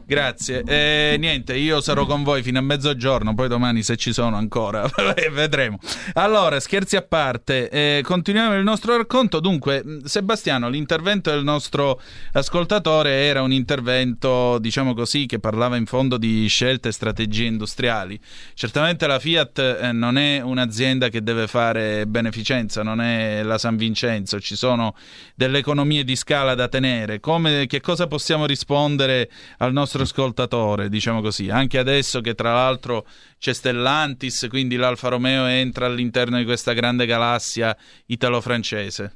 Grazie. 0.09 0.63
E 0.63 1.17
niente, 1.19 1.55
io 1.55 1.83
sarò 1.83 2.07
con 2.07 2.23
voi 2.23 2.43
fino 2.43 2.59
a 2.59 2.63
mezzogiorno, 2.63 3.35
poi 3.35 3.47
domani 3.47 3.83
se 3.83 3.97
ci 3.97 4.15
sono 4.15 4.37
ancora, 4.37 4.89
vedremo. 5.31 5.79
Allora, 6.15 6.59
scherzi 6.61 6.97
a 6.97 7.03
parte, 7.03 7.69
eh, 7.69 8.01
continuiamo 8.03 8.57
il 8.57 8.65
nostro 8.65 8.97
racconto. 8.97 9.39
Dunque, 9.39 9.85
mh, 9.85 10.05
Sebastiano, 10.05 10.71
l'intervento 10.71 11.31
del 11.31 11.45
nostro 11.45 12.01
ascoltatore 12.33 13.11
era 13.11 13.43
un 13.43 13.53
intervento, 13.53 14.59
diciamo 14.59 14.95
così, 14.95 15.27
che 15.27 15.41
parlava 15.41 15.77
in 15.77 15.85
fondo 15.85 16.17
di 16.17 16.47
scelte 16.47 16.89
e 16.89 16.93
strategie 16.93 17.45
industriali. 17.45 18.19
Certamente 18.55 19.07
la 19.07 19.19
Fiat 19.19 19.59
eh, 19.59 19.93
non 19.93 20.17
è 20.17 20.41
un'azienda 20.41 21.11
che 21.11 21.23
deve 21.23 21.47
fare 21.47 22.07
beneficenza, 22.07 22.83
non 22.83 23.03
è 23.03 23.43
la 23.43 23.59
San 23.59 23.77
Vincenzo, 23.77 24.41
ci 24.41 24.57
sono 24.57 24.97
delle 25.35 25.59
economie 25.59 26.03
di 26.03 26.17
scala 26.17 26.55
da 26.55 26.67
tenere. 26.67 27.21
Come, 27.21 27.67
che 27.67 27.83
cosa 27.83 28.07
possiamo 28.07 28.47
rispondere 28.47 29.29
al 29.59 29.75
nostro 29.75 29.97
ascoltatore, 30.03 30.88
diciamo 30.88 31.20
così? 31.20 31.51
Anche 31.51 31.78
adesso 31.78 32.20
che 32.20 32.34
tra 32.34 32.53
l'altro 32.53 33.07
c'è 33.38 33.53
Stellantis, 33.53 34.46
quindi 34.49 34.76
l'Alfa 34.76 35.09
Romeo 35.09 35.46
entra 35.46 35.86
all'interno 35.86 36.38
di 36.38 36.44
questa 36.44 36.72
grande 36.72 37.07
galassia 37.07 37.76
italo-francese. 38.07 39.12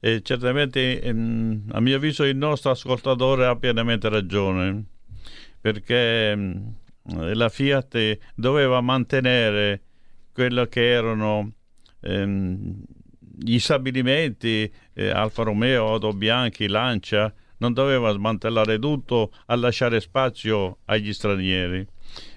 E 0.00 0.22
certamente, 0.22 1.00
ehm, 1.00 1.64
a 1.72 1.80
mio 1.80 1.96
avviso, 1.96 2.24
il 2.24 2.36
nostro 2.36 2.70
ascoltatore 2.70 3.46
ha 3.46 3.56
pienamente 3.56 4.08
ragione, 4.08 4.84
perché 5.60 6.30
ehm, 6.30 6.74
la 7.34 7.48
Fiat 7.48 8.18
doveva 8.34 8.80
mantenere 8.80 9.80
quello 10.32 10.66
che 10.66 10.90
erano 10.90 11.52
ehm, 12.00 12.82
gli 13.38 13.58
stabilimenti 13.58 14.70
eh, 14.94 15.10
Alfa 15.10 15.42
Romeo, 15.42 15.88
Auto 15.88 16.12
Bianchi, 16.12 16.68
Lancia, 16.68 17.32
non 17.58 17.72
doveva 17.72 18.12
smantellare 18.12 18.78
tutto 18.78 19.32
a 19.46 19.56
lasciare 19.56 20.00
spazio 20.00 20.78
agli 20.86 21.12
stranieri, 21.12 21.86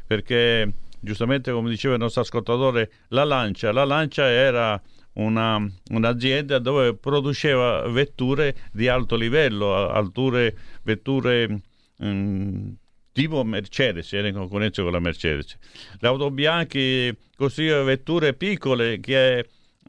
perché 0.05 0.73
giustamente 0.99 1.51
come 1.51 1.69
diceva 1.69 1.95
il 1.95 2.01
nostro 2.01 2.21
ascoltatore, 2.21 2.91
la 3.09 3.23
Lancia, 3.23 3.71
la 3.71 3.85
Lancia 3.85 4.27
era 4.27 4.81
una, 5.13 5.65
un'azienda 5.91 6.59
dove 6.59 6.95
produceva 6.95 7.87
vetture 7.87 8.55
di 8.71 8.87
alto 8.87 9.15
livello, 9.15 9.89
alture, 9.89 10.55
vetture 10.83 11.61
mm, 12.03 12.69
tipo 13.11 13.43
Mercedes, 13.43 14.13
era 14.13 14.27
in 14.27 14.35
concorrenza 14.35 14.81
con 14.81 14.91
la 14.91 14.99
Mercedes. 14.99 15.57
L'Auto 15.99 16.31
Bianchi 16.31 17.15
costruiva 17.35 17.83
vetture 17.83 18.33
piccole 18.33 18.99
che 18.99 19.39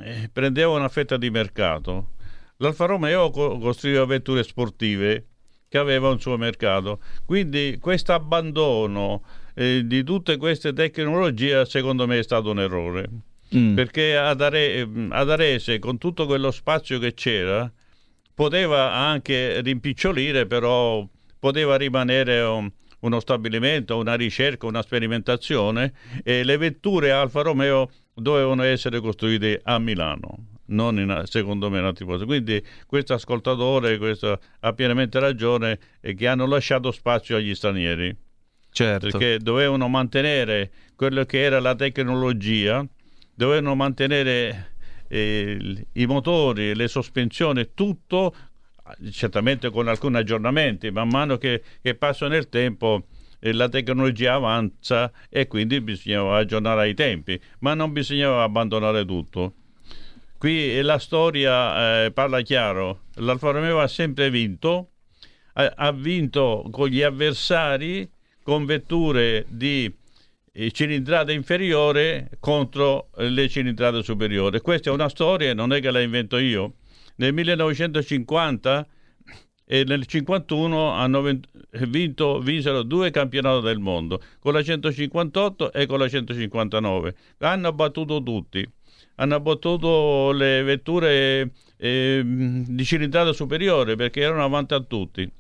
eh, 0.01 0.31
prendevano 0.33 0.79
una 0.79 0.89
fetta 0.89 1.17
di 1.17 1.31
mercato. 1.31 2.13
L'Alfa 2.63 2.85
Romeo 2.87 3.31
co- 3.31 3.59
costruiva 3.59 4.05
vetture 4.05 4.43
sportive 4.43 5.27
che 5.69 5.79
aveva 5.79 6.11
un 6.11 6.21
suo 6.21 6.37
mercato. 6.37 7.01
Quindi 7.25 7.79
questo 7.81 8.13
abbandono 8.13 9.23
eh, 9.55 9.83
di 9.87 10.05
tutte 10.05 10.37
queste 10.37 10.73
tecnologie 10.73 11.65
secondo 11.65 12.07
me 12.07 12.19
è 12.19 12.23
stato 12.23 12.51
un 12.51 12.61
errore. 12.61 13.09
Mm. 13.55 13.75
Perché 13.75 14.17
ad, 14.17 14.41
Are- 14.43 14.89
ad 15.09 15.31
Arese, 15.31 15.79
con 15.79 15.97
tutto 15.99 16.27
quello 16.27 16.51
spazio 16.51 16.99
che 16.99 17.15
c'era, 17.15 17.71
poteva 18.35 18.93
anche 18.93 19.61
rimpicciolire, 19.61 20.47
però 20.47 21.07
poteva 21.39 21.77
rimanere 21.77 22.41
un- 22.41 22.71
uno 23.01 23.21
stabilimento, 23.21 23.97
una 23.97 24.15
ricerca, 24.15 24.67
una 24.67 24.83
sperimentazione 24.83 25.93
e 26.23 26.45
le 26.45 26.57
vetture 26.59 27.11
Alfa 27.11 27.41
Romeo 27.41 27.91
dovevano 28.13 28.63
essere 28.65 29.01
costruite 29.01 29.61
a 29.65 29.79
Milano. 29.79 30.59
Non 30.71 30.99
in, 30.99 31.23
secondo 31.27 31.71
me 31.71 31.79
in 31.79 31.85
altri 31.85 32.05
posti. 32.05 32.27
Quindi 32.27 32.65
questo 32.87 33.15
ascoltatore 33.15 33.99
questo, 33.99 34.41
ha 34.61 34.73
pienamente 34.73 35.19
ragione 35.19 35.79
e 36.01 36.15
che 36.15 36.27
hanno 36.27 36.47
lasciato 36.47 36.91
spazio 36.91 37.37
agli 37.37 37.55
stranieri 37.55 38.17
Certo. 38.73 39.09
perché 39.09 39.39
dovevano 39.39 39.89
mantenere 39.89 40.71
quello 40.95 41.25
che 41.25 41.43
era 41.43 41.61
la 41.61 41.75
tecnologia, 41.75 42.87
dovevano 43.35 43.75
mantenere 43.75 44.75
eh, 45.09 45.87
i 45.93 46.07
motori, 46.07 46.75
le 46.75 46.89
sospensioni, 46.89 47.71
tutto 47.75 48.35
certamente 49.11 49.71
con 49.71 49.89
alcuni 49.89 50.17
aggiornamenti, 50.17 50.91
man 50.91 51.09
mano 51.09 51.39
che, 51.39 51.63
che 51.81 51.95
passa 51.95 52.29
nel 52.29 52.49
tempo 52.49 53.07
eh, 53.41 53.53
la 53.53 53.69
tecnologia 53.69 54.35
avanza 54.35 55.11
e 55.29 55.47
quindi 55.47 55.81
bisognava 55.81 56.39
aggiornare 56.39 56.83
ai 56.83 56.95
tempi, 56.95 57.41
ma 57.61 57.75
non 57.75 57.93
bisognava 57.93 58.43
abbandonare 58.43 59.05
tutto. 59.05 59.55
Qui 60.41 60.81
la 60.81 60.99
storia 60.99 62.07
eh, 62.07 62.13
parla 62.13 62.41
chiaro. 62.41 63.03
L'Alfa 63.17 63.51
Romeo 63.51 63.79
ha 63.79 63.87
sempre 63.87 64.31
vinto, 64.31 64.93
ha, 65.53 65.71
ha 65.77 65.93
vinto 65.93 66.67
con 66.71 66.89
gli 66.89 67.03
avversari 67.03 68.11
con 68.43 68.65
vetture 68.65 69.45
di 69.49 69.95
eh, 70.53 70.71
cilindrata 70.71 71.31
inferiore 71.31 72.31
contro 72.41 73.11
le 73.17 73.51
cilindrate 73.51 74.03
superiori. 74.03 74.61
Questa 74.61 74.89
è 74.89 74.93
una 74.95 75.11
storia, 75.11 75.53
non 75.53 75.75
è 75.75 75.81
che 75.83 75.91
la 75.91 76.01
invento 76.01 76.39
io. 76.39 76.77
Nel 77.17 77.35
1950 77.35 78.87
e 79.67 79.85
nel 79.85 80.07
51 80.07 80.91
hanno 80.93 81.23
vinto, 81.87 82.41
vinsero 82.41 82.83
due 82.83 83.11
campionati 83.11 83.63
del 83.63 83.79
mondo, 83.79 84.23
con 84.39 84.55
la 84.55 84.63
158 84.63 85.71
e 85.71 85.85
con 85.85 85.99
la 85.99 86.09
159. 86.09 87.15
Hanno 87.41 87.73
battuto 87.75 88.23
tutti. 88.23 88.67
Hanno 89.21 89.39
battuto 89.41 90.33
le 90.33 90.63
vetture 90.63 91.51
eh, 91.77 92.23
di 92.25 92.85
cilindrata 92.85 93.35
superiore 93.35 93.95
perché 93.95 94.23
erano 94.23 94.45
avanti 94.45 94.73
a 94.73 94.81
tutti. 94.81 95.31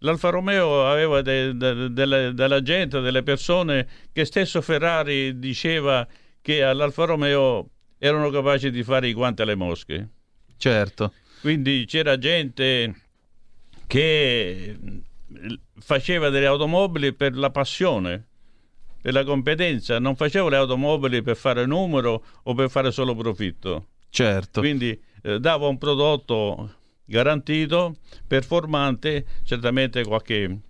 L'Alfa 0.00 0.28
Romeo 0.28 0.84
aveva 0.86 1.22
de- 1.22 1.56
de- 1.56 1.92
delle- 1.92 2.34
della 2.34 2.60
gente, 2.60 3.00
delle 3.00 3.22
persone 3.22 3.88
che 4.12 4.26
stesso 4.26 4.60
Ferrari 4.60 5.38
diceva 5.38 6.06
che 6.42 6.62
all'Alfa 6.62 7.04
Romeo 7.06 7.70
erano 7.98 8.28
capaci 8.28 8.70
di 8.70 8.82
fare 8.82 9.08
i 9.08 9.14
guanti 9.14 9.40
alle 9.40 9.54
mosche. 9.54 10.08
Certo. 10.58 11.12
Quindi 11.40 11.84
c'era 11.86 12.18
gente 12.18 12.94
che 13.86 14.76
faceva 15.78 16.28
delle 16.28 16.46
automobili 16.46 17.14
per 17.14 17.34
la 17.34 17.50
passione, 17.50 18.26
per 19.02 19.12
la 19.12 19.24
competenza, 19.24 19.98
non 19.98 20.16
faceva 20.16 20.48
le 20.48 20.56
automobili 20.56 21.20
per 21.22 21.36
fare 21.36 21.66
numero 21.66 22.24
o 22.44 22.54
per 22.54 22.70
fare 22.70 22.90
solo 22.92 23.14
profitto. 23.14 23.88
Certo. 24.08 24.60
Quindi 24.60 24.98
eh, 25.22 25.40
dava 25.40 25.66
un 25.66 25.76
prodotto 25.76 26.76
garantito, 27.04 27.96
performante, 28.26 29.26
certamente 29.42 30.04
qualche 30.04 30.60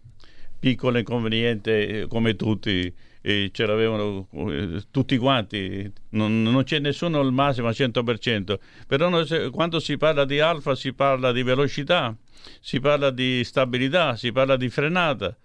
piccolo 0.59 0.99
inconveniente 0.99 2.03
eh, 2.03 2.07
come 2.09 2.35
tutti 2.37 2.93
eh, 3.23 3.51
ce 3.53 3.67
l'avevano 3.67 4.29
eh, 4.49 4.83
tutti 4.91 5.17
quanti, 5.17 5.91
non, 6.11 6.43
non 6.43 6.63
c'è 6.65 6.79
nessuno 6.81 7.21
al 7.21 7.33
massimo 7.33 7.69
al 7.69 7.75
100%, 7.77 8.59
però 8.87 9.09
noi 9.09 9.51
quando 9.51 9.79
si 9.79 9.97
parla 9.97 10.25
di 10.25 10.41
alfa 10.41 10.75
si 10.75 10.93
parla 10.93 11.33
di 11.33 11.43
velocità, 11.43 12.15
si 12.61 12.81
parla 12.81 13.11
di 13.11 13.43
stabilità, 13.45 14.17
si 14.17 14.33
parla 14.33 14.57
di 14.57 14.69
frenata 14.69 15.37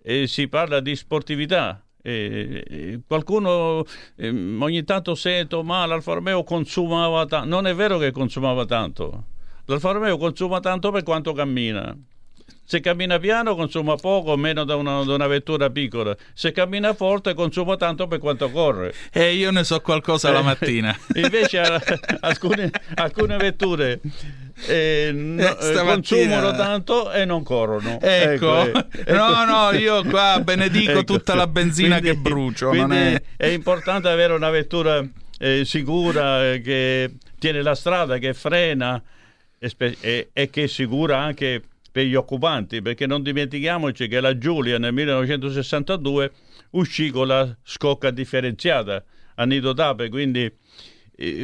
e 0.00 0.26
si 0.26 0.48
parla 0.48 0.80
di 0.80 0.94
sportività. 0.94 1.85
E- 2.08 2.62
e 2.68 3.00
qualcuno 3.04 3.84
ehm, 4.16 4.62
ogni 4.62 4.84
tanto 4.84 5.16
sento 5.16 5.64
ma 5.64 5.84
l'Alfa 5.86 6.12
Romeo 6.14 6.44
consumava 6.44 7.26
tanto 7.26 7.48
non 7.48 7.66
è 7.66 7.74
vero 7.74 7.98
che 7.98 8.12
consumava 8.12 8.64
tanto 8.64 9.24
l'Alfa 9.64 9.90
Romeo 9.90 10.16
consuma 10.16 10.60
tanto 10.60 10.92
per 10.92 11.02
quanto 11.02 11.32
cammina 11.32 11.96
se 12.64 12.80
cammina 12.80 13.18
piano 13.20 13.54
consuma 13.54 13.94
poco, 13.94 14.36
meno 14.36 14.64
da 14.64 14.74
una, 14.74 15.04
da 15.04 15.14
una 15.14 15.28
vettura 15.28 15.70
piccola. 15.70 16.16
Se 16.34 16.50
cammina 16.50 16.94
forte 16.94 17.32
consuma 17.32 17.76
tanto 17.76 18.08
per 18.08 18.18
quanto 18.18 18.50
corre. 18.50 18.92
E 19.12 19.34
io 19.34 19.52
ne 19.52 19.62
so 19.62 19.80
qualcosa 19.80 20.32
la 20.32 20.40
Eh, 20.40 20.42
mattina. 20.42 20.96
Invece 21.14 21.60
alcune, 22.20 22.70
alcune 22.94 23.36
vetture 23.36 24.00
eh, 24.66 25.10
no- 25.12 25.58
Eh, 25.58 25.74
consumano 25.84 26.50
tanto 26.52 27.12
e 27.12 27.24
non 27.24 27.42
corrono. 27.42 27.98
Ecco. 28.00 28.62
eh, 28.64 29.12
No, 29.12 29.44
no, 29.44 29.70
io 29.76 30.02
qua 30.04 30.40
benedico 30.42 30.92
Ecco. 30.92 31.04
tutta 31.04 31.34
la 31.34 31.46
benzina 31.46 31.98
Quindi- 31.98 32.16
che 32.16 32.22
brucio. 32.22 32.72
è... 32.72 33.22
è 33.36 33.46
importante 33.46 34.08
avere 34.08 34.32
una 34.32 34.50
vettura 34.50 35.04
eh, 35.38 35.64
sicura 35.64 36.52
eh, 36.52 36.60
che 36.62 37.12
tiene 37.38 37.60
la 37.62 37.74
strada, 37.74 38.16
che 38.18 38.32
frena 38.32 39.02
e, 39.58 39.68
spe- 39.68 39.96
e- 40.00 40.30
e 40.32 40.48
che 40.50 40.64
è 40.64 40.66
sicura 40.66 41.18
anche 41.18 41.62
per 41.92 42.04
gli 42.04 42.14
occupanti, 42.14 42.80
perché 42.82 43.06
non 43.06 43.22
dimentichiamoci 43.22 44.08
che 44.08 44.20
la 44.20 44.36
Giulia 44.38 44.78
nel 44.78 44.92
1962 44.92 46.30
uscì 46.70 47.10
con 47.10 47.26
la 47.26 47.54
scocca 47.62 48.10
differenziata 48.10 49.02
a 49.36 49.44
nido 49.44 49.72
d'ape, 49.72 50.08
quindi 50.08 50.50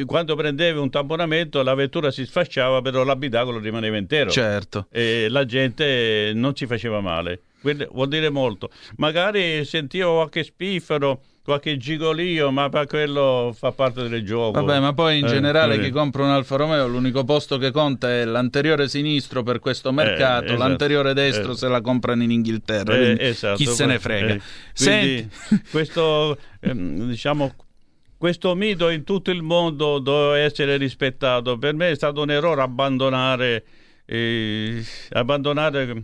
quando 0.05 0.35
prendevi 0.35 0.77
un 0.77 0.89
tamponamento 0.89 1.63
la 1.63 1.73
vettura 1.73 2.11
si 2.11 2.25
sfasciava, 2.25 2.81
però 2.81 3.03
l'abitacolo 3.03 3.59
rimaneva 3.59 3.97
intero 3.97 4.29
Certo. 4.29 4.87
e 4.91 5.27
la 5.29 5.45
gente 5.45 6.31
non 6.35 6.53
ci 6.55 6.65
faceva 6.67 7.01
male. 7.01 7.41
Quindi 7.61 7.87
vuol 7.91 8.09
dire 8.09 8.29
molto. 8.29 8.69
Magari 8.97 9.63
sentivo 9.63 10.15
qualche 10.15 10.43
spiffero, 10.43 11.21
qualche 11.43 11.77
gigolio, 11.77 12.51
ma 12.51 12.67
per 12.69 12.87
quello 12.87 13.55
fa 13.57 13.71
parte 13.71 14.07
del 14.09 14.25
gioco. 14.25 14.51
Vabbè, 14.63 14.79
ma 14.81 14.93
poi 14.93 15.19
in 15.19 15.25
Eh, 15.25 15.29
generale 15.29 15.75
così. 15.77 15.87
chi 15.87 15.93
compra 15.93 16.23
un 16.23 16.29
Alfa 16.31 16.57
Romeo 16.57 16.85
l'unico 16.87 17.23
posto 17.23 17.57
che 17.57 17.71
conta 17.71 18.09
è 18.11 18.25
l'anteriore 18.25 18.89
sinistro 18.89 19.43
per 19.43 19.59
questo 19.59 19.93
mercato, 19.93 20.45
esatto. 20.45 20.59
l'anteriore 20.59 21.13
destro 21.13 21.53
Eh. 21.53 21.55
se 21.55 21.67
la 21.69 21.79
comprano 21.79 22.21
in 22.23 22.31
Inghilterra. 22.31 22.95
Eh, 22.95 22.99
quindi 22.99 23.23
esatto, 23.23 23.55
chi 23.55 23.65
se 23.65 23.85
ne 23.85 23.97
frega. 23.99 24.33
eh, 24.33 24.41
Senti, 24.73 25.29
quindi 25.47 25.65
questo, 25.71 26.37
ehm, 26.59 27.07
diciamo, 27.07 27.55
questo 28.23 28.55
mito 28.55 28.87
in 28.87 29.03
tutto 29.03 29.31
il 29.31 29.41
mondo 29.41 29.99
deve 29.99 30.43
essere 30.43 30.77
rispettato. 30.77 31.57
Per 31.57 31.73
me 31.73 31.89
è 31.91 31.95
stato 31.95 32.21
un 32.21 32.31
errore 32.31 32.61
abbandonare, 32.61 33.65
eh, 34.05 34.81
abbandonare 35.09 36.03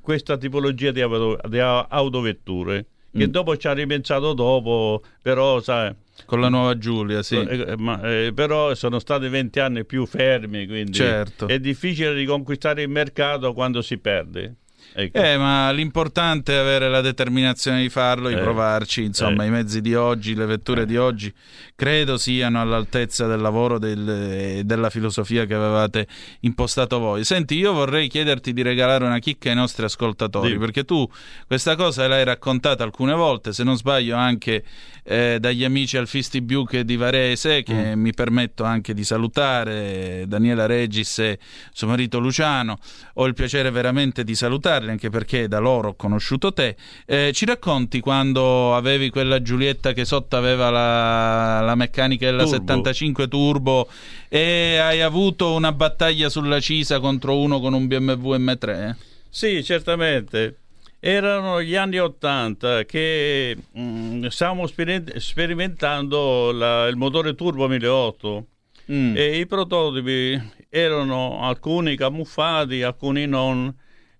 questa 0.00 0.36
tipologia 0.36 0.92
di, 0.92 1.00
auto- 1.00 1.40
di 1.48 1.58
autovetture. 1.58 2.86
Che 3.12 3.26
Mm. 3.26 3.30
dopo 3.30 3.56
ci 3.56 3.66
ha 3.66 3.72
ripensato 3.72 4.34
dopo, 4.34 5.02
però 5.20 5.60
sai, 5.60 5.92
con 6.26 6.40
la 6.40 6.48
nuova 6.48 6.78
Giulia, 6.78 7.24
sì. 7.24 7.34
eh, 7.38 7.74
ma, 7.76 8.00
eh, 8.08 8.30
però 8.32 8.72
sono 8.76 9.00
stati 9.00 9.26
20 9.28 9.58
anni 9.58 9.84
più 9.84 10.06
fermi, 10.06 10.64
quindi 10.68 10.92
Certo. 10.92 11.48
è 11.48 11.58
difficile 11.58 12.12
riconquistare 12.12 12.82
il 12.82 12.88
mercato 12.88 13.52
quando 13.52 13.82
si 13.82 13.98
perde. 13.98 14.54
Ecco. 14.94 15.18
Eh, 15.18 15.36
ma 15.36 15.70
l'importante 15.70 16.52
è 16.54 16.56
avere 16.56 16.88
la 16.88 17.00
determinazione 17.00 17.80
di 17.80 17.88
farlo, 17.88 18.28
di 18.28 18.34
Eh. 18.34 18.38
provarci. 18.40 19.02
Insomma, 19.04 19.44
Eh. 19.44 19.46
i 19.46 19.50
mezzi 19.50 19.80
di 19.80 19.94
oggi, 19.94 20.34
le 20.34 20.46
vetture 20.46 20.84
di 20.86 20.96
oggi, 20.96 21.32
credo 21.74 22.16
siano 22.18 22.60
all'altezza 22.60 23.26
del 23.26 23.40
lavoro 23.40 23.78
del- 23.78 24.08
e 24.08 24.62
della 24.64 24.90
filosofia 24.90 25.44
che 25.46 25.54
avevate 25.54 26.06
impostato 26.40 26.98
voi. 26.98 27.24
Senti, 27.24 27.56
io 27.56 27.72
vorrei 27.72 28.08
chiederti 28.08 28.52
di 28.52 28.62
regalare 28.62 29.04
una 29.04 29.18
chicca 29.18 29.48
ai 29.50 29.54
nostri 29.56 29.84
ascoltatori, 29.84 30.48
Dimmi. 30.48 30.60
perché 30.60 30.84
tu 30.84 31.08
questa 31.46 31.74
cosa 31.76 32.06
l'hai 32.06 32.24
raccontata 32.24 32.84
alcune 32.84 33.14
volte, 33.14 33.52
se 33.52 33.64
non 33.64 33.76
sbaglio 33.76 34.16
anche 34.16 34.62
eh, 35.04 35.38
dagli 35.40 35.64
amici 35.64 35.96
al 35.96 36.06
Fistibuke 36.06 36.84
di 36.84 36.94
Varese, 36.96 37.64
che 37.64 37.96
Mm. 37.96 38.00
mi 38.00 38.12
permetto 38.12 38.62
anche 38.62 38.94
di 38.94 39.02
salutare, 39.02 40.24
Daniela 40.28 40.66
Regis 40.66 41.18
e 41.18 41.38
suo 41.72 41.88
marito 41.88 42.20
Luciano. 42.20 42.78
Ho 43.14 43.26
il 43.26 43.34
piacere 43.34 43.70
veramente 43.72 44.22
di 44.22 44.34
salutarli, 44.82 44.90
anche 44.90 45.10
perché 45.10 45.48
da 45.48 45.58
loro 45.58 45.88
ho 45.90 45.94
conosciuto 45.94 46.52
te. 46.52 46.76
Eh, 47.06 47.30
ci 47.32 47.44
racconti 47.44 48.00
quando 48.00 48.74
avevi 48.74 49.10
quella 49.10 49.40
Giulietta 49.40 49.92
che 49.92 50.04
sotto 50.04 50.36
aveva 50.36 50.70
la, 50.70 51.60
la 51.60 51.74
meccanica 51.74 52.26
della 52.26 52.42
Turbo. 52.44 52.56
75 52.56 53.28
Turbo 53.28 53.88
e 54.28 54.78
hai 54.78 55.00
avuto 55.00 55.54
una 55.54 55.72
battaglia 55.72 56.28
sulla 56.28 56.60
Cisa 56.60 57.00
contro 57.00 57.38
uno 57.38 57.60
con 57.60 57.72
un 57.74 57.86
BMW 57.86 58.34
M3? 58.36 58.94
Sì, 59.28 59.62
certamente. 59.64 60.56
Erano 61.04 61.60
gli 61.62 61.74
anni 61.74 61.98
Ottanta 61.98 62.84
che 62.84 63.56
mm, 63.76 64.26
stavamo 64.26 64.66
sperim- 64.68 65.16
sperimentando 65.16 66.52
la- 66.52 66.86
il 66.86 66.96
motore 66.96 67.34
turbo 67.34 67.66
1008 67.66 68.46
Mm. 68.90 69.14
e 69.16 69.38
i 69.38 69.46
prototipi 69.46 70.40
erano 70.68 71.40
alcuni 71.42 71.96
camuffati, 71.96 72.82
alcuni 72.82 73.26
non. 73.26 73.72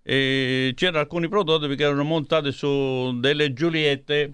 E 0.04 0.72
c'erano 0.74 0.98
alcuni 0.98 1.28
prototipi 1.28 1.76
che 1.76 1.84
erano 1.84 2.02
montati 2.04 2.50
su 2.52 3.18
delle 3.20 3.52
Giuliette 3.52 4.30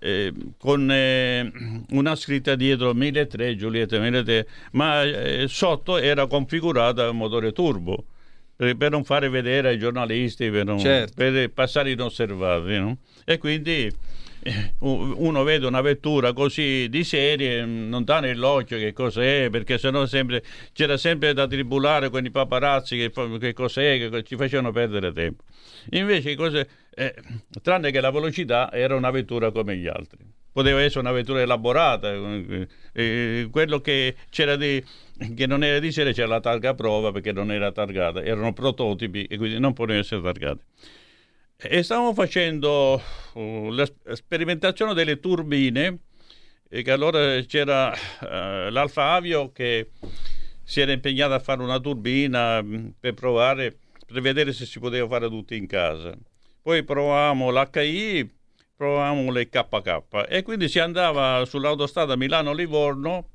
eh, 0.00 0.32
con 0.58 0.90
eh, 0.90 1.50
una 1.90 2.14
scritta 2.14 2.54
dietro 2.54 2.94
1003 2.94 3.56
Giulietta 3.56 3.98
1003, 3.98 4.46
ma 4.72 5.02
eh, 5.02 5.46
sotto 5.48 5.98
era 5.98 6.26
configurata 6.26 7.06
il 7.06 7.14
motore 7.14 7.52
turbo 7.52 8.04
per, 8.56 8.90
non 8.90 9.04
fare 9.04 9.28
vedere 9.28 9.68
ai 9.68 9.78
giornalisti, 9.78 10.50
per, 10.50 10.64
non- 10.64 10.78
Certo. 10.80 11.12
per 11.14 11.50
passare 11.50 11.92
inosservati. 11.92 12.76
no? 12.78 12.96
E 13.24 13.38
quindi 13.38 13.86
eh, 13.86 13.92
uno 14.80 15.42
vede 15.42 15.66
una 15.66 15.80
vettura 15.80 16.32
così 16.32 16.88
di 16.88 17.04
serie, 17.04 17.64
mm, 17.64 17.88
non 17.88 18.04
dà 18.04 18.20
nell'occhio 18.20 18.78
che 18.78 18.92
cos'è, 18.92 19.48
perché 19.50 19.78
sennò 19.78 20.06
sempre, 20.06 20.42
c'era 20.72 20.96
sempre 20.96 21.32
da 21.32 21.46
tribulare 21.46 22.10
con 22.10 22.24
i 22.24 22.30
paparazzi 22.30 22.96
che, 22.96 23.38
che 23.38 23.52
cos'è, 23.52 24.10
che 24.10 24.22
ci 24.22 24.36
facevano 24.36 24.70
perdere 24.70 25.12
tempo. 25.12 25.44
Invece, 25.90 26.34
cose, 26.36 26.68
eh, 26.94 27.14
tranne 27.62 27.90
che 27.90 28.00
la 28.00 28.10
velocità, 28.10 28.72
era 28.72 28.94
una 28.94 29.10
vettura 29.10 29.50
come 29.50 29.76
gli 29.76 29.86
altri. 29.86 30.18
Poteva 30.50 30.80
essere 30.80 31.00
una 31.00 31.12
vettura 31.12 31.40
elaborata, 31.40 32.12
eh, 32.12 32.66
eh, 32.92 33.48
quello 33.50 33.80
che 33.80 34.16
c'era 34.30 34.56
di, 34.56 34.82
che 35.34 35.46
non 35.46 35.62
era 35.62 35.78
di 35.78 35.92
serie 35.92 36.12
c'era 36.12 36.26
la 36.26 36.40
targa 36.40 36.70
a 36.70 36.74
prova 36.74 37.12
perché 37.12 37.32
non 37.32 37.52
era 37.52 37.70
targata, 37.70 38.22
erano 38.22 38.52
prototipi 38.52 39.24
e 39.24 39.36
quindi 39.36 39.58
non 39.58 39.72
potevano 39.72 40.00
essere 40.00 40.22
targati. 40.22 40.64
E 41.60 41.82
stavamo 41.82 42.14
facendo 42.14 43.02
uh, 43.32 43.70
la 43.72 43.84
sp- 43.84 44.12
sperimentazione 44.12 44.94
delle 44.94 45.18
turbine 45.18 45.98
e 46.68 46.82
che 46.82 46.92
allora 46.92 47.40
c'era 47.40 47.92
eh, 47.92 48.70
l'Alfa 48.70 49.14
Avio 49.14 49.50
che 49.50 49.90
si 50.62 50.80
era 50.80 50.92
impegnata 50.92 51.34
a 51.34 51.40
fare 51.40 51.60
una 51.60 51.80
turbina 51.80 52.62
mh, 52.62 52.94
per 53.00 53.14
provare, 53.14 53.76
per 54.06 54.22
vedere 54.22 54.52
se 54.52 54.66
si 54.66 54.78
poteva 54.78 55.08
fare 55.08 55.28
tutto 55.28 55.54
in 55.54 55.66
casa. 55.66 56.16
Poi 56.62 56.84
provavamo 56.84 57.50
l'HI, 57.50 58.30
provavamo 58.76 59.32
le 59.32 59.48
KK 59.48 60.26
e 60.28 60.42
quindi 60.44 60.68
si 60.68 60.78
andava 60.78 61.44
sull'autostrada 61.44 62.14
Milano-Livorno, 62.14 63.30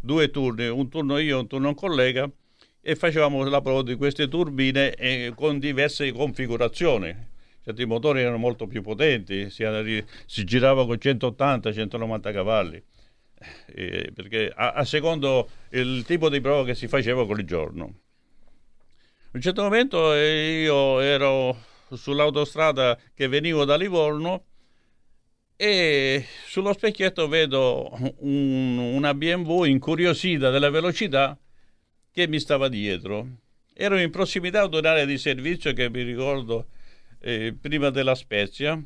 due 0.00 0.30
turni, 0.30 0.68
un 0.68 0.88
turno 0.88 1.18
io, 1.18 1.40
un 1.40 1.46
turno 1.46 1.68
un 1.68 1.74
collega, 1.74 2.30
e 2.80 2.96
facevamo 2.96 3.44
la 3.44 3.60
prova 3.60 3.82
di 3.82 3.94
queste 3.96 4.26
turbine 4.26 4.94
eh, 4.94 5.32
con 5.36 5.58
diverse 5.58 6.10
configurazioni. 6.12 7.36
Certi 7.68 7.84
motori 7.84 8.20
erano 8.20 8.38
molto 8.38 8.66
più 8.66 8.80
potenti, 8.80 9.50
si, 9.50 9.62
si 10.24 10.44
girava 10.44 10.86
con 10.86 10.96
180-190 10.98 12.32
cavalli, 12.32 12.82
eh, 13.74 14.10
perché 14.14 14.50
a, 14.56 14.70
a 14.72 14.84
secondo 14.86 15.50
il 15.72 16.02
tipo 16.06 16.30
di 16.30 16.40
prova 16.40 16.64
che 16.64 16.74
si 16.74 16.88
faceva 16.88 17.26
quel 17.26 17.44
giorno. 17.44 17.84
A 19.20 19.30
un 19.32 19.40
certo 19.42 19.60
momento 19.60 20.14
eh, 20.14 20.62
io 20.62 21.00
ero 21.00 21.62
sull'autostrada 21.92 22.98
che 23.12 23.28
venivo 23.28 23.66
da 23.66 23.76
Livorno 23.76 24.44
e 25.54 26.24
sullo 26.46 26.72
specchietto 26.72 27.28
vedo 27.28 28.14
un- 28.20 28.78
una 28.78 29.12
BMW 29.12 29.64
incuriosita 29.64 30.48
della 30.48 30.70
velocità 30.70 31.38
che 32.10 32.26
mi 32.28 32.40
stava 32.40 32.68
dietro. 32.68 33.28
Ero 33.74 33.98
in 34.00 34.10
prossimità 34.10 34.66
di 34.66 34.78
un'area 34.78 35.04
di 35.04 35.18
servizio 35.18 35.74
che 35.74 35.90
mi 35.90 36.00
ricordo 36.00 36.68
eh, 37.20 37.54
prima 37.60 37.90
della 37.90 38.14
Spezia 38.14 38.80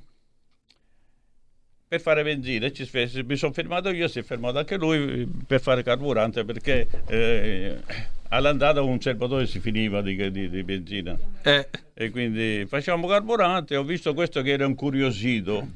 per 1.89 2.01
fare 2.01 2.22
benzina. 2.22 2.70
Ci 2.72 2.89
mi 3.26 3.37
sono 3.37 3.53
fermato 3.53 3.91
io, 3.91 4.09
si 4.09 4.18
è 4.18 4.22
fermato 4.22 4.59
anche 4.59 4.76
lui 4.76 5.22
eh, 5.22 5.28
per 5.47 5.61
fare 5.61 5.83
carburante 5.83 6.45
perché 6.45 6.87
eh, 7.07 7.80
all'andata 8.28 8.80
un 8.80 9.01
serbatoio 9.01 9.45
si 9.47 9.61
finiva 9.61 10.01
di, 10.01 10.30
di- 10.30 10.49
di 10.49 10.62
benzina. 10.62 11.18
Eh, 11.43 11.68
E 11.95 12.11
quindi 12.11 12.64
facciamo 12.66 13.07
carburante. 13.07 13.76
Ho 13.76 13.85
visto 13.85 14.14
questo 14.14 14.41
che 14.41 14.53
era 14.53 14.64
incuriosito. 14.64 15.68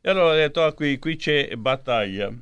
E 0.00 0.10
allora 0.10 0.32
ho 0.32 0.36
detto: 0.36 0.64
ah, 0.64 0.72
qui, 0.72 0.98
qui 0.98 1.16
c'è 1.16 1.54
battaglia. 1.56 2.32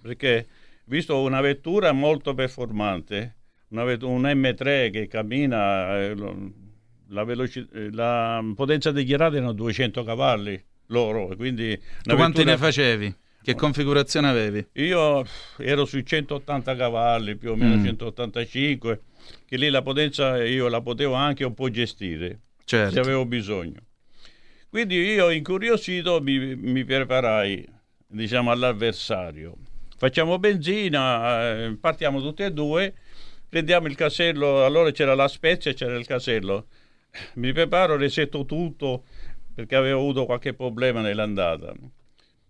Perché 0.00 0.46
visto 0.86 1.20
una 1.20 1.40
vettura 1.42 1.92
molto 1.92 2.34
performante, 2.34 3.34
una 3.68 3.84
un 3.84 4.22
M3 4.22 4.90
che 4.90 5.06
cammina, 5.06 6.00
eh, 6.00 6.14
la, 7.14 7.24
veloci- 7.24 7.66
eh, 7.72 7.90
la 7.92 8.42
potenza 8.54 8.90
dichiarata 8.92 9.36
erano 9.36 9.52
200 9.52 10.02
cavalli 10.04 10.62
loro. 10.88 11.34
Quindi 11.36 11.80
tu 12.02 12.14
quanti 12.14 12.38
vettura- 12.44 12.56
ne 12.56 12.56
facevi? 12.58 13.14
Che 13.44 13.54
configurazione 13.54 14.28
avevi? 14.28 14.66
io 14.74 15.22
ero 15.58 15.84
sui 15.84 16.04
180 16.04 16.74
cavalli, 16.76 17.36
più 17.36 17.50
o 17.50 17.56
meno 17.56 17.76
Mm. 17.76 17.84
185, 17.84 19.00
che 19.46 19.56
lì 19.58 19.68
la 19.68 19.82
potenza 19.82 20.42
io 20.42 20.68
la 20.68 20.80
potevo 20.80 21.12
anche 21.12 21.44
un 21.44 21.52
po' 21.52 21.68
gestire, 21.70 22.40
Certo. 22.64 22.94
se 22.94 23.00
avevo 23.00 23.26
bisogno. 23.26 23.80
Quindi 24.70 24.96
io 24.96 25.28
incuriosito 25.30 26.20
mi, 26.22 26.56
mi 26.56 26.84
preparai, 26.84 27.68
diciamo, 28.06 28.50
all'avversario. 28.50 29.54
Facciamo 29.96 30.38
benzina, 30.38 31.64
eh, 31.66 31.76
partiamo 31.78 32.20
tutti 32.22 32.42
e 32.42 32.50
due, 32.50 32.94
prendiamo 33.46 33.86
il 33.88 33.94
casello, 33.94 34.64
allora 34.64 34.90
c'era 34.90 35.14
la 35.14 35.28
Spezia 35.28 35.70
e 35.70 35.74
c'era 35.74 35.96
il 35.96 36.06
casello. 36.06 36.66
Mi 37.34 37.52
preparo, 37.52 37.96
resetto 37.96 38.44
tutto 38.44 39.04
perché 39.54 39.76
avevo 39.76 40.00
avuto 40.00 40.24
qualche 40.26 40.52
problema 40.54 41.00
nell'andata. 41.00 41.72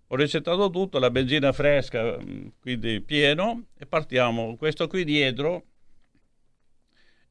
Ho 0.08 0.16
resettato 0.16 0.70
tutto, 0.70 0.98
la 0.98 1.10
benzina 1.10 1.52
fresca, 1.52 2.16
mh, 2.18 2.52
quindi 2.60 3.00
pieno, 3.00 3.66
e 3.78 3.86
partiamo. 3.86 4.56
Questo 4.56 4.86
qui 4.86 5.04
dietro, 5.04 5.64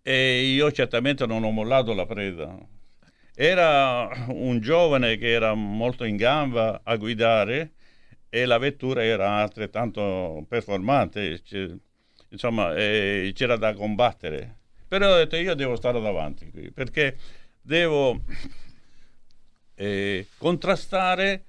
e 0.01 0.41
io 0.43 0.71
certamente 0.71 1.25
non 1.25 1.43
ho 1.43 1.51
mollato 1.51 1.93
la 1.93 2.05
preda. 2.05 2.55
Era 3.35 4.25
un 4.27 4.59
giovane 4.59 5.17
che 5.17 5.31
era 5.31 5.53
molto 5.53 6.03
in 6.03 6.17
gamba 6.17 6.81
a 6.83 6.95
guidare 6.97 7.71
e 8.29 8.45
la 8.45 8.57
vettura 8.57 9.03
era 9.03 9.41
altrettanto 9.41 10.45
performante, 10.47 11.41
insomma, 12.29 12.73
c'era 12.73 13.55
da 13.57 13.73
combattere. 13.73 14.57
Però 14.93 15.11
ho 15.11 15.17
detto 15.17 15.37
io 15.37 15.55
devo 15.55 15.75
stare 15.75 15.99
davanti 15.99 16.51
qui, 16.51 16.69
perché 16.69 17.17
devo 17.59 18.21
eh, 19.73 20.27
contrastare 20.37 21.45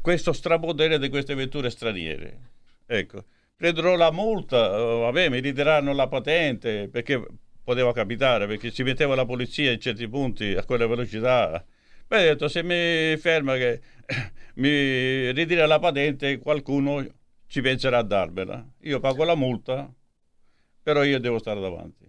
questo 0.00 0.32
strapotere 0.32 0.98
di 0.98 1.08
queste 1.08 1.36
vetture 1.36 1.70
straniere. 1.70 2.40
Ecco, 2.84 3.26
prenderò 3.54 3.94
la 3.94 4.10
multa, 4.10 4.76
eh, 4.76 4.98
vabbè, 4.98 5.28
mi 5.28 5.38
ritireranno 5.38 5.92
la 5.92 6.08
patente, 6.08 6.88
perché 6.88 7.24
poteva 7.62 7.92
capitare, 7.92 8.48
perché 8.48 8.72
si 8.72 8.82
metteva 8.82 9.14
la 9.14 9.24
polizia 9.24 9.70
in 9.70 9.78
certi 9.78 10.08
punti 10.08 10.56
a 10.56 10.64
quella 10.64 10.88
velocità. 10.88 11.64
Beh, 12.08 12.22
ho 12.22 12.32
detto, 12.32 12.48
se 12.48 12.64
mi 12.64 13.16
ferma 13.18 13.54
che 13.54 13.80
mi 14.54 15.30
ritira 15.30 15.64
la 15.66 15.78
patente, 15.78 16.38
qualcuno 16.38 17.06
ci 17.46 17.60
penserà 17.60 17.98
a 17.98 18.02
darmela. 18.02 18.68
Io 18.80 18.98
pago 18.98 19.22
la 19.22 19.36
multa, 19.36 19.88
però 20.82 21.04
io 21.04 21.20
devo 21.20 21.38
stare 21.38 21.60
davanti. 21.60 22.07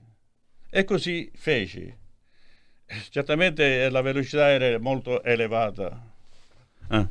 E 0.69 0.83
così 0.83 1.29
feci. 1.33 1.91
Certamente 3.09 3.89
la 3.89 4.01
velocità 4.01 4.49
era 4.49 4.79
molto 4.79 5.23
elevata. 5.23 6.01
Ah. 6.87 7.07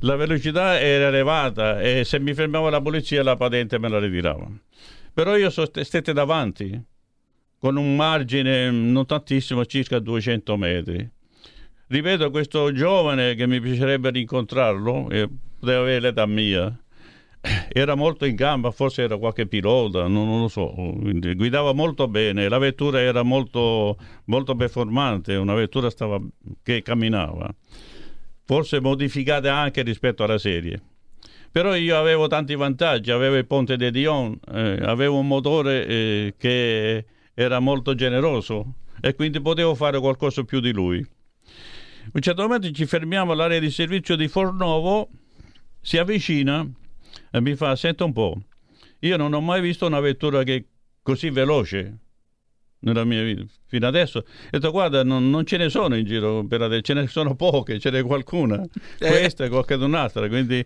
La 0.00 0.16
velocità 0.16 0.80
era 0.80 1.08
elevata 1.08 1.80
e 1.80 2.04
se 2.04 2.18
mi 2.18 2.34
fermava 2.34 2.70
la 2.70 2.80
polizia 2.80 3.22
la 3.22 3.36
patente 3.36 3.78
me 3.78 3.88
la 3.88 3.98
ritirava. 3.98 4.48
Però 5.12 5.36
io 5.36 5.50
st- 5.50 5.80
stette 5.80 6.12
davanti 6.12 6.90
con 7.58 7.76
un 7.76 7.94
margine 7.94 8.72
non 8.72 9.06
tantissimo, 9.06 9.64
circa 9.66 10.00
200 10.00 10.56
metri. 10.56 11.08
Ripeto, 11.86 12.30
questo 12.30 12.72
giovane 12.72 13.36
che 13.36 13.46
mi 13.46 13.60
piacerebbe 13.60 14.10
rincontrarlo, 14.10 15.08
eh, 15.10 15.28
poteva 15.60 15.82
avere 15.82 16.00
l'età 16.00 16.26
mia, 16.26 16.76
era 17.68 17.94
molto 17.96 18.24
in 18.24 18.36
gamba, 18.36 18.70
forse 18.70 19.02
era 19.02 19.16
qualche 19.16 19.46
pilota, 19.46 20.06
non, 20.06 20.28
non 20.28 20.40
lo 20.42 20.48
so, 20.48 20.72
guidava 21.34 21.72
molto 21.72 22.06
bene, 22.06 22.48
la 22.48 22.58
vettura 22.58 23.00
era 23.00 23.22
molto, 23.22 23.96
molto 24.26 24.54
performante, 24.54 25.34
una 25.34 25.54
vettura 25.54 25.90
stava, 25.90 26.20
che 26.62 26.82
camminava, 26.82 27.52
forse 28.44 28.80
modificata 28.80 29.54
anche 29.54 29.82
rispetto 29.82 30.22
alla 30.22 30.38
serie. 30.38 30.80
Però 31.50 31.74
io 31.74 31.98
avevo 31.98 32.28
tanti 32.28 32.54
vantaggi, 32.54 33.10
avevo 33.10 33.36
il 33.36 33.46
ponte 33.46 33.76
di 33.76 33.90
Dion, 33.90 34.38
eh, 34.54 34.78
avevo 34.80 35.18
un 35.18 35.26
motore 35.26 35.86
eh, 35.86 36.34
che 36.38 37.04
era 37.34 37.58
molto 37.58 37.94
generoso 37.94 38.74
e 39.00 39.14
quindi 39.14 39.40
potevo 39.40 39.74
fare 39.74 39.98
qualcosa 39.98 40.44
più 40.44 40.60
di 40.60 40.72
lui. 40.72 41.00
A 41.00 42.10
un 42.12 42.20
certo 42.22 42.42
momento 42.42 42.70
ci 42.70 42.86
fermiamo 42.86 43.32
all'area 43.32 43.58
di 43.58 43.70
servizio 43.70 44.16
di 44.16 44.28
Fornovo, 44.28 45.10
si 45.80 45.98
avvicina 45.98 46.66
e 47.32 47.40
mi 47.40 47.56
fa, 47.56 47.74
senta 47.74 48.04
un 48.04 48.12
po', 48.12 48.40
io 49.00 49.16
non 49.16 49.32
ho 49.32 49.40
mai 49.40 49.60
visto 49.60 49.86
una 49.86 50.00
vettura 50.00 50.42
che 50.42 50.54
è 50.54 50.64
così 51.02 51.30
veloce 51.30 51.98
nella 52.80 53.04
mia 53.04 53.22
vita 53.22 53.44
fino 53.66 53.86
adesso. 53.86 54.18
Ho 54.18 54.24
detto, 54.50 54.70
guarda, 54.70 55.02
non, 55.02 55.30
non 55.30 55.46
ce 55.46 55.56
ne 55.56 55.68
sono 55.70 55.96
in 55.96 56.04
giro 56.04 56.44
per 56.46 56.62
adesso, 56.62 56.82
ce 56.82 56.94
ne 56.94 57.06
sono 57.06 57.34
poche, 57.34 57.78
ce 57.78 57.90
n'è 57.90 58.02
qualcuna, 58.02 58.62
questa 58.98 59.44
e 59.44 59.48
qualcun'altra, 59.48 60.28
quindi 60.28 60.64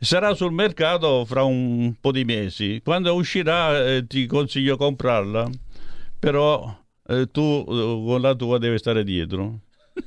sarà 0.00 0.34
sul 0.34 0.52
mercato 0.52 1.24
fra 1.24 1.42
un 1.42 1.94
po' 2.00 2.12
di 2.12 2.24
mesi. 2.24 2.80
Quando 2.82 3.14
uscirà 3.14 3.84
eh, 3.84 4.06
ti 4.06 4.26
consiglio 4.26 4.76
comprarla, 4.76 5.48
però 6.18 6.76
eh, 7.06 7.30
tu 7.30 7.64
eh, 7.68 8.02
con 8.06 8.20
la 8.20 8.34
tua 8.34 8.58
devi 8.58 8.78
stare 8.78 9.04
dietro. 9.04 9.60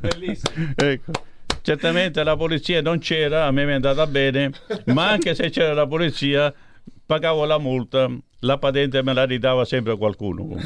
Bellissimo. 0.00 0.72
Ecco. 0.76 1.12
Certamente 1.62 2.22
la 2.24 2.36
polizia 2.36 2.80
non 2.80 2.98
c'era, 2.98 3.46
a 3.46 3.50
me 3.50 3.64
mi 3.64 3.72
è 3.72 3.74
andata 3.74 4.06
bene, 4.06 4.50
ma 4.86 5.10
anche 5.10 5.34
se 5.34 5.50
c'era 5.50 5.74
la 5.74 5.86
polizia, 5.86 6.52
pagavo 7.04 7.44
la 7.44 7.58
multa, 7.58 8.08
la 8.40 8.58
patente 8.58 9.02
me 9.02 9.12
la 9.12 9.24
ridava 9.24 9.64
sempre 9.64 9.96
qualcuno. 9.96 10.56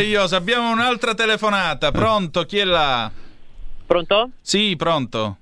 io 0.00 0.22
abbiamo 0.22 0.70
un'altra 0.72 1.14
telefonata. 1.14 1.90
Pronto? 1.92 2.44
Chi 2.44 2.58
è 2.58 2.64
là? 2.64 3.10
Pronto? 3.86 4.30
Sì, 4.40 4.74
pronto. 4.76 5.36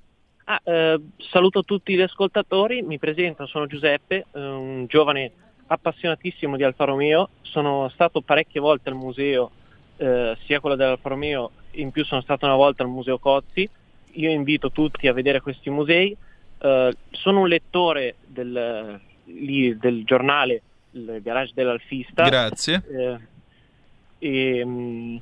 Ah, 0.45 0.61
eh, 0.63 1.01
saluto 1.31 1.63
tutti 1.63 1.95
gli 1.95 2.01
ascoltatori, 2.01 2.83
mi 2.83 2.99
presento, 2.99 3.47
sono 3.47 3.65
Giuseppe, 3.65 4.27
eh, 4.31 4.39
un 4.39 4.85
giovane 4.87 5.31
appassionatissimo 5.67 6.55
di 6.55 6.63
Alfa 6.63 6.85
Romeo, 6.85 7.29
sono 7.41 7.89
stato 7.89 8.21
parecchie 8.21 8.61
volte 8.61 8.89
al 8.89 8.95
museo, 8.95 9.49
eh, 9.97 10.37
sia 10.45 10.59
quello 10.59 10.75
dell'Alfa 10.75 11.09
Romeo, 11.09 11.49
in 11.75 11.91
più 11.91 12.03
sono 12.05 12.21
stato 12.21 12.45
una 12.45 12.55
volta 12.55 12.83
al 12.83 12.89
Museo 12.89 13.17
Cozzi, 13.19 13.69
io 14.13 14.29
invito 14.29 14.71
tutti 14.71 15.07
a 15.07 15.13
vedere 15.13 15.41
questi 15.41 15.69
musei, 15.69 16.15
Eh, 16.57 16.95
sono 17.11 17.41
un 17.41 17.49
lettore 17.49 18.15
del, 18.25 18.99
lì, 19.25 19.77
del 19.77 20.05
giornale 20.05 20.61
Il 20.91 21.19
Garage 21.21 21.51
dell'Alfista. 21.53 22.23
Grazie. 22.23 22.81
Eh, 22.89 23.17
e, 24.19 24.65
mh, 24.65 25.21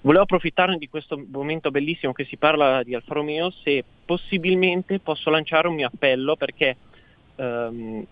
volevo 0.00 0.24
approfittare 0.24 0.76
di 0.76 0.88
questo 0.88 1.16
momento 1.30 1.70
bellissimo 1.70 2.12
che 2.12 2.24
si 2.24 2.36
parla 2.36 2.82
di 2.82 2.94
Alfa 2.94 3.14
Romeo 3.14 3.50
se 3.62 3.84
possibilmente 4.04 4.98
posso 4.98 5.30
lanciare 5.30 5.68
un 5.68 5.76
mio 5.76 5.86
appello 5.86 6.34
perché 6.36 6.76
ehm, 7.36 8.04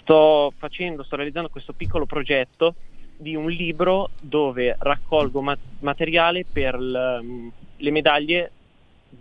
sto 0.00 0.52
facendo, 0.56 1.02
sto 1.02 1.16
realizzando 1.16 1.48
questo 1.48 1.72
piccolo 1.72 2.04
progetto 2.04 2.74
di 3.20 3.34
un 3.34 3.50
libro 3.50 4.10
dove 4.20 4.76
raccolgo 4.78 5.42
ma- 5.42 5.58
materiale 5.80 6.46
per 6.50 6.78
l- 6.78 7.50
le 7.76 7.90
medaglie 7.90 8.52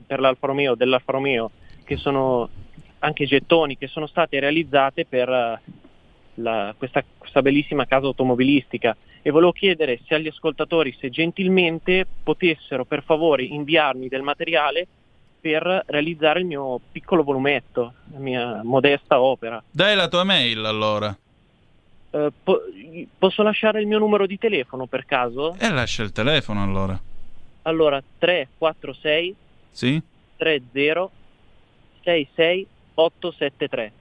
per 0.06 0.20
l'Alfa 0.20 0.48
Romeo, 0.48 0.76
dell'Alfa 0.76 1.14
Romeo, 1.14 1.52
che 1.84 1.98
sono 1.98 2.50
anche 3.00 3.26
gettoni 3.26 3.78
che 3.78 3.88
sono 3.88 4.06
state 4.06 4.39
realizzate 4.39 5.06
per 5.06 5.30
eh, 5.30 5.62
la- 6.36 6.76
questa, 6.78 7.04
questa 7.18 7.41
bellissima 7.41 7.86
casa 7.86 8.06
automobilistica 8.06 8.95
e 9.22 9.32
volevo 9.32 9.52
chiedere 9.52 10.00
se 10.06 10.16
agli 10.16 10.28
ascoltatori 10.28 10.95
se 11.00 11.10
gentilmente 11.10 12.06
potessero 12.24 12.86
per 12.86 13.04
favore 13.04 13.43
inviarmi 13.43 14.08
del 14.08 14.22
materiale 14.22 14.88
per 15.39 15.84
realizzare 15.88 16.39
il 16.39 16.45
mio 16.45 16.80
piccolo 16.91 17.24
volumetto, 17.24 17.93
la 18.12 18.20
mia 18.20 18.62
modesta 18.64 19.22
opera. 19.22 19.64
Dai 19.72 19.95
la 19.95 20.08
tua 20.08 20.24
mail 20.24 20.66
allora. 20.66 21.16
Eh, 22.26 22.32
po- 22.43 22.61
posso 23.18 23.43
lasciare 23.43 23.80
il 23.82 23.88
mio 23.88 23.99
numero 23.99 24.26
di 24.26 24.38
telefono 24.38 24.86
per 24.88 25.05
caso? 25.05 25.55
E 25.59 25.70
lascia 25.70 26.03
il 26.03 26.11
telefono 26.11 26.63
allora. 26.63 26.99
Allora 27.63 28.01
346 28.18 29.36
Sì? 29.72 30.01
30 30.38 31.09
66 32.03 32.68
873. 32.95 33.91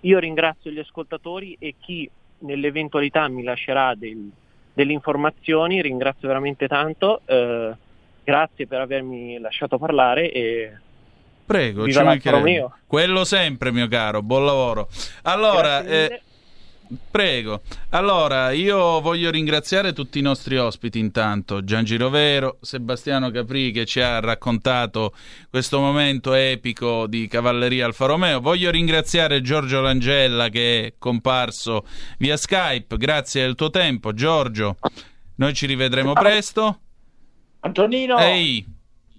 Io 0.00 0.18
ringrazio 0.18 0.70
gli 0.70 0.78
ascoltatori 0.80 1.56
e 1.58 1.76
chi 1.80 2.10
nell'eventualità 2.38 3.28
mi 3.28 3.42
lascerà 3.44 3.94
del- 3.94 4.30
delle 4.74 4.92
informazioni, 4.92 5.80
ringrazio 5.80 6.28
veramente 6.28 6.66
tanto. 6.66 7.20
eh, 7.26 7.72
grazie 8.24 8.66
per 8.68 8.80
avermi 8.80 9.38
lasciato 9.40 9.78
parlare 9.78 10.30
e 10.30 10.72
Prego, 11.44 11.88
ci 11.90 12.00
mancherebbe. 12.02 12.68
Quello 12.86 13.24
sempre, 13.24 13.72
mio 13.72 13.88
caro, 13.88 14.22
buon 14.22 14.44
lavoro. 14.44 14.88
Allora, 15.22 15.84
eh, 15.84 16.22
prego. 17.10 17.62
Allora, 17.90 18.50
io 18.52 19.00
voglio 19.00 19.30
ringraziare 19.30 19.92
tutti 19.92 20.18
i 20.18 20.22
nostri 20.22 20.56
ospiti 20.56 20.98
intanto, 20.98 21.62
Gian 21.64 21.84
Girovero, 21.84 22.58
Sebastiano 22.60 23.30
Capri 23.30 23.70
che 23.70 23.84
ci 23.84 24.00
ha 24.00 24.20
raccontato 24.20 25.14
questo 25.50 25.78
momento 25.80 26.32
epico 26.34 27.06
di 27.06 27.26
Cavalleria 27.28 27.86
Alfa 27.86 28.06
Romeo. 28.06 28.40
Voglio 28.40 28.70
ringraziare 28.70 29.40
Giorgio 29.40 29.80
Langella 29.80 30.48
che 30.48 30.86
è 30.86 30.94
comparso 30.98 31.86
via 32.18 32.36
Skype. 32.36 32.96
Grazie 32.96 33.42
del 33.42 33.54
tuo 33.54 33.70
tempo, 33.70 34.12
Giorgio. 34.14 34.76
Noi 35.36 35.54
ci 35.54 35.66
rivedremo 35.66 36.12
presto. 36.12 36.80
Antonino, 37.60 38.18
Ehi, 38.18 38.66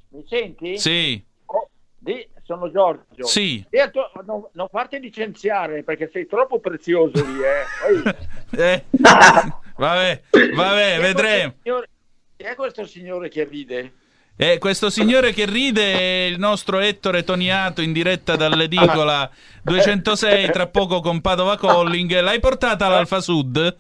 mi 0.10 0.24
senti? 0.28 0.78
sì, 0.78 1.24
Oh, 1.46 1.70
di- 1.98 2.28
sono 2.44 2.70
Giorgio. 2.72 3.26
Sì. 3.26 3.66
E 3.70 3.80
al 3.80 3.92
tuo- 3.92 4.12
non, 4.26 4.48
non 4.54 4.68
farti 4.70 5.00
licenziare 5.00 5.84
perché 5.84 6.10
sei 6.12 6.28
troppo 6.28 6.60
prezioso 6.60 7.24
lì, 7.26 7.40
eh. 7.42 8.16
Eh, 8.56 8.84
vabbè, 9.78 10.22
vabbè, 10.54 11.00
vedremo. 11.00 11.54
signore- 11.64 11.90
Chi 12.36 12.44
è 12.46 12.56
questo 12.56 12.86
signore 12.86 13.30
che 13.30 13.44
ride? 13.46 13.94
Eh, 14.36 14.58
questo 14.58 14.90
signore 14.90 15.32
che 15.32 15.46
ride 15.46 15.94
è 15.94 16.26
il 16.26 16.40
nostro 16.40 16.80
Ettore 16.80 17.24
Toniato 17.24 17.82
in 17.82 17.94
diretta 17.94 18.36
dall'edicola 18.36 19.30
206, 19.62 20.50
tra 20.52 20.68
poco 20.68 21.02
con 21.02 21.22
Padova 21.22 21.56
Calling. 21.58 22.20
L'hai 22.20 22.40
portata 22.40 22.88
all'Alfa 22.88 23.22
Sud? 23.22 23.78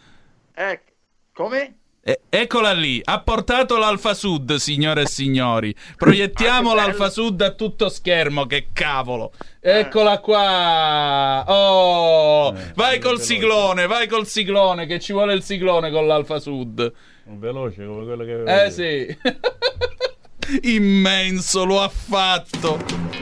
Eh, 0.56 0.82
come? 1.34 1.78
Eh, 2.06 2.20
eccola 2.28 2.74
lì, 2.74 3.00
ha 3.02 3.22
portato 3.22 3.78
l'Alfa 3.78 4.14
Sud, 4.14 4.56
signore 4.56 5.04
e 5.04 5.08
signori. 5.08 5.74
Proiettiamo 5.96 6.72
Ah, 6.72 6.76
l'Alfa 6.76 7.10
Sud 7.10 7.40
a 7.42 7.52
tutto 7.52 7.88
schermo, 7.88 8.46
che 8.46 8.68
cavolo. 8.74 9.32
Eccola 9.62 10.20
qua. 10.20 11.46
Oh, 11.48 12.54
vai 12.76 13.00
col 13.00 13.22
siglone, 13.22 13.88
vai 13.88 14.08
col 14.08 14.28
siglone, 14.28 14.86
che 14.86 15.00
ci 15.00 15.14
vuole 15.14 15.34
il 15.34 15.44
siglone 15.44 15.92
con 15.92 16.06
l'Alfa 16.06 16.40
Sud. 16.40 16.92
Veloce 17.26 17.86
come 17.86 18.04
quello 18.04 18.26
che 18.26 18.66
Eh 18.66 18.70
sì. 18.70 19.18
Immenso, 20.74 21.64
lo 21.64 21.82
ha 21.82 21.88
fatto. 21.88 22.80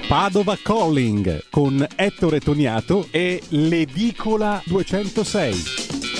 Padova 0.07 0.57
Calling 0.59 1.49
con 1.51 1.85
Ettore 1.95 2.39
Toniato 2.39 3.07
e 3.11 3.39
l'edicola 3.49 4.59
206. 4.65 6.10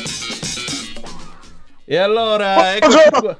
E 1.91 1.97
allora, 1.97 2.77
Buongiorno. 2.79 3.39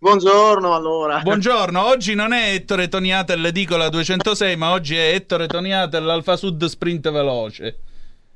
Buongiorno 0.00 0.74
allora. 0.74 1.20
Buongiorno, 1.20 1.82
oggi 1.82 2.14
non 2.14 2.34
è 2.34 2.52
Ettore 2.52 2.88
Toniato 2.88 3.32
e 3.32 3.36
l'edicola 3.36 3.88
206, 3.88 4.54
ma 4.54 4.72
oggi 4.72 4.94
è 4.94 5.14
Ettore 5.14 5.46
Toniato 5.46 5.96
e 5.96 6.00
l'Alfa 6.00 6.36
Sud 6.36 6.62
Sprint 6.66 7.10
Veloce. 7.10 7.78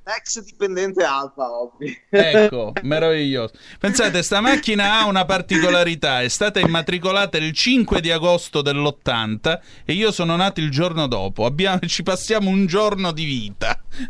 Ex 0.03 0.43
dipendente 0.45 1.05
Alfa, 1.05 1.51
ovvio. 1.51 1.95
Ecco, 2.09 2.73
meraviglioso. 2.85 3.53
Pensate, 3.79 4.23
sta 4.23 4.41
macchina 4.41 5.01
ha 5.01 5.05
una 5.05 5.27
particolarità, 5.27 6.23
è 6.23 6.29
stata 6.29 6.59
immatricolata 6.59 7.37
il 7.37 7.53
5 7.53 8.01
di 8.01 8.11
agosto 8.11 8.63
dell'80 8.63 9.61
e 9.85 9.93
io 9.93 10.11
sono 10.11 10.37
nato 10.37 10.61
il 10.61 10.71
giorno 10.71 11.07
dopo. 11.07 11.45
Abbiamo- 11.45 11.81
ci 11.81 12.03
passiamo 12.03 12.49
un 12.49 12.65
giorno 12.65 13.13
di 13.13 13.25
vita. 13.27 13.79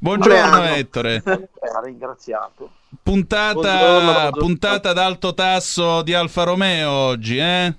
Buongiorno. 0.00 0.64
Ettore. 0.64 1.22
Ha 1.74 1.80
ringraziato. 1.80 2.70
Puntata, 3.04 3.52
Buongiorno, 3.52 4.12
buongiorno. 4.12 4.30
puntata 4.38 4.88
ad 4.88 4.96
alto 4.98 5.34
tasso 5.34 6.00
di 6.00 6.14
Alfa 6.14 6.44
Romeo 6.44 6.90
oggi, 6.90 7.36
eh? 7.36 7.74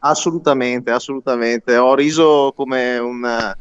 Assolutamente, 0.00 0.90
assolutamente. 0.90 1.76
Ho 1.76 1.94
riso 1.94 2.52
come 2.56 2.98
un 2.98 3.24
eh, 3.24 3.56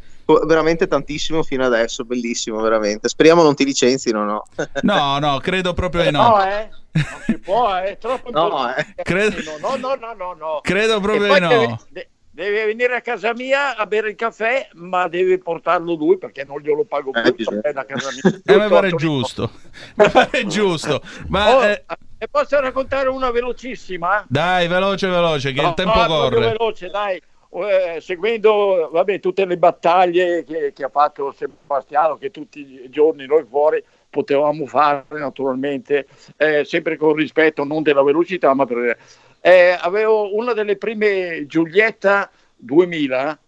veramente 0.48 0.88
tantissimo 0.88 1.44
fino 1.44 1.64
adesso, 1.64 2.04
bellissimo, 2.04 2.60
veramente. 2.62 3.10
Speriamo 3.10 3.44
non 3.44 3.54
ti 3.54 3.64
licenzino, 3.64 4.24
no? 4.24 4.44
No, 4.82 5.20
no, 5.20 5.38
credo 5.38 5.74
proprio 5.74 6.02
di 6.02 6.10
No, 6.10 6.30
no. 6.30 6.44
eh. 6.44 6.70
Non 6.94 7.22
si 7.28 7.38
può, 7.38 7.76
eh. 7.78 7.84
È 7.92 7.98
troppo 8.00 8.32
No, 8.32 8.46
importante. 8.46 8.94
Credo- 9.04 9.58
No, 9.62 9.76
no, 9.76 9.94
no, 9.94 10.14
no, 10.18 10.34
no. 10.34 10.60
Credo 10.64 11.00
proprio 11.00 11.32
di 11.32 11.40
deve, 11.48 11.68
no. 11.68 11.80
de- 11.90 12.10
deve 12.36 12.66
venire 12.66 12.96
a 12.96 13.02
casa 13.02 13.34
mia 13.34 13.76
a 13.78 13.86
bere 13.86 14.10
il 14.10 14.16
caffè, 14.16 14.68
ma 14.74 15.08
deve 15.08 15.38
portarlo 15.40 15.96
lui 15.96 16.18
perché 16.18 16.44
non 16.44 16.60
glielo 16.60 16.84
pago 16.84 17.12
più. 17.12 17.22
Eh, 17.24 17.32
bisogna. 17.32 17.72
da 17.72 17.86
casa 17.86 18.10
mia. 18.12 18.42
Eh, 18.46 18.58
mi 18.60 18.68
pare 18.70 18.92
giusto. 18.92 19.50
Mi 19.96 20.10
pare 20.10 20.46
giusto. 20.46 21.02
Ma 21.30 21.56
Oh, 21.56 21.64
eh, 21.64 21.86
E 22.18 22.28
posso 22.28 22.60
raccontare 22.60 23.08
una 23.10 23.32
velocissima? 23.32 24.26
dai, 24.28 24.68
veloce, 24.68 25.08
veloce, 25.08 25.54
che 25.54 25.60
il 25.62 25.66
No, 25.68 25.74
tempo 25.74 25.98
no, 26.00 26.06
corre. 26.08 26.40
veloce, 26.40 26.90
dai. 26.90 27.22
Eh, 27.58 28.02
seguendo 28.02 28.90
vabbè, 28.92 29.22
tutte 29.22 29.46
le 29.46 29.58
battaglie 29.58 30.44
che, 30.44 30.74
che 30.76 30.84
ha 30.84 30.90
fatto 30.90 31.32
Sebastiano, 31.32 32.18
che 32.18 32.30
tutti 32.30 32.60
i 32.84 32.90
giorni 32.90 33.26
noi 33.26 33.46
fuori 33.50 33.82
potevamo 34.10 34.66
fare 34.66 35.06
naturalmente, 35.12 36.06
eh, 36.36 36.66
sempre 36.66 36.98
con 36.98 37.14
rispetto 37.14 37.64
non 37.64 37.82
della 37.82 38.04
velocità, 38.04 38.54
ma 38.54 38.66
per... 38.66 38.98
eh, 39.46 39.78
avevo 39.80 40.36
una 40.36 40.54
delle 40.54 40.76
prime 40.76 41.46
Giulietta 41.46 42.32
2000, 42.56 43.40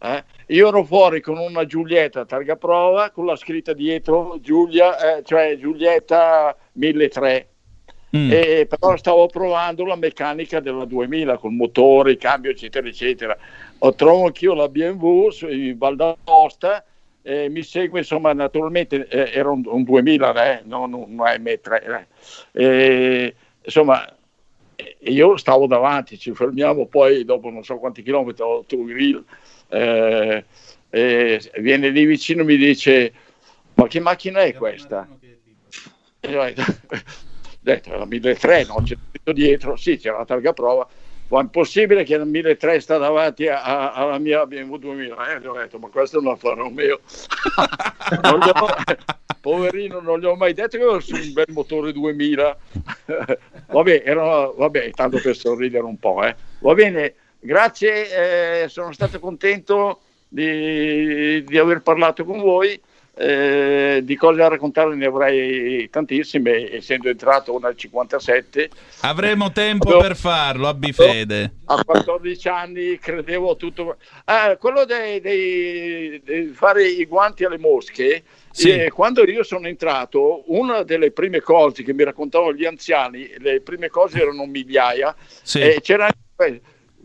eh, 0.00 0.24
io 0.46 0.68
ero 0.68 0.82
fuori 0.82 1.20
con 1.20 1.36
una 1.36 1.66
Giulietta 1.66 2.24
targa 2.24 2.56
prova 2.56 3.10
con 3.10 3.26
la 3.26 3.36
scritta 3.36 3.74
dietro 3.74 4.38
Giulia, 4.40 5.18
eh, 5.18 5.22
cioè 5.22 5.58
Giulietta 5.58 6.56
1300 6.72 7.50
Mm. 8.14 8.30
e 8.30 8.66
però 8.68 8.94
stavo 8.98 9.26
provando 9.26 9.86
la 9.86 9.96
meccanica 9.96 10.60
della 10.60 10.84
2000 10.84 11.38
col 11.38 11.52
motore, 11.52 12.10
il 12.10 12.18
cambio 12.18 12.50
eccetera 12.50 12.86
eccetera 12.86 13.34
ho 13.78 13.94
trovato 13.94 14.26
anch'io 14.26 14.52
la 14.52 14.68
BMW 14.68 15.30
in 15.48 15.78
Val 15.78 15.96
d'Aosta 15.96 16.84
eh, 17.22 17.48
mi 17.48 17.62
segue 17.62 18.00
insomma 18.00 18.34
naturalmente 18.34 19.08
eh, 19.08 19.30
era 19.32 19.50
un, 19.50 19.62
un 19.64 19.82
2000 19.82 20.58
eh, 20.58 20.62
non 20.66 20.92
un 20.92 21.16
M3 21.16 22.06
eh. 22.52 22.62
E, 22.62 23.34
insomma 23.64 24.04
eh, 24.98 25.10
io 25.10 25.36
stavo 25.36 25.66
davanti 25.66 26.18
ci 26.18 26.32
fermiamo 26.32 26.86
poi 26.86 27.24
dopo 27.24 27.50
non 27.50 27.64
so 27.64 27.78
quanti 27.78 28.02
chilometri 28.02 28.42
ho 28.42 28.64
tu 28.64 28.84
grill 28.84 29.24
eh, 29.68 30.44
e 30.90 31.50
viene 31.58 31.88
lì 31.88 32.04
vicino 32.04 32.42
e 32.42 32.44
mi 32.44 32.56
dice 32.56 33.12
ma 33.74 33.86
che 33.86 34.00
macchina 34.00 34.42
è 34.42 34.52
questa? 34.54 35.08
E 36.20 36.36
ho 36.36 36.52
detto, 37.60 37.92
era 37.92 38.04
1300, 38.04 38.72
no? 38.72 38.82
c'è 38.82 38.96
dietro, 39.32 39.76
sì, 39.76 39.96
c'era 39.96 40.18
la 40.18 40.24
targa 40.24 40.52
prova, 40.52 40.86
ma 41.32 41.38
è 41.38 41.42
impossibile 41.44 42.04
che 42.04 42.14
il 42.14 42.26
1300 42.26 42.80
sta 42.82 42.98
davanti 42.98 43.48
a- 43.48 43.62
a- 43.62 43.92
alla 43.92 44.18
mia 44.18 44.44
BMW 44.44 44.76
2000. 44.76 45.32
Eh, 45.32 45.46
ho 45.46 45.54
detto, 45.54 45.78
ma 45.78 45.88
questo 45.88 46.18
è 46.18 46.20
un 46.20 46.26
Alfa 46.28 46.52
Romeo. 46.52 47.00
Non 48.22 48.38
gli 48.38 48.48
ho- 48.48 48.94
poverino, 49.40 50.00
non 50.00 50.20
gli 50.20 50.26
ho 50.26 50.34
mai 50.36 50.52
detto 50.52 50.76
che 50.76 50.82
avevo 50.84 51.00
un 51.08 51.32
bel 51.32 51.46
motore 51.48 51.92
2000. 51.92 52.56
vabbè, 53.72 54.02
era, 54.04 54.52
vabbè, 54.54 54.90
tanto 54.90 55.20
per 55.22 55.34
sorridere 55.34 55.84
un 55.84 55.96
po'. 55.98 56.22
Eh. 56.22 56.36
Va 56.58 56.74
bene, 56.74 57.14
grazie, 57.40 58.64
eh, 58.64 58.68
sono 58.68 58.92
stato 58.92 59.18
contento 59.18 60.00
di, 60.28 61.42
di 61.44 61.58
aver 61.58 61.80
parlato 61.80 62.26
con 62.26 62.40
voi. 62.40 62.78
Eh, 63.14 64.00
di 64.02 64.16
cose 64.16 64.38
da 64.38 64.48
raccontare 64.48 64.94
ne 64.94 65.04
avrei 65.06 65.88
tantissime, 65.90 66.72
essendo 66.72 67.08
entrato 67.08 67.58
nel 67.58 67.76
57. 67.76 68.70
Avremo 69.00 69.52
tempo 69.52 69.88
Avevo- 69.88 70.02
per 70.02 70.16
farlo, 70.16 70.68
abbi 70.68 70.92
fede. 70.92 71.52
A 71.66 71.82
14 71.84 72.48
anni 72.48 72.98
credevo 72.98 73.56
tutto. 73.56 73.96
Ah, 74.24 74.56
quello 74.56 74.84
dei 74.84 76.22
fare 76.54 76.86
i 76.86 77.04
guanti 77.06 77.44
alle 77.44 77.58
mosche. 77.58 78.22
Sì. 78.52 78.68
eh, 78.70 78.90
quando 78.90 79.24
io 79.24 79.42
sono 79.44 79.66
entrato, 79.66 80.42
una 80.52 80.82
delle 80.82 81.10
prime 81.10 81.40
cose 81.40 81.82
che 81.82 81.94
mi 81.94 82.04
raccontavano 82.04 82.52
gli 82.52 82.66
anziani, 82.66 83.30
le 83.38 83.62
prime 83.62 83.88
cose 83.88 84.20
erano 84.20 84.44
migliaia, 84.44 85.14
Sì. 85.42 85.60
e 85.60 85.78
c'era 85.80 86.10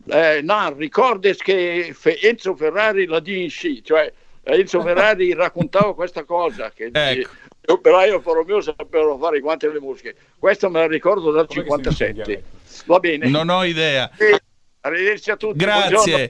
eh, 0.10 0.42
no, 0.42 0.74
ricordes 0.76 1.38
che 1.38 1.94
Enzo 2.22 2.56
Ferrari 2.56 3.06
la 3.06 3.20
dici, 3.22 3.82
cioè 3.84 4.12
Enzo 4.48 4.82
Ferrari 4.84 5.34
raccontava 5.34 5.94
questa 5.94 6.24
cosa, 6.24 6.72
che 6.72 6.90
Ecco. 6.92 7.30
l'operaio 7.62 8.22
Romeo 8.24 8.62
sapevano 8.62 9.18
fare 9.18 9.38
i 9.38 9.42
guanti 9.42 9.66
alle 9.66 9.80
mosche. 9.80 10.16
Questa 10.38 10.70
me 10.70 10.80
la 10.80 10.88
ricordo 10.88 11.32
dal 11.32 11.48
57. 11.48 12.44
Va 12.86 13.00
bene. 13.00 13.28
Non 13.28 13.50
ho 13.50 13.64
idea. 13.64 14.10
Eh, 14.18 14.40
Arrivederci 14.88 15.32
a 15.32 15.36
tutti. 15.36 15.58
Grazie. 15.58 16.30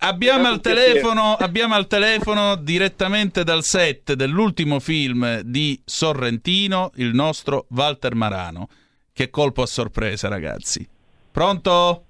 Abbiamo 0.00 0.46
al, 0.46 0.60
telefono, 0.60 1.34
abbiamo 1.34 1.74
al 1.74 1.88
telefono 1.88 2.54
direttamente 2.54 3.42
dal 3.42 3.64
set 3.64 4.12
dell'ultimo 4.12 4.78
film 4.78 5.40
di 5.40 5.80
Sorrentino 5.84 6.92
il 6.96 7.14
nostro 7.14 7.66
Walter 7.70 8.14
Marano. 8.14 8.68
Che 9.12 9.30
colpo 9.30 9.62
a 9.62 9.66
sorpresa, 9.66 10.28
ragazzi. 10.28 10.86
Pronto? 11.32 12.04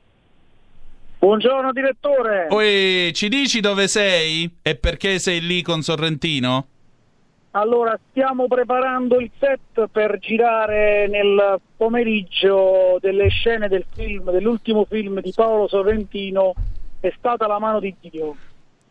Buongiorno 1.18 1.72
direttore. 1.72 2.46
Poi 2.48 3.12
ci 3.12 3.28
dici 3.28 3.60
dove 3.60 3.88
sei 3.88 4.58
e 4.62 4.76
perché 4.76 5.18
sei 5.18 5.40
lì 5.40 5.62
con 5.62 5.82
Sorrentino? 5.82 6.66
Allora, 7.52 7.98
stiamo 8.10 8.46
preparando 8.46 9.18
il 9.18 9.30
set 9.38 9.88
per 9.90 10.18
girare 10.20 11.08
nel 11.08 11.60
pomeriggio 11.76 12.98
delle 13.00 13.28
scene 13.28 13.66
del 13.66 13.84
film, 13.94 14.30
dell'ultimo 14.30 14.84
film 14.84 15.20
di 15.20 15.32
Paolo 15.34 15.66
Sorrentino, 15.66 16.54
È 17.00 17.12
stata 17.16 17.48
la 17.48 17.58
mano 17.58 17.80
di 17.80 17.94
Dio. 18.00 18.36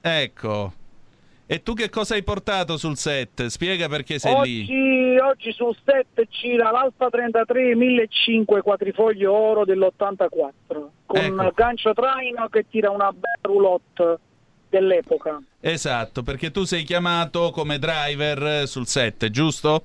Ecco. 0.02 0.74
E 1.50 1.64
tu 1.64 1.74
che 1.74 1.90
cosa 1.90 2.16
hai 2.16 2.24
portato 2.24 2.76
sul 2.76 2.98
set? 2.98 3.46
Spiega 3.46 3.88
perché 3.88 4.20
sei 4.20 4.34
lì. 4.44 4.62
Oggi, 4.62 5.18
oggi 5.18 5.52
sul 5.54 5.76
set 5.86 6.28
gira 6.30 6.72
l'Alfa 6.72 7.10
33 7.10 7.74
1500 7.74 8.62
quadrifoglio 8.62 9.32
oro 9.32 9.64
dell'84 9.64 10.88
con 11.06 11.18
Ecco. 11.18 11.52
gancio 11.56 11.94
traino 11.94 12.50
che 12.50 12.66
tira 12.70 12.92
una 12.92 13.12
bella 13.12 13.40
roulotte 13.42 14.20
dell'epoca. 14.70 15.42
Esatto, 15.62 16.22
perché 16.22 16.52
tu 16.52 16.66
sei 16.66 16.84
chiamato 16.84 17.52
come 17.52 17.80
driver 17.80 18.44
eh, 18.44 18.68
sul 18.68 18.86
set, 18.86 19.30
giusto? 19.30 19.84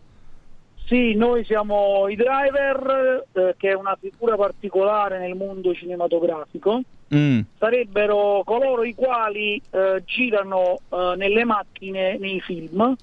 Sì, 0.86 1.14
noi 1.14 1.44
siamo 1.44 2.08
i 2.08 2.16
driver, 2.16 3.24
eh, 3.32 3.54
che 3.56 3.70
è 3.70 3.74
una 3.74 3.96
figura 4.00 4.34
particolare 4.36 5.20
nel 5.20 5.36
mondo 5.36 5.72
cinematografico. 5.72 6.82
Mm. 7.14 7.40
Sarebbero 7.58 8.42
coloro 8.44 8.84
i 8.84 8.94
quali 8.94 9.60
eh, 9.70 10.02
girano 10.06 10.80
eh, 10.88 11.14
nelle 11.16 11.44
macchine 11.44 12.16
nei 12.18 12.40
film 12.40 12.96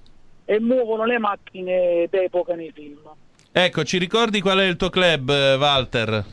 e 0.46 0.60
muovono 0.60 1.06
le 1.06 1.20
macchine 1.20 2.08
d'epoca 2.10 2.56
nei 2.56 2.72
film. 2.74 3.02
Ecco, 3.52 3.84
ci 3.84 3.98
ricordi 3.98 4.42
qual 4.42 4.60
è 4.60 4.66
il 4.66 4.78
tuo 4.78 4.90
club, 4.90 5.30
Walter? 5.30 6.24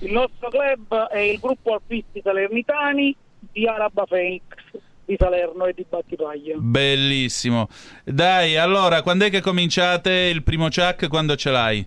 Il 0.00 0.12
nostro 0.12 0.50
club 0.50 1.08
è 1.08 1.18
il 1.18 1.38
gruppo 1.38 1.72
alpisti 1.72 2.20
salernitani 2.22 3.16
di 3.52 3.66
Araba 3.66 4.04
Phoenix 4.04 4.42
di 5.06 5.16
Salerno 5.18 5.64
e 5.66 5.72
di 5.72 5.86
Battipaglia. 5.88 6.56
Bellissimo. 6.58 7.68
Dai, 8.04 8.56
allora, 8.56 9.02
quando 9.02 9.24
è 9.24 9.30
che 9.30 9.40
cominciate 9.40 10.10
il 10.10 10.42
primo 10.42 10.64
chuck? 10.64 11.08
Quando 11.08 11.36
ce 11.36 11.50
l'hai? 11.50 11.86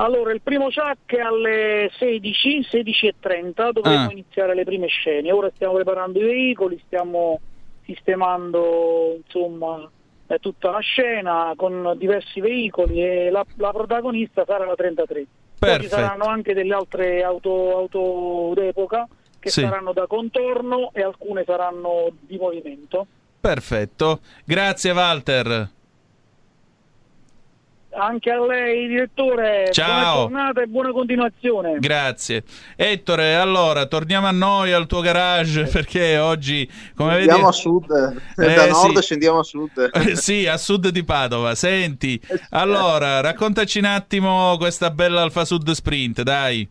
Allora, 0.00 0.32
il 0.32 0.40
primo 0.42 0.66
chuck 0.66 1.12
è 1.14 1.20
alle 1.20 1.90
16, 1.98 2.66
16.30, 2.70 3.70
dovremo 3.72 4.06
Ah. 4.06 4.12
iniziare 4.12 4.54
le 4.54 4.62
prime 4.64 4.86
scene. 4.86 5.32
Ora 5.32 5.50
stiamo 5.54 5.74
preparando 5.74 6.20
i 6.20 6.24
veicoli, 6.24 6.80
stiamo 6.86 7.40
sistemando 7.84 9.18
insomma 9.24 9.90
eh, 10.28 10.38
tutta 10.38 10.70
la 10.70 10.78
scena 10.80 11.52
con 11.56 11.94
diversi 11.96 12.40
veicoli 12.40 13.02
e 13.02 13.30
la, 13.30 13.44
la 13.56 13.72
protagonista 13.72 14.44
sarà 14.46 14.64
la 14.66 14.74
33. 14.74 15.14
Poi 15.14 15.24
ci 15.24 15.26
Perfetto. 15.58 15.88
saranno 15.88 16.24
anche 16.26 16.54
delle 16.54 16.74
altre 16.74 17.22
auto, 17.24 17.76
auto 17.76 18.52
d'epoca 18.54 19.08
che 19.40 19.50
Sì. 19.50 19.62
saranno 19.62 19.92
da 19.92 20.06
contorno 20.06 20.90
e 20.92 21.02
alcune 21.02 21.42
saranno 21.44 22.10
di 22.20 22.36
movimento. 22.36 23.06
Perfetto. 23.40 24.20
Grazie, 24.44 24.92
Walter. 24.92 25.68
Anche 27.98 28.30
a 28.30 28.38
lei, 28.40 28.86
direttore, 28.86 29.70
Ciao. 29.72 30.28
buona 30.28 30.42
giornata 30.44 30.62
e 30.62 30.66
buona 30.66 30.92
continuazione. 30.92 31.78
Grazie. 31.80 32.44
Ettore, 32.76 33.34
allora, 33.34 33.86
torniamo 33.86 34.28
a 34.28 34.30
noi, 34.30 34.72
al 34.72 34.86
tuo 34.86 35.00
garage, 35.00 35.64
perché 35.72 36.16
oggi, 36.16 36.70
come 36.94 37.14
vedi... 37.16 37.28
Andiamo 37.28 37.48
a 37.48 37.52
sud, 37.52 37.90
Eh, 38.36 38.54
da 38.54 38.68
nord 38.68 38.96
sì. 38.98 39.02
scendiamo 39.02 39.40
a 39.40 39.42
sud. 39.42 39.90
Eh, 39.98 40.14
sì, 40.14 40.46
a 40.46 40.56
sud 40.56 40.88
di 40.90 41.02
Padova. 41.02 41.56
Senti, 41.56 42.20
allora, 42.50 43.20
raccontaci 43.20 43.78
un 43.80 43.86
attimo 43.86 44.56
questa 44.58 44.90
bella 44.90 45.22
Alfa 45.22 45.44
Sud 45.44 45.68
Sprint, 45.72 46.22
dai. 46.22 46.68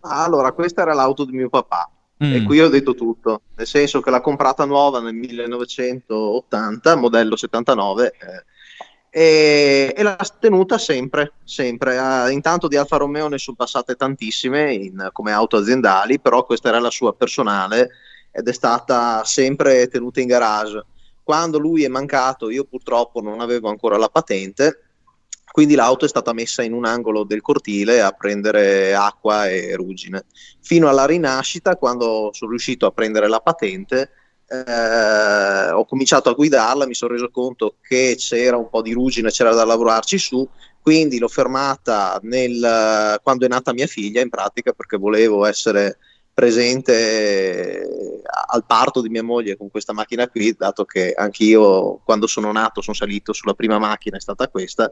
Allora, 0.00 0.52
questa 0.52 0.82
era 0.82 0.94
l'auto 0.94 1.24
di 1.26 1.32
mio 1.32 1.50
papà. 1.50 1.90
Mm. 2.24 2.32
E 2.32 2.42
qui 2.44 2.60
ho 2.62 2.70
detto 2.70 2.94
tutto, 2.94 3.42
nel 3.56 3.66
senso 3.66 4.00
che 4.00 4.08
l'ha 4.08 4.22
comprata 4.22 4.64
nuova 4.64 5.00
nel 5.00 5.12
1980, 5.12 6.96
modello 6.96 7.36
79, 7.36 8.06
eh, 8.06 8.44
e, 9.16 9.94
e 9.96 10.02
l'ha 10.02 10.18
tenuta 10.38 10.76
sempre, 10.76 11.32
sempre. 11.42 11.96
Ah, 11.96 12.30
intanto 12.30 12.68
di 12.68 12.76
Alfa 12.76 12.98
Romeo 12.98 13.28
ne 13.28 13.38
sono 13.38 13.56
passate 13.56 13.94
tantissime 13.94 14.74
in- 14.74 15.08
come 15.10 15.32
auto 15.32 15.56
aziendali, 15.56 16.20
però 16.20 16.44
questa 16.44 16.68
era 16.68 16.80
la 16.80 16.90
sua 16.90 17.14
personale 17.14 17.92
ed 18.30 18.46
è 18.46 18.52
stata 18.52 19.24
sempre 19.24 19.88
tenuta 19.88 20.20
in 20.20 20.26
garage. 20.26 20.84
Quando 21.22 21.58
lui 21.58 21.82
è 21.82 21.88
mancato, 21.88 22.50
io 22.50 22.64
purtroppo 22.64 23.22
non 23.22 23.40
avevo 23.40 23.70
ancora 23.70 23.96
la 23.96 24.10
patente, 24.10 24.82
quindi 25.50 25.76
l'auto 25.76 26.04
è 26.04 26.08
stata 26.08 26.34
messa 26.34 26.62
in 26.62 26.74
un 26.74 26.84
angolo 26.84 27.24
del 27.24 27.40
cortile 27.40 28.02
a 28.02 28.12
prendere 28.12 28.94
acqua 28.94 29.48
e 29.48 29.74
ruggine. 29.76 30.26
Fino 30.60 30.90
alla 30.90 31.06
rinascita, 31.06 31.76
quando 31.76 32.28
sono 32.34 32.50
riuscito 32.50 32.84
a 32.84 32.90
prendere 32.90 33.28
la 33.28 33.40
patente, 33.40 34.10
eh, 34.48 35.70
ho 35.70 35.84
cominciato 35.84 36.28
a 36.28 36.34
guidarla, 36.34 36.86
mi 36.86 36.94
sono 36.94 37.12
reso 37.12 37.30
conto 37.30 37.76
che 37.80 38.14
c'era 38.18 38.56
un 38.56 38.68
po' 38.68 38.82
di 38.82 38.92
ruggine, 38.92 39.30
c'era 39.30 39.52
da 39.54 39.64
lavorarci 39.64 40.18
su, 40.18 40.48
quindi 40.80 41.18
l'ho 41.18 41.28
fermata 41.28 42.18
nel- 42.22 43.18
quando 43.22 43.44
è 43.44 43.48
nata 43.48 43.72
mia 43.72 43.86
figlia, 43.86 44.20
in 44.20 44.28
pratica, 44.28 44.72
perché 44.72 44.96
volevo 44.96 45.44
essere 45.44 45.98
presente 46.32 46.92
eh, 47.82 48.22
al 48.48 48.64
parto 48.66 49.00
di 49.00 49.08
mia 49.08 49.22
moglie 49.22 49.56
con 49.56 49.70
questa 49.70 49.92
macchina 49.92 50.28
qui, 50.28 50.52
dato 50.52 50.84
che 50.84 51.12
anch'io 51.16 52.00
quando 52.04 52.26
sono 52.26 52.52
nato 52.52 52.82
sono 52.82 52.94
salito 52.94 53.32
sulla 53.32 53.54
prima 53.54 53.78
macchina, 53.78 54.16
è 54.16 54.20
stata 54.20 54.48
questa. 54.48 54.90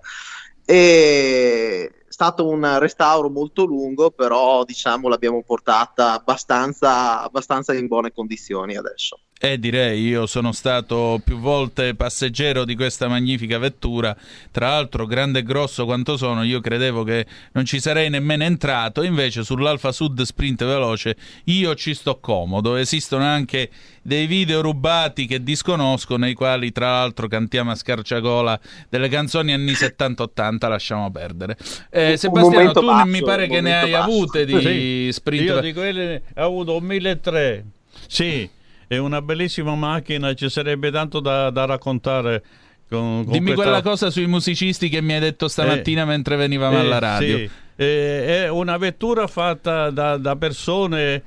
È 0.64 1.90
stato 2.08 2.48
un 2.48 2.78
restauro 2.78 3.28
molto 3.28 3.64
lungo, 3.64 4.10
però 4.10 4.64
diciamo 4.64 5.08
l'abbiamo 5.08 5.42
portata 5.42 6.12
abbastanza, 6.12 7.20
abbastanza 7.22 7.74
in 7.74 7.86
buone 7.88 8.12
condizioni 8.12 8.76
adesso. 8.76 9.20
Eh, 9.40 9.58
direi, 9.58 10.00
io 10.00 10.26
sono 10.26 10.52
stato 10.52 11.20
più 11.22 11.38
volte 11.38 11.94
passeggero 11.94 12.64
di 12.64 12.74
questa 12.76 13.08
magnifica 13.08 13.58
vettura, 13.58 14.16
tra 14.50 14.68
l'altro 14.68 15.04
grande 15.06 15.40
e 15.40 15.42
grosso 15.42 15.84
quanto 15.84 16.16
sono, 16.16 16.44
io 16.44 16.60
credevo 16.60 17.02
che 17.02 17.26
non 17.52 17.66
ci 17.66 17.78
sarei 17.78 18.08
nemmeno 18.08 18.44
entrato, 18.44 19.02
invece 19.02 19.42
sull'Alfa 19.44 19.92
Sud 19.92 20.22
Sprint 20.22 20.64
Veloce 20.64 21.16
io 21.44 21.74
ci 21.74 21.92
sto 21.92 22.20
comodo, 22.20 22.76
esistono 22.76 23.24
anche 23.24 23.68
dei 24.00 24.26
video 24.26 24.62
rubati 24.62 25.26
che 25.26 25.42
disconosco, 25.42 26.16
nei 26.16 26.32
quali 26.32 26.72
tra 26.72 26.92
l'altro 26.92 27.26
cantiamo 27.26 27.70
a 27.70 27.74
scarciagola 27.74 28.58
delle 28.88 29.08
canzoni 29.08 29.52
anni 29.52 29.72
70-80, 29.76 30.68
lasciamo 30.68 31.10
perdere. 31.10 31.58
Eh, 31.90 32.16
Sebastiano, 32.16 32.72
tu 32.72 32.86
basso, 32.86 33.06
mi 33.10 33.20
pare 33.22 33.46
che 33.46 33.60
ne 33.60 33.78
hai 33.78 33.90
basso. 33.90 34.04
avute 34.04 34.46
di 34.46 34.52
Sì, 34.62 35.12
sprint 35.12 35.42
Io 35.42 35.60
di 35.60 35.72
quelle 35.74 36.22
ho 36.36 36.44
avuto 36.44 36.76
un 36.76 36.84
1003. 36.84 37.64
Sì, 38.06 38.48
è 38.86 38.96
una 38.96 39.22
bellissima 39.22 39.74
macchina, 39.74 40.34
ci 40.34 40.48
sarebbe 40.48 40.90
tanto 40.90 41.20
da, 41.20 41.50
da 41.50 41.64
raccontare. 41.64 42.42
Con, 42.88 43.24
con 43.24 43.32
Dimmi 43.32 43.52
questa- 43.54 43.62
quella 43.62 43.82
cosa 43.82 44.10
sui 44.10 44.26
musicisti 44.26 44.88
che 44.88 45.00
mi 45.00 45.14
hai 45.14 45.20
detto 45.20 45.48
stamattina 45.48 46.02
Eh, 46.02 46.06
mentre 46.06 46.36
venivamo 46.36 46.76
eh, 46.76 46.80
alla 46.80 46.98
radio. 46.98 47.38
sì. 47.38 47.50
Eh, 47.76 48.44
è 48.44 48.48
una 48.48 48.76
vettura 48.76 49.26
fatta 49.26 49.90
da, 49.90 50.16
da 50.16 50.36
persone 50.36 51.22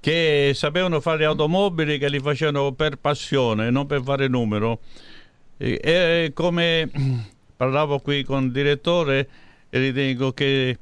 che 0.00 0.50
sapevano 0.54 1.00
fare 1.00 1.24
automobili, 1.24 1.96
che 1.96 2.10
li 2.10 2.20
facevano 2.20 2.72
per 2.72 2.96
passione, 2.96 3.70
non 3.70 3.86
per 3.86 4.02
fare 4.02 4.28
numero. 4.28 4.80
E, 5.56 6.32
come 6.34 6.90
parlavo 7.56 8.00
qui 8.00 8.22
con 8.24 8.44
il 8.44 8.52
direttore, 8.52 9.28
e 9.70 9.78
ritengo 9.78 10.32
che 10.32 10.76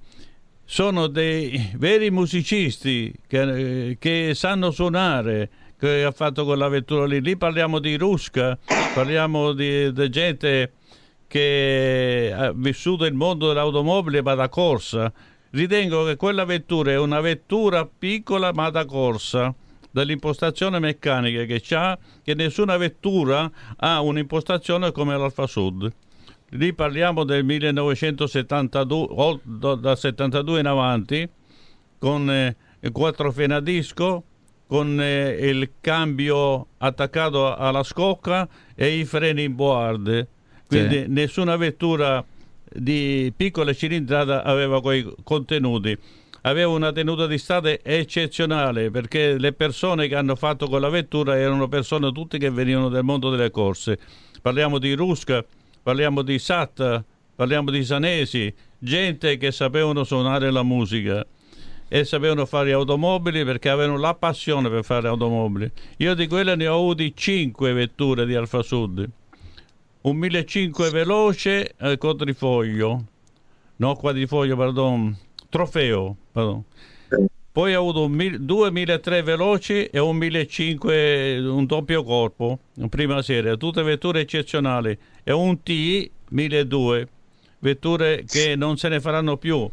sono 0.65 1.07
dei 1.07 1.71
veri 1.77 2.11
musicisti 2.11 3.13
che, 3.29 3.97
che 4.01 4.33
sanno 4.35 4.71
suonare, 4.73 5.49
che 5.83 6.05
ha 6.05 6.13
fatto 6.13 6.45
quella 6.45 6.69
vettura 6.69 7.07
lì. 7.07 7.21
Lì 7.21 7.37
parliamo 7.37 7.81
di 7.81 7.97
Rusca, 7.97 8.57
parliamo 8.95 9.53
di, 9.53 9.93
di 9.93 10.09
gente 10.11 10.75
che 11.27 12.33
ha 12.33 12.53
vissuto 12.55 13.05
il 13.05 13.15
mondo 13.15 13.49
dell'automobile 13.49 14.23
ma 14.23 14.35
da 14.35 14.49
corsa. 14.49 15.13
Ritengo 15.51 16.05
che 16.05 16.15
quella 16.15 16.45
vettura 16.45 16.93
è 16.93 16.99
una 16.99 17.21
vettura 17.21 17.85
piccola 17.85 18.53
ma 18.53 18.71
da 18.71 18.85
corsa 18.85 19.53
dall'impostazione 19.91 20.79
meccanica 20.79 21.45
che 21.45 21.75
ha, 21.75 21.99
che 22.23 22.35
nessuna 22.35 22.77
vettura 22.77 23.51
ha 23.77 24.01
un'impostazione 24.01 24.93
come 24.93 25.19
l'Alfa 25.19 25.49
Sud. 25.49 25.93
Lì 26.51 26.73
parliamo 26.75 27.25
del 27.25 27.45
1972, 27.45 29.07
o 29.11 29.41
da- 29.43 29.75
dal 29.75 29.99
72 29.99 30.61
in 30.61 30.67
avanti, 30.67 31.29
con 31.99 32.31
eh, 32.31 32.57
quattro 32.93 33.33
freni 33.33 33.55
a 33.55 33.61
disco, 33.61 34.25
con 34.73 34.99
eh, 35.03 35.37
il 35.51 35.73
cambio 35.83 36.69
attaccato 36.79 37.55
alla 37.55 37.83
scocca 37.83 38.49
e 38.75 38.97
i 39.01 39.05
freni 39.05 39.43
in 39.43 39.55
board. 39.55 40.27
Quindi 40.67 41.01
Sì. 41.01 41.05
nessuna 41.09 41.57
vettura 41.57 42.25
di 42.75 43.31
piccola 43.37 43.75
cilindrata 43.75 44.43
aveva 44.43 44.81
quei 44.81 45.07
contenuti. 45.25 45.95
Aveva 46.45 46.71
una 46.71 46.91
tenuta 46.91 47.27
di 47.27 47.37
strada 47.37 47.71
eccezionale 47.83 48.91
perché 48.91 49.37
le 49.37 49.53
persone 49.53 50.09
che 50.09 50.15
hanno 50.17 50.37
fatto 50.37 50.67
quella 50.69 50.89
vettura 50.89 51.37
erano 51.39 51.69
persone 51.69 52.11
tutte 52.11 52.39
che 52.39 52.49
venivano 52.49 52.89
dal 52.89 53.05
mondo 53.05 53.29
delle 53.29 53.51
corse. 53.51 53.99
Parliamo 54.41 54.79
di 54.79 54.95
Rusca, 54.95 55.45
parliamo 55.83 56.23
di 56.23 56.39
Sat, 56.39 57.05
parliamo 57.37 57.71
di 57.71 57.85
Sanesi, 57.85 58.51
gente 58.79 59.37
che 59.37 59.53
sapevano 59.53 60.03
suonare 60.03 60.51
la 60.51 60.63
musica 60.63 61.27
e 61.95 62.07
sapevano 62.07 62.47
fare 62.47 62.73
automobili 62.73 63.45
perché 63.45 63.69
avevano 63.69 63.99
la 63.99 64.15
passione 64.15 64.71
per 64.71 64.83
fare 64.83 65.09
automobili. 65.09 65.71
Io 65.99 66.15
di 66.15 66.27
quelle 66.27 66.57
ne 66.57 66.67
ho 66.67 66.77
avuti 66.77 67.13
5 67.15 67.71
vetture 67.75 68.25
di 68.25 68.35
Alfa 68.35 68.63
Sud. 68.63 69.07
Un 70.01 70.17
1500 70.17 70.91
veloce 70.91 71.75
eh, 71.79 71.99
quadrifoglio, 71.99 73.05
no 73.77 73.95
quadrifoglio, 73.97 74.57
pardon, 74.57 75.15
trofeo, 75.51 76.17
pardon. 76.33 76.65
Poi 77.53 77.75
ho 77.75 77.81
avuto 77.81 78.05
un 78.07 78.37
due 78.41 78.71
1003 78.71 79.23
veloci 79.23 79.85
e 79.85 79.99
un 79.99 80.17
1500 80.17 81.55
un 81.55 81.67
doppio 81.67 82.03
corpo, 82.05 82.59
in 82.77 82.89
prima 82.89 83.21
serie, 83.21 83.59
tutte 83.59 83.83
vetture 83.83 84.21
eccezionali. 84.21 84.99
E 85.23 85.31
un 85.31 85.63
T 85.63 86.11
1200, 86.31 87.11
vetture 87.59 88.25
che 88.27 88.57
non 88.57 88.79
se 88.79 88.89
ne 88.89 88.99
faranno 88.99 89.37
più. 89.37 89.71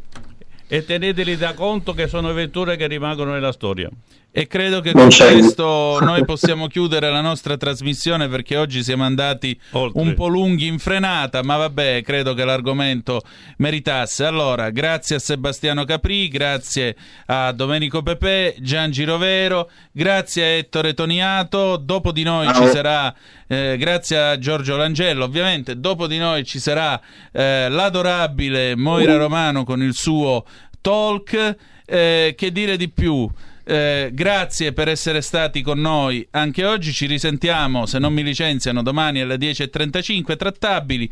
E 0.72 0.84
teneteli 0.84 1.36
da 1.36 1.52
conto 1.54 1.94
che 1.94 2.06
sono 2.06 2.32
vetture 2.32 2.76
che 2.76 2.86
rimangono 2.86 3.32
nella 3.32 3.50
storia. 3.50 3.90
E 4.32 4.46
credo 4.46 4.80
che 4.80 4.92
Non 4.92 5.02
con 5.02 5.10
c'è- 5.10 5.32
questo 5.32 5.98
noi 6.02 6.24
possiamo 6.24 6.68
chiudere 6.68 7.10
la 7.10 7.20
nostra 7.20 7.56
trasmissione 7.56 8.28
perché 8.28 8.56
oggi 8.56 8.84
siamo 8.84 9.02
andati 9.02 9.58
un 9.72 10.14
po' 10.14 10.28
lunghi 10.28 10.68
in 10.68 10.78
frenata, 10.78 11.42
ma 11.42 11.56
vabbè, 11.56 12.02
credo 12.02 12.32
che 12.34 12.44
l'argomento 12.44 13.22
meritasse. 13.56 14.24
Allora, 14.24 14.70
grazie 14.70 15.16
a 15.16 15.18
Sebastiano 15.18 15.84
Capri, 15.84 16.28
grazie 16.28 16.94
a 17.26 17.50
Domenico 17.50 18.02
Pepe, 18.04 18.54
Gian 18.60 18.92
Girovero, 18.92 19.68
grazie 19.90 20.44
a 20.44 20.46
Ettore 20.46 20.94
Toniato, 20.94 21.76
dopo 21.76 22.12
di 22.12 22.22
noi 22.22 22.46
ci 22.46 22.54
Ciao. 22.54 22.66
sarà, 22.68 23.14
eh, 23.48 23.76
grazie 23.80 24.16
a 24.16 24.38
Giorgio 24.38 24.76
Langello, 24.76 25.24
ovviamente, 25.24 25.80
dopo 25.80 26.06
di 26.06 26.18
noi 26.18 26.44
ci 26.44 26.60
sarà 26.60 27.00
eh, 27.32 27.68
l'adorabile 27.68 28.76
Moira 28.76 29.16
Romano 29.16 29.64
con 29.64 29.82
il 29.82 29.92
suo 29.94 30.44
talk. 30.80 31.56
Eh, 31.92 32.34
che 32.36 32.52
dire 32.52 32.76
di 32.76 32.88
più? 32.88 33.28
Eh, 33.70 34.10
grazie 34.12 34.72
per 34.72 34.88
essere 34.88 35.20
stati 35.20 35.62
con 35.62 35.78
noi 35.80 36.26
anche 36.32 36.64
oggi. 36.64 36.92
Ci 36.92 37.06
risentiamo, 37.06 37.86
se 37.86 38.00
non 38.00 38.12
mi 38.12 38.24
licenziano, 38.24 38.82
domani 38.82 39.20
alle 39.20 39.36
10.35 39.36 40.36
trattabili. 40.36 41.08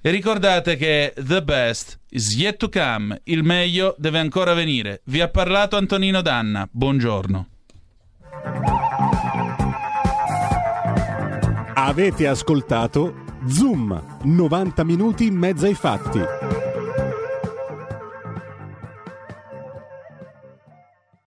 E 0.00 0.10
ricordate 0.10 0.76
che 0.76 1.12
the 1.16 1.42
best 1.42 1.98
is 2.10 2.36
yet 2.36 2.56
to 2.56 2.68
come, 2.68 3.22
il 3.24 3.42
meglio 3.42 3.96
deve 3.98 4.20
ancora 4.20 4.54
venire. 4.54 5.00
Vi 5.06 5.20
ha 5.20 5.26
parlato 5.26 5.76
Antonino 5.76 6.22
Danna. 6.22 6.68
Buongiorno. 6.70 7.48
Avete 11.74 12.28
ascoltato 12.28 13.24
Zoom, 13.48 14.18
90 14.22 14.84
minuti 14.84 15.24
in 15.26 15.34
mezzo 15.34 15.66
ai 15.66 15.74
fatti. 15.74 16.59